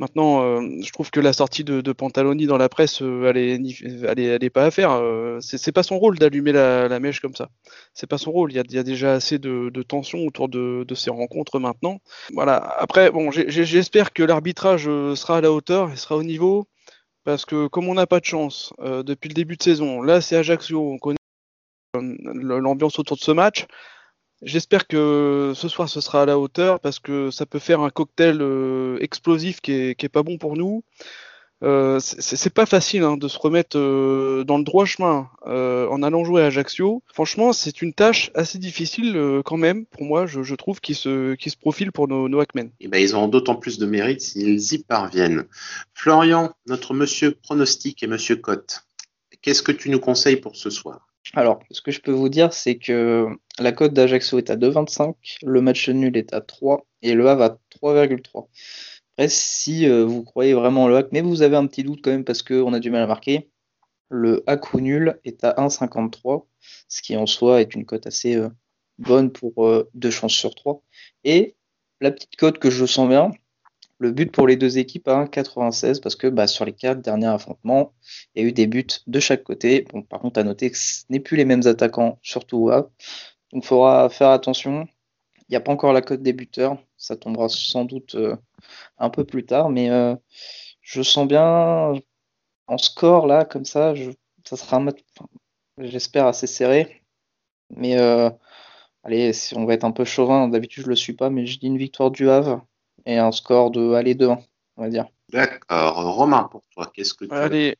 Maintenant, 0.00 0.42
euh, 0.42 0.62
je 0.82 0.90
trouve 0.92 1.10
que 1.10 1.20
la 1.20 1.32
sortie 1.32 1.62
de, 1.62 1.82
de 1.82 1.92
Pantaloni 1.92 2.46
dans 2.46 2.56
la 2.56 2.68
presse, 2.68 3.02
euh, 3.02 3.30
elle, 3.30 3.36
est, 3.36 4.50
pas 4.50 4.64
à 4.64 4.70
faire. 4.70 4.92
Euh, 4.92 5.38
c'est 5.40 5.72
pas 5.72 5.82
son 5.82 5.98
rôle 5.98 6.18
d'allumer 6.18 6.52
la, 6.52 6.98
mèche 6.98 7.20
comme 7.20 7.36
ça. 7.36 7.50
C'est 7.94 8.08
pas 8.08 8.18
son 8.18 8.32
rôle. 8.32 8.50
Il 8.50 8.56
y 8.56 8.58
a, 8.58 8.64
il 8.68 8.82
déjà 8.82 9.12
assez 9.12 9.38
de, 9.38 9.70
de 9.70 9.82
tension 9.82 10.26
autour 10.26 10.48
de, 10.48 10.86
ces 10.94 11.10
rencontres 11.10 11.60
maintenant. 11.60 12.00
Voilà. 12.32 12.56
Après, 12.78 13.10
bon, 13.10 13.30
j'espère 13.30 14.12
que 14.12 14.22
l'arbitrage 14.22 14.84
sera 14.84 15.36
à 15.36 15.40
la 15.42 15.52
hauteur 15.52 15.92
et 15.92 15.96
sera 15.96 16.16
au 16.16 16.22
niveau. 16.22 16.66
Parce 17.24 17.44
que 17.44 17.66
comme 17.66 17.88
on 17.88 17.94
n'a 17.94 18.06
pas 18.06 18.20
de 18.20 18.24
chance 18.24 18.72
euh, 18.80 19.02
depuis 19.02 19.28
le 19.28 19.34
début 19.34 19.56
de 19.56 19.62
saison, 19.62 20.02
là 20.02 20.20
c'est 20.20 20.36
Ajaccio, 20.36 20.92
on 20.92 20.98
connaît 20.98 21.16
l'ambiance 21.94 22.98
autour 22.98 23.16
de 23.16 23.22
ce 23.22 23.32
match. 23.32 23.66
J'espère 24.42 24.86
que 24.86 25.52
ce 25.54 25.68
soir 25.68 25.88
ce 25.88 26.00
sera 26.00 26.22
à 26.22 26.26
la 26.26 26.38
hauteur 26.38 26.80
parce 26.80 26.98
que 26.98 27.30
ça 27.30 27.44
peut 27.44 27.58
faire 27.58 27.80
un 27.80 27.90
cocktail 27.90 28.38
euh, 28.40 28.98
explosif 29.00 29.60
qui 29.60 29.72
est, 29.72 30.08
pas 30.08 30.22
bon 30.22 30.38
pour 30.38 30.56
nous. 30.56 30.82
Euh, 31.62 31.98
c'est 32.00 32.54
pas 32.54 32.64
facile 32.64 33.02
hein, 33.02 33.18
de 33.18 33.28
se 33.28 33.38
remettre 33.38 33.76
euh, 33.76 34.44
dans 34.44 34.56
le 34.56 34.64
droit 34.64 34.86
chemin 34.86 35.28
euh, 35.46 35.86
en 35.88 36.02
allant 36.02 36.24
jouer 36.24 36.40
à 36.40 36.46
Ajaccio. 36.46 37.02
Franchement, 37.12 37.52
c'est 37.52 37.82
une 37.82 37.92
tâche 37.92 38.30
assez 38.34 38.58
difficile 38.58 39.42
quand 39.44 39.58
même 39.58 39.84
pour 39.84 40.04
moi, 40.04 40.26
je, 40.26 40.54
trouve, 40.54 40.80
qui 40.80 40.94
se, 40.94 41.34
qui 41.34 41.50
se 41.50 41.58
profile 41.58 41.92
pour 41.92 42.08
nos, 42.08 42.28
nos 42.30 42.40
Hackmen. 42.40 42.70
Eh 42.80 42.88
ben, 42.88 42.98
ils 42.98 43.14
ont 43.14 43.28
d'autant 43.28 43.56
plus 43.56 43.78
de 43.78 43.84
mérite 43.84 44.22
s'ils 44.22 44.72
y 44.72 44.78
parviennent. 44.78 45.44
Florian, 45.92 46.54
notre 46.66 46.94
monsieur 46.94 47.32
pronostic 47.32 48.02
et 48.02 48.06
monsieur 48.06 48.36
Cotte, 48.36 48.86
qu'est-ce 49.42 49.62
que 49.62 49.72
tu 49.72 49.90
nous 49.90 50.00
conseilles 50.00 50.36
pour 50.36 50.56
ce 50.56 50.70
soir? 50.70 51.09
Alors, 51.34 51.60
ce 51.70 51.80
que 51.80 51.90
je 51.90 52.00
peux 52.00 52.12
vous 52.12 52.28
dire, 52.28 52.52
c'est 52.52 52.78
que 52.78 53.28
la 53.58 53.72
cote 53.72 53.92
d'Ajaccio 53.92 54.38
est 54.38 54.50
à 54.50 54.56
2,25, 54.56 55.14
le 55.42 55.60
match 55.60 55.88
nul 55.88 56.16
est 56.16 56.32
à 56.34 56.40
3 56.40 56.86
et 57.02 57.14
le 57.14 57.28
Havre 57.28 57.42
à 57.42 57.58
3,3. 57.70 58.48
Après, 59.20 59.28
si 59.28 59.86
euh, 59.86 60.04
vous 60.04 60.24
croyez 60.24 60.54
vraiment 60.54 60.88
le 60.88 60.96
hack, 60.96 61.08
mais 61.12 61.20
vous 61.20 61.42
avez 61.42 61.56
un 61.56 61.66
petit 61.66 61.84
doute 61.84 62.00
quand 62.02 62.10
même 62.10 62.24
parce 62.24 62.42
qu'on 62.42 62.72
a 62.72 62.80
du 62.80 62.90
mal 62.90 63.02
à 63.02 63.06
marquer, 63.06 63.50
le 64.08 64.42
hack 64.46 64.72
ou 64.74 64.80
nul 64.80 65.20
est 65.24 65.44
à 65.44 65.52
1,53, 65.58 66.46
ce 66.88 67.02
qui 67.02 67.16
en 67.16 67.26
soi 67.26 67.60
est 67.60 67.74
une 67.74 67.84
cote 67.84 68.06
assez 68.06 68.36
euh, 68.36 68.48
bonne 68.98 69.30
pour 69.30 69.66
euh, 69.66 69.90
deux 69.94 70.10
chances 70.10 70.32
sur 70.32 70.54
3. 70.54 70.82
Et 71.24 71.54
la 72.00 72.12
petite 72.12 72.36
cote 72.36 72.58
que 72.58 72.70
je 72.70 72.86
sens 72.86 73.08
bien, 73.08 73.30
le 74.00 74.12
but 74.12 74.32
pour 74.32 74.46
les 74.46 74.56
deux 74.56 74.78
équipes 74.78 75.08
à 75.08 75.24
1,96 75.24 76.00
parce 76.00 76.16
que 76.16 76.26
bah, 76.26 76.46
sur 76.46 76.64
les 76.64 76.72
quatre 76.72 77.02
derniers 77.02 77.26
affrontements, 77.26 77.92
il 78.34 78.42
y 78.42 78.46
a 78.46 78.48
eu 78.48 78.52
des 78.52 78.66
buts 78.66 78.86
de 79.06 79.20
chaque 79.20 79.44
côté. 79.44 79.86
Bon, 79.92 80.02
par 80.02 80.20
contre, 80.20 80.40
à 80.40 80.42
noter 80.42 80.70
que 80.70 80.78
ce 80.78 81.04
n'est 81.10 81.20
plus 81.20 81.36
les 81.36 81.44
mêmes 81.44 81.66
attaquants, 81.66 82.18
surtout 82.22 82.70
à. 82.70 82.90
Donc, 83.52 83.64
il 83.64 83.66
faudra 83.66 84.08
faire 84.08 84.30
attention. 84.30 84.88
Il 85.48 85.52
n'y 85.52 85.56
a 85.56 85.60
pas 85.60 85.72
encore 85.72 85.92
la 85.92 86.02
cote 86.02 86.22
des 86.22 86.32
buteurs. 86.32 86.78
Ça 86.96 87.16
tombera 87.16 87.48
sans 87.50 87.84
doute 87.84 88.14
euh, 88.14 88.36
un 88.98 89.10
peu 89.10 89.24
plus 89.24 89.44
tard, 89.44 89.68
mais 89.70 89.90
euh, 89.90 90.16
je 90.82 91.02
sens 91.02 91.28
bien 91.28 91.94
en 92.66 92.78
score 92.78 93.26
là, 93.26 93.44
comme 93.44 93.64
ça, 93.64 93.94
ça 94.44 94.56
sera 94.56 94.78
un 94.78 94.80
match, 94.80 95.00
j'espère, 95.78 96.26
assez 96.26 96.46
serré. 96.46 97.02
Mais 97.70 97.98
euh, 97.98 98.30
allez, 99.04 99.32
si 99.32 99.56
on 99.56 99.66
va 99.66 99.74
être 99.74 99.84
un 99.84 99.92
peu 99.92 100.04
chauvin, 100.04 100.48
d'habitude 100.48 100.84
je 100.84 100.88
le 100.88 100.96
suis 100.96 101.14
pas, 101.14 101.30
mais 101.30 101.46
je 101.46 101.58
dis 101.58 101.66
une 101.66 101.78
victoire 101.78 102.10
du 102.10 102.30
Havre 102.30 102.66
et 103.06 103.18
un 103.18 103.32
score 103.32 103.70
de 103.70 103.92
aller 103.92 104.14
2-1, 104.14 104.38
on 104.76 104.82
va 104.82 104.88
dire. 104.88 105.06
D'accord. 105.32 106.14
Romain, 106.14 106.48
pour 106.50 106.62
toi, 106.74 106.90
qu'est-ce 106.92 107.14
que 107.14 107.24
tu 107.24 107.32
Allez, 107.32 107.76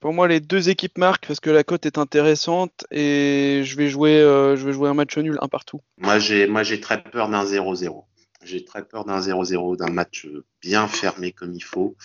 pour 0.00 0.12
moi, 0.12 0.28
les 0.28 0.40
deux 0.40 0.68
équipes 0.68 0.98
marquent 0.98 1.26
parce 1.26 1.40
que 1.40 1.50
la 1.50 1.64
cote 1.64 1.86
est 1.86 1.98
intéressante 1.98 2.84
et 2.90 3.62
je 3.64 3.76
vais 3.76 3.88
jouer, 3.88 4.20
euh, 4.20 4.56
je 4.56 4.66
vais 4.66 4.72
jouer 4.72 4.88
un 4.88 4.94
match 4.94 5.16
nul, 5.18 5.38
un 5.40 5.48
partout. 5.48 5.80
Moi, 5.98 6.18
j'ai, 6.18 6.46
moi, 6.46 6.62
j'ai 6.62 6.80
très 6.80 7.02
peur 7.02 7.28
d'un 7.28 7.44
0-0. 7.44 8.04
J'ai 8.44 8.64
très 8.64 8.84
peur 8.84 9.04
d'un 9.04 9.20
0-0, 9.20 9.76
d'un 9.76 9.90
match 9.90 10.28
bien 10.62 10.86
fermé 10.86 11.32
comme 11.32 11.52
il 11.52 11.64
faut. 11.64 11.96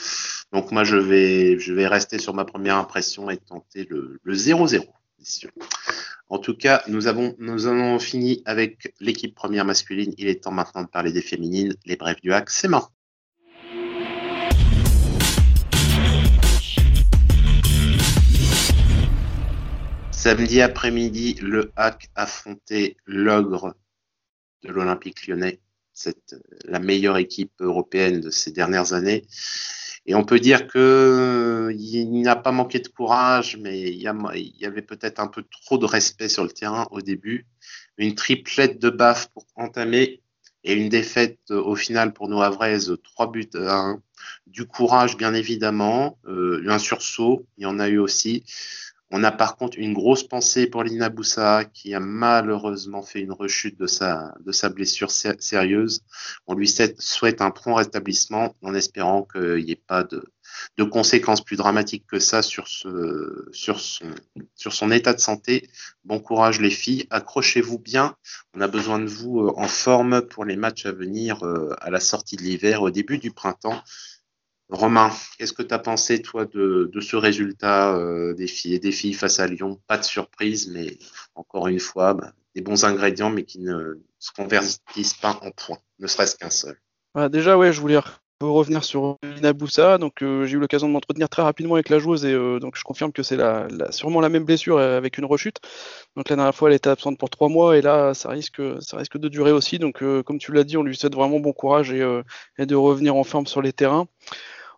Donc 0.51 0.71
moi, 0.71 0.83
je 0.83 0.97
vais, 0.97 1.59
je 1.59 1.73
vais 1.73 1.87
rester 1.87 2.17
sur 2.17 2.33
ma 2.33 2.45
première 2.45 2.77
impression 2.77 3.29
et 3.29 3.37
tenter 3.37 3.87
le 3.89 4.19
0-0. 4.25 4.81
En 6.29 6.39
tout 6.39 6.55
cas, 6.55 6.83
nous 6.87 7.07
avons, 7.07 7.35
nous 7.39 7.67
avons 7.67 7.99
fini 7.99 8.41
avec 8.45 8.93
l'équipe 8.99 9.35
première 9.35 9.65
masculine. 9.65 10.13
Il 10.17 10.27
est 10.27 10.43
temps 10.43 10.51
maintenant 10.51 10.83
de 10.83 10.87
parler 10.87 11.11
des 11.11 11.21
féminines. 11.21 11.75
Les 11.85 11.95
brefs 11.95 12.21
du 12.21 12.33
hack, 12.33 12.49
c'est 12.49 12.67
mort. 12.67 12.91
Samedi 20.11 20.61
après-midi, 20.61 21.33
le 21.41 21.71
hack 21.75 22.09
affrontait 22.15 22.95
l'ogre 23.05 23.75
de 24.63 24.71
l'Olympique 24.71 25.25
lyonnais. 25.27 25.59
C'est 25.93 26.35
la 26.65 26.79
meilleure 26.79 27.17
équipe 27.17 27.51
européenne 27.59 28.21
de 28.21 28.29
ces 28.29 28.51
dernières 28.51 28.93
années. 28.93 29.25
Et 30.05 30.15
on 30.15 30.23
peut 30.23 30.39
dire 30.39 30.67
que 30.67 31.73
il 31.77 32.21
n'a 32.21 32.35
pas 32.35 32.51
manqué 32.51 32.79
de 32.79 32.87
courage, 32.87 33.57
mais 33.57 33.81
il 33.81 34.01
y, 34.01 34.07
avait 34.07 34.81
peut-être 34.81 35.19
un 35.19 35.27
peu 35.27 35.43
trop 35.43 35.77
de 35.77 35.85
respect 35.85 36.29
sur 36.29 36.43
le 36.43 36.49
terrain 36.49 36.87
au 36.91 37.01
début. 37.01 37.45
Une 37.97 38.15
triplette 38.15 38.79
de 38.79 38.89
baffes 38.89 39.27
pour 39.27 39.45
entamer 39.55 40.21
et 40.63 40.73
une 40.73 40.89
défaite 40.89 41.51
au 41.51 41.75
final 41.75 42.13
pour 42.13 42.29
nos 42.29 42.41
Havraises, 42.41 42.97
trois 43.03 43.31
buts 43.31 43.49
à 43.55 43.75
un. 43.75 44.01
Du 44.47 44.65
courage, 44.65 45.17
bien 45.17 45.33
évidemment, 45.33 46.19
euh, 46.27 46.63
un 46.67 46.77
sursaut, 46.77 47.47
il 47.57 47.63
y 47.63 47.65
en 47.65 47.79
a 47.79 47.89
eu 47.89 47.97
aussi. 47.97 48.43
On 49.13 49.23
a 49.25 49.31
par 49.31 49.57
contre 49.57 49.77
une 49.77 49.93
grosse 49.93 50.23
pensée 50.23 50.67
pour 50.67 50.83
Lina 50.83 51.09
Boussa 51.09 51.65
qui 51.65 51.93
a 51.93 51.99
malheureusement 51.99 53.03
fait 53.03 53.19
une 53.19 53.33
rechute 53.33 53.77
de 53.77 53.85
sa, 53.85 54.33
de 54.45 54.53
sa 54.53 54.69
blessure 54.69 55.11
sérieuse. 55.11 56.01
On 56.47 56.55
lui 56.55 56.69
souhaite 56.69 57.41
un 57.41 57.51
prompt 57.51 57.75
rétablissement 57.75 58.55
en 58.61 58.73
espérant 58.73 59.23
qu'il 59.23 59.65
n'y 59.65 59.71
ait 59.71 59.83
pas 59.85 60.05
de, 60.05 60.23
de, 60.77 60.83
conséquences 60.85 61.43
plus 61.43 61.57
dramatiques 61.57 62.05
que 62.07 62.19
ça 62.19 62.41
sur, 62.41 62.69
ce, 62.69 63.49
sur, 63.51 63.81
son, 63.81 64.05
sur 64.55 64.71
son 64.71 64.91
état 64.91 65.13
de 65.13 65.19
santé. 65.19 65.69
Bon 66.05 66.19
courage 66.19 66.61
les 66.61 66.69
filles, 66.69 67.05
accrochez-vous 67.09 67.79
bien. 67.79 68.15
On 68.53 68.61
a 68.61 68.69
besoin 68.69 68.99
de 68.99 69.07
vous 69.07 69.41
euh, 69.41 69.53
en 69.57 69.67
forme 69.67 70.21
pour 70.21 70.45
les 70.45 70.55
matchs 70.55 70.85
à 70.85 70.93
venir 70.93 71.43
euh, 71.43 71.75
à 71.81 71.89
la 71.89 71.99
sortie 71.99 72.37
de 72.37 72.43
l'hiver, 72.43 72.81
au 72.81 72.91
début 72.91 73.17
du 73.17 73.31
printemps. 73.31 73.81
Romain, 74.71 75.11
qu'est-ce 75.37 75.51
que 75.51 75.63
tu 75.63 75.73
as 75.73 75.79
pensé, 75.79 76.21
toi, 76.21 76.45
de, 76.45 76.89
ce 77.01 77.17
résultat 77.17 77.93
euh, 77.97 78.33
des 78.33 78.47
filles 78.47 78.75
et 78.75 78.79
des 78.79 78.93
filles 78.93 79.13
face 79.13 79.39
à 79.41 79.47
Lyon? 79.47 79.81
Pas 79.85 79.97
de 79.97 80.03
surprise, 80.03 80.69
mais 80.69 80.97
encore 81.35 81.67
une 81.67 81.79
fois, 81.79 82.13
bah, 82.13 82.31
des 82.55 82.61
bons 82.61 82.85
ingrédients, 82.85 83.29
mais 83.29 83.43
qui 83.43 83.59
ne 83.59 83.95
se 84.17 84.31
convertissent 84.31 85.15
pas 85.15 85.37
en 85.41 85.51
points, 85.51 85.79
ne 85.99 86.07
serait-ce 86.07 86.37
qu'un 86.37 86.49
seul. 86.49 86.77
Bah, 87.13 87.27
déjà, 87.27 87.57
ouais, 87.57 87.73
je 87.73 87.81
voulais 87.81 87.99
revenir 88.39 88.83
sur 88.83 89.17
Lina. 89.23 89.53
Donc 89.97 90.23
euh, 90.23 90.45
j'ai 90.45 90.55
eu 90.55 90.59
l'occasion 90.59 90.87
de 90.87 90.93
m'entretenir 90.93 91.29
très 91.29 91.43
rapidement 91.43 91.75
avec 91.75 91.89
la 91.89 91.99
joueuse 91.99 92.25
et 92.25 92.33
euh, 92.33 92.59
donc 92.59 92.75
je 92.75 92.83
confirme 92.83 93.11
que 93.11 93.21
c'est 93.21 93.37
sûrement 93.91 94.19
la 94.19 94.29
même 94.29 94.45
blessure 94.45 94.79
avec 94.79 95.17
une 95.19 95.25
rechute. 95.25 95.57
Donc 96.15 96.29
la 96.29 96.35
dernière 96.35 96.55
fois 96.55 96.69
elle 96.69 96.75
était 96.75 96.89
absente 96.89 97.19
pour 97.19 97.29
trois 97.29 97.49
mois 97.49 97.77
et 97.77 97.81
là 97.81 98.15
ça 98.15 98.29
risque, 98.29 98.59
de 98.59 99.27
durer 99.27 99.51
aussi. 99.51 99.77
Donc 99.77 100.03
comme 100.23 100.39
tu 100.39 100.53
l'as 100.53 100.63
dit, 100.63 100.77
on 100.77 100.83
lui 100.83 100.95
souhaite 100.95 101.13
vraiment 101.13 101.39
bon 101.39 101.53
courage 101.53 101.91
et, 101.91 102.65
de 102.65 102.75
revenir 102.75 103.15
en 103.15 103.23
forme 103.23 103.45
sur 103.45 103.61
les 103.61 103.73
terrains. 103.73 104.07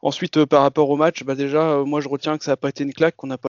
Ensuite 0.03 0.45
par 0.45 0.61
rapport 0.61 0.89
au 0.89 0.97
match, 0.97 1.23
bah 1.23 1.33
déjà 1.33 1.77
moi 1.85 2.01
je 2.01 2.09
retiens 2.09 2.37
que 2.37 2.43
ça 2.43 2.51
n'a 2.51 2.57
pas 2.57 2.69
été 2.69 2.83
une 2.83 2.93
claque, 2.93 3.15
qu'on 3.15 3.27
n'a 3.27 3.37
pas 3.37 3.47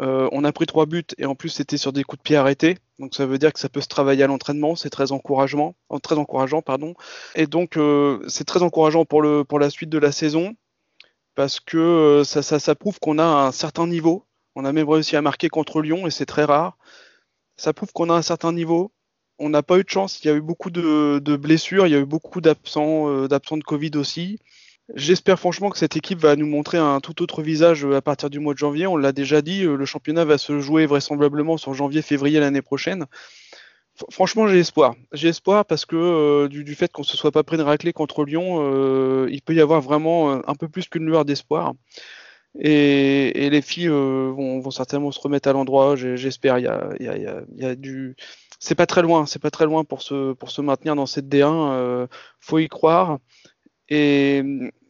euh, 0.00 0.28
on 0.32 0.44
a 0.44 0.52
pris 0.52 0.64
trois 0.64 0.86
buts 0.86 1.04
et 1.18 1.26
en 1.26 1.34
plus 1.34 1.50
c'était 1.50 1.76
sur 1.76 1.92
des 1.92 2.04
coups 2.04 2.18
de 2.18 2.22
pied 2.22 2.36
arrêtés. 2.36 2.78
Donc 2.98 3.14
ça 3.14 3.26
veut 3.26 3.38
dire 3.38 3.52
que 3.52 3.60
ça 3.60 3.68
peut 3.68 3.82
se 3.82 3.88
travailler 3.88 4.22
à 4.22 4.26
l'entraînement, 4.26 4.74
c'est 4.74 4.88
très 4.88 5.12
encourageant, 5.12 5.74
euh, 5.92 5.98
très 5.98 6.16
encourageant 6.16 6.62
pardon. 6.62 6.94
Et 7.34 7.46
donc 7.46 7.76
euh, 7.76 8.24
c'est 8.28 8.44
très 8.44 8.62
encourageant 8.62 9.04
pour 9.04 9.20
le 9.20 9.44
pour 9.44 9.58
la 9.58 9.68
suite 9.68 9.90
de 9.90 9.98
la 9.98 10.10
saison 10.12 10.54
parce 11.34 11.60
que 11.60 12.22
ça, 12.24 12.42
ça, 12.42 12.74
prouve 12.74 12.98
qu'on 13.00 13.18
a 13.18 13.24
un 13.24 13.52
certain 13.52 13.86
niveau. 13.86 14.26
On 14.56 14.64
a 14.64 14.72
même 14.72 14.88
réussi 14.88 15.16
à 15.16 15.22
marquer 15.22 15.48
contre 15.48 15.80
Lyon 15.80 16.06
et 16.06 16.10
c'est 16.10 16.26
très 16.26 16.44
rare. 16.44 16.76
Ça 17.56 17.72
prouve 17.72 17.92
qu'on 17.92 18.10
a 18.10 18.14
un 18.14 18.22
certain 18.22 18.52
niveau. 18.52 18.92
On 19.38 19.48
n'a 19.50 19.62
pas 19.62 19.78
eu 19.78 19.84
de 19.84 19.88
chance. 19.88 20.22
Il 20.22 20.28
y 20.28 20.30
a 20.30 20.34
eu 20.34 20.40
beaucoup 20.40 20.70
de, 20.70 21.18
de 21.22 21.36
blessures, 21.36 21.86
il 21.86 21.92
y 21.92 21.94
a 21.94 21.98
eu 21.98 22.06
beaucoup 22.06 22.40
d'absents, 22.40 23.26
d'absents 23.26 23.56
de 23.58 23.64
Covid 23.64 23.92
aussi. 23.96 24.38
J'espère 24.94 25.38
franchement 25.38 25.70
que 25.70 25.78
cette 25.78 25.96
équipe 25.96 26.18
va 26.18 26.34
nous 26.36 26.46
montrer 26.46 26.78
un 26.78 27.00
tout 27.00 27.22
autre 27.22 27.42
visage 27.42 27.84
euh, 27.84 27.96
à 27.96 28.02
partir 28.02 28.28
du 28.30 28.40
mois 28.40 28.54
de 28.54 28.58
janvier. 28.58 28.86
On 28.86 28.96
l'a 28.96 29.12
déjà 29.12 29.40
dit, 29.42 29.64
euh, 29.64 29.76
le 29.76 29.84
championnat 29.84 30.24
va 30.24 30.36
se 30.36 30.60
jouer 30.60 30.86
vraisemblablement 30.86 31.56
sur 31.56 31.74
janvier-février 31.74 32.40
l'année 32.40 32.62
prochaine. 32.62 33.06
franchement, 34.10 34.48
j'ai 34.48 34.58
espoir. 34.58 34.94
J'ai 35.12 35.28
espoir 35.28 35.64
parce 35.64 35.84
que 35.86 35.96
euh, 35.96 36.48
du, 36.48 36.74
fait 36.74 36.90
qu'on 36.90 37.04
se 37.04 37.16
soit 37.16 37.30
pas 37.30 37.44
pris 37.44 37.56
de 37.56 37.62
raclée 37.62 37.92
contre 37.92 38.24
Lyon, 38.24 39.26
il 39.28 39.42
peut 39.42 39.54
y 39.54 39.60
avoir 39.60 39.80
vraiment 39.80 40.32
un 40.48 40.54
peu 40.54 40.68
plus 40.68 40.88
qu'une 40.88 41.06
lueur 41.06 41.24
d'espoir. 41.24 41.74
Et, 42.58 43.48
les 43.50 43.62
filles 43.62 43.88
vont, 43.88 44.70
certainement 44.70 45.12
se 45.12 45.20
remettre 45.20 45.48
à 45.48 45.52
l'endroit. 45.52 45.94
J'espère. 45.96 46.58
Il 46.58 46.64
y 46.64 47.64
a, 47.64 47.74
du 47.76 48.16
c'est 48.58 48.74
pas 48.74 48.86
très 48.86 49.02
loin, 49.02 49.26
c'est 49.26 49.40
pas 49.40 49.50
très 49.50 49.66
loin 49.66 49.84
pour 49.84 50.02
se, 50.02 50.32
pour 50.32 50.50
se 50.50 50.60
maintenir 50.60 50.96
dans 50.96 51.06
cette 51.06 51.28
D1. 51.28 52.08
faut 52.40 52.58
y 52.58 52.68
croire. 52.68 53.18
Et 53.92 54.42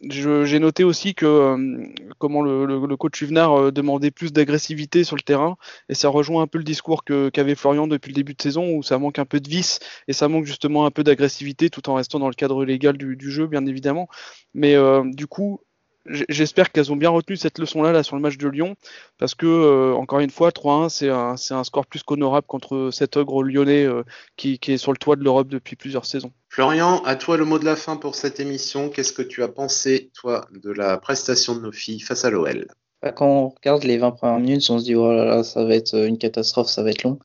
j'ai 0.09 0.59
noté 0.59 0.85
aussi 0.85 1.15
que 1.15 1.25
euh, 1.25 1.87
comment 2.19 2.43
le, 2.43 2.97
coach 2.97 3.19
Juvenard 3.19 3.55
euh, 3.55 3.73
demandait 3.73 4.11
plus 4.11 4.31
d'agressivité 4.31 5.05
sur 5.05 5.17
le 5.17 5.23
terrain, 5.23 5.57
et 5.89 5.95
ça 5.95 6.11
rejoint 6.11 6.43
un 6.43 6.47
peu 6.47 6.59
le 6.59 6.65
discours 6.65 7.03
qu'avait 7.05 7.55
Florian 7.55 7.87
depuis 7.87 8.11
le 8.11 8.15
début 8.15 8.35
de 8.35 8.43
saison, 8.43 8.75
où 8.75 8.83
ça 8.83 8.99
manque 8.99 9.19
un 9.19 9.25
peu 9.25 9.41
de 9.41 9.49
vis, 9.49 9.79
et 10.07 10.13
ça 10.13 10.29
manque 10.29 10.45
justement 10.45 10.85
un 10.85 10.91
peu 10.91 11.03
d'agressivité, 11.03 11.71
tout 11.71 11.89
en 11.89 11.95
restant 11.95 12.19
dans 12.19 12.29
le 12.29 12.35
cadre 12.35 12.63
légal 12.65 12.99
du, 12.99 13.31
jeu, 13.31 13.47
bien 13.47 13.65
évidemment. 13.65 14.09
Mais 14.53 14.75
euh, 14.75 15.03
du 15.05 15.27
coup, 15.27 15.61
J'espère 16.07 16.73
qu'elles 16.73 16.91
ont 16.91 16.97
bien 16.97 17.11
retenu 17.11 17.37
cette 17.37 17.59
leçon-là 17.59 17.93
là, 17.93 18.03
sur 18.03 18.17
le 18.17 18.23
match 18.23 18.39
de 18.39 18.49
Lyon, 18.49 18.75
parce 19.19 19.35
que, 19.35 19.47
euh, 19.47 19.95
encore 19.95 20.21
une 20.21 20.31
fois, 20.31 20.51
3-1, 20.51 20.89
c'est 20.89 21.11
un, 21.11 21.35
un, 21.51 21.65
score 21.65 21.87
plus 21.87 22.03
qu'honorable 22.03 22.47
contre 22.47 22.91
cet 22.91 23.19
ogre 23.19 23.43
lyonnais 23.43 23.85
euh, 23.85 24.03
qui, 24.37 24.59
qui, 24.59 24.73
est 24.73 24.79
sur 24.79 24.93
le 24.93 24.99
toit 24.99 25.17
de 25.17 25.23
l'Europe 25.23 25.49
depuis 25.49 25.77
plusieurs 25.77 26.07
saisons. 26.07 26.33
Florian, 26.49 27.03
à 27.05 27.17
toi 27.17 27.37
le 27.37 27.45
mot 27.45 27.59
de 27.59 27.67
la 27.67 27.77
fin 27.77 27.97
pour 27.97 28.15
cette 28.15 28.41
émission. 28.41 28.89
Qu'est-ce 28.89 29.13
que 29.13 29.21
tu 29.21 29.43
as 29.43 29.49
pensé, 29.49 30.11
toi, 30.15 30.49
de 30.53 30.71
la 30.71 30.97
prestation 30.97 31.55
de 31.55 31.61
nos 31.61 31.73
filles 31.73 32.01
face 32.01 32.25
à 32.25 32.31
l'OL 32.31 32.67
bah, 33.03 33.13
Quand 33.13 33.29
on 33.29 33.49
regarde 33.51 33.85
les 33.85 33.99
20 33.99 34.13
premières 34.13 34.41
minutes, 34.41 34.71
on 34.71 34.79
se 34.79 34.85
dit, 34.85 34.95
oh 34.95 35.13
là 35.13 35.27
là, 35.27 35.45
ça 35.45 35.65
va 35.65 35.75
être 35.75 35.95
une 35.95 36.17
catastrophe, 36.17 36.69
ça 36.69 36.83
va 36.83 36.91
être 36.91 37.03
long. 37.03 37.19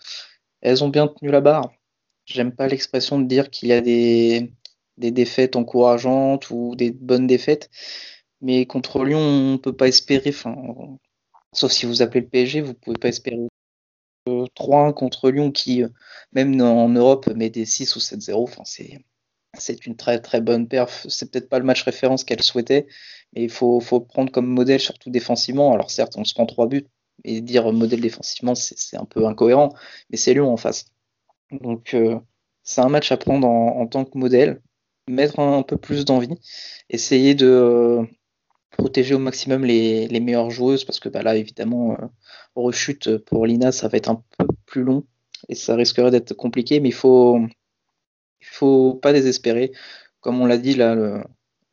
Elles 0.61 0.83
ont 0.83 0.89
bien 0.89 1.07
tenu 1.07 1.31
la 1.31 1.39
barre. 1.41 1.71
J'aime 2.25 2.51
pas 2.51 2.67
l'expression 2.67 3.19
de 3.19 3.25
dire 3.25 3.49
qu'il 3.49 3.69
y 3.69 3.73
a 3.73 3.79
des, 3.79 4.51
des 4.97 5.11
défaites 5.11 5.55
encourageantes 5.55 6.49
ou 6.49 6.75
des 6.75 6.91
bonnes 6.91 7.27
défaites 7.27 7.69
mais 8.45 8.67
contre 8.67 9.03
Lyon, 9.03 9.19
on 9.19 9.51
ne 9.53 9.57
peut 9.57 9.73
pas 9.73 9.87
espérer, 9.87 10.31
sauf 11.51 11.71
si 11.71 11.87
vous 11.87 12.03
appelez 12.03 12.21
le 12.21 12.29
PSG, 12.29 12.61
vous 12.61 12.69
ne 12.69 12.73
pouvez 12.73 12.97
pas 12.97 13.07
espérer 13.07 13.39
3-1 14.27 14.93
contre 14.93 15.31
Lyon 15.31 15.51
qui, 15.51 15.81
euh, 15.81 15.89
même 16.31 16.61
en 16.61 16.89
Europe, 16.89 17.27
met 17.35 17.49
des 17.49 17.65
6 17.65 17.95
ou 17.95 17.99
7-0. 17.99 18.43
Enfin, 18.43 18.61
c'est, 18.63 19.85
une 19.87 19.95
très 19.95 20.19
très 20.19 20.41
bonne 20.41 20.67
perf. 20.67 21.07
C'est 21.09 21.31
peut-être 21.31 21.49
pas 21.49 21.57
le 21.57 21.65
match 21.65 21.81
référence 21.81 22.23
qu'elle 22.23 22.43
souhaitait, 22.43 22.85
mais 23.33 23.43
il 23.43 23.49
faut, 23.49 23.79
prendre 23.79 24.31
comme 24.31 24.47
modèle, 24.47 24.79
surtout 24.79 25.09
défensivement. 25.09 25.73
Alors 25.73 25.89
certes, 25.89 26.13
on 26.15 26.23
se 26.23 26.35
prend 26.35 26.45
3 26.45 26.67
buts, 26.67 26.85
et 27.23 27.41
dire 27.41 27.71
modèle 27.73 28.01
défensivement, 28.01 28.53
c'est, 28.53 28.97
un 28.97 29.05
peu 29.05 29.25
incohérent, 29.25 29.73
mais 30.11 30.17
c'est 30.17 30.35
Lyon 30.35 30.53
en 30.53 30.57
face. 30.57 30.85
Donc 31.49 31.95
euh, 31.95 32.19
c'est 32.61 32.81
un 32.81 32.89
match 32.89 33.11
à 33.11 33.17
prendre 33.17 33.47
en, 33.47 33.87
tant 33.87 34.05
que 34.05 34.17
modèle, 34.19 34.61
mettre 35.07 35.39
un 35.39 35.63
peu 35.63 35.77
plus 35.77 36.05
d'envie, 36.05 36.29
essayer 36.89 37.33
de, 37.33 38.07
protéger 38.77 39.15
au 39.15 39.19
maximum 39.19 39.65
les, 39.65 40.07
meilleures 40.19 40.51
joueuses 40.51 40.85
parce 40.85 40.99
que 40.99 41.09
bah, 41.09 41.23
là 41.23 41.35
évidemment 41.35 41.93
euh, 41.93 42.05
rechute 42.55 43.17
pour 43.17 43.45
Lina 43.45 43.71
ça 43.71 43.87
va 43.87 43.97
être 43.97 44.09
un 44.09 44.21
peu 44.37 44.47
plus 44.65 44.83
long 44.83 45.03
et 45.49 45.55
ça 45.55 45.75
risquerait 45.75 46.11
d'être 46.11 46.33
compliqué 46.33 46.79
mais 46.79 46.89
il 46.89 46.93
faut 46.93 47.39
il 48.41 48.47
faut 48.47 48.93
pas 48.93 49.13
désespérer. 49.13 49.71
Comme 50.19 50.41
on 50.41 50.45
l'a 50.45 50.57
dit 50.57 50.75
là 50.75 50.95
le, 50.95 51.23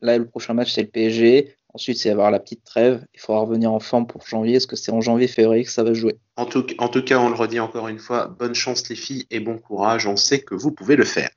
là 0.01 0.17
le 0.17 0.27
prochain 0.27 0.53
match 0.53 0.71
c'est 0.73 0.81
le 0.81 0.89
PSG 0.89 1.55
ensuite 1.73 1.97
c'est 1.97 2.09
avoir 2.09 2.31
la 2.31 2.39
petite 2.39 2.63
trêve. 2.63 3.05
Il 3.13 3.19
faudra 3.19 3.41
revenir 3.41 3.71
en 3.71 3.79
forme 3.79 4.07
pour 4.07 4.25
janvier. 4.25 4.55
Est-ce 4.55 4.67
que 4.67 4.75
c'est 4.75 4.91
en 4.91 5.01
janvier 5.01 5.27
février 5.27 5.63
que 5.63 5.71
ça 5.71 5.83
va 5.83 5.93
jouer? 5.93 6.17
En 6.37 6.45
tout, 6.45 6.65
en 6.77 6.87
tout 6.87 7.03
cas 7.03 7.19
on 7.19 7.29
le 7.29 7.35
redit 7.35 7.59
encore 7.59 7.87
une 7.87 7.99
fois 7.99 8.27
bonne 8.27 8.55
chance 8.55 8.87
les 8.89 8.95
filles 8.95 9.25
et 9.31 9.39
bon 9.39 9.57
courage. 9.57 10.07
On 10.07 10.15
sait 10.15 10.39
que 10.39 10.55
vous 10.55 10.71
pouvez 10.71 10.95
le 10.95 11.05
faire. 11.05 11.29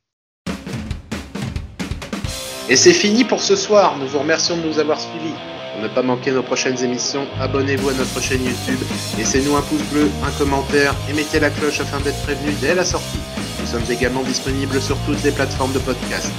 Et 2.68 2.74
c'est 2.74 2.92
fini 2.92 3.24
pour 3.24 3.40
ce 3.40 3.54
soir. 3.54 3.96
Nous 3.98 4.08
vous 4.08 4.18
remercions 4.18 4.56
de 4.56 4.62
nous 4.62 4.78
avoir 4.78 5.00
suivis. 5.00 5.55
Pour 5.76 5.82
ne 5.82 5.88
pas 5.88 6.00
manquer 6.00 6.30
nos 6.30 6.42
prochaines 6.42 6.82
émissions, 6.82 7.26
abonnez-vous 7.38 7.90
à 7.90 7.92
notre 7.92 8.18
chaîne 8.18 8.42
YouTube, 8.42 8.78
laissez-nous 9.18 9.54
un 9.56 9.60
pouce 9.60 9.82
bleu, 9.92 10.08
un 10.24 10.30
commentaire 10.38 10.94
et 11.10 11.12
mettez 11.12 11.38
la 11.38 11.50
cloche 11.50 11.80
afin 11.80 12.00
d'être 12.00 12.18
prévenu 12.22 12.52
dès 12.62 12.74
la 12.74 12.82
sortie. 12.82 13.18
Nous 13.60 13.66
sommes 13.66 13.84
également 13.90 14.22
disponibles 14.22 14.80
sur 14.80 14.96
toutes 15.04 15.22
les 15.22 15.32
plateformes 15.32 15.74
de 15.74 15.78
podcast. 15.80 16.32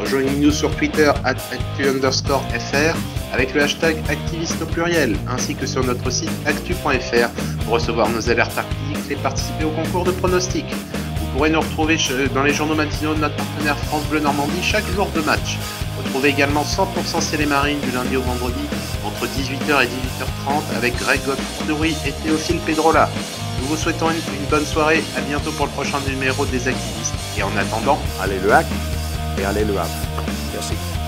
Rejoignez-nous 0.00 0.50
sur 0.50 0.74
Twitter 0.74 1.12
at 1.24 1.36
fr 1.36 2.96
avec 3.32 3.54
le 3.54 3.62
hashtag 3.62 3.96
activiste 4.08 4.60
au 4.60 4.66
pluriel, 4.66 5.16
ainsi 5.28 5.54
que 5.54 5.66
sur 5.66 5.84
notre 5.84 6.10
site 6.10 6.32
actu.fr 6.44 7.28
pour 7.64 7.74
recevoir 7.74 8.08
nos 8.08 8.28
alertes 8.28 8.58
articles 8.58 9.12
et 9.12 9.16
participer 9.16 9.66
au 9.66 9.70
concours 9.70 10.02
de 10.02 10.10
pronostics. 10.10 10.74
Vous 11.20 11.26
pourrez 11.36 11.50
nous 11.50 11.60
retrouver 11.60 11.96
dans 12.34 12.42
les 12.42 12.52
journaux 12.52 12.74
matinaux 12.74 13.14
de 13.14 13.20
notre 13.20 13.36
partenaire 13.36 13.78
France 13.78 14.02
Bleu 14.10 14.18
Normandie 14.18 14.64
chaque 14.64 14.86
jour 14.96 15.08
de 15.14 15.20
match. 15.20 15.58
Retrouvez 15.98 16.30
également 16.30 16.62
100% 16.62 17.46
Marine 17.46 17.80
du 17.80 17.90
lundi 17.90 18.16
au 18.16 18.22
vendredi 18.22 18.66
entre 19.04 19.26
18h 19.26 19.84
et 19.84 19.86
18h30 19.86 20.76
avec 20.76 20.96
Greg 20.98 21.20
Godfrey 21.24 21.94
et 22.06 22.12
Théophile 22.12 22.58
Pedrola. 22.60 23.08
Nous 23.60 23.66
vous 23.66 23.76
souhaitons 23.76 24.10
une, 24.10 24.16
une, 24.16 24.46
bonne 24.50 24.64
soirée, 24.64 25.02
à 25.16 25.20
bientôt 25.20 25.52
pour 25.52 25.66
le 25.66 25.72
prochain 25.72 25.98
numéro 26.08 26.46
des 26.46 26.68
activistes. 26.68 27.14
Et 27.36 27.42
en 27.42 27.54
attendant, 27.56 27.98
allez 28.22 28.38
le 28.38 28.52
hack 28.52 28.66
et 29.38 29.44
allez 29.44 29.64
le 29.64 29.78
hack. 29.78 29.90
Merci. 30.52 30.99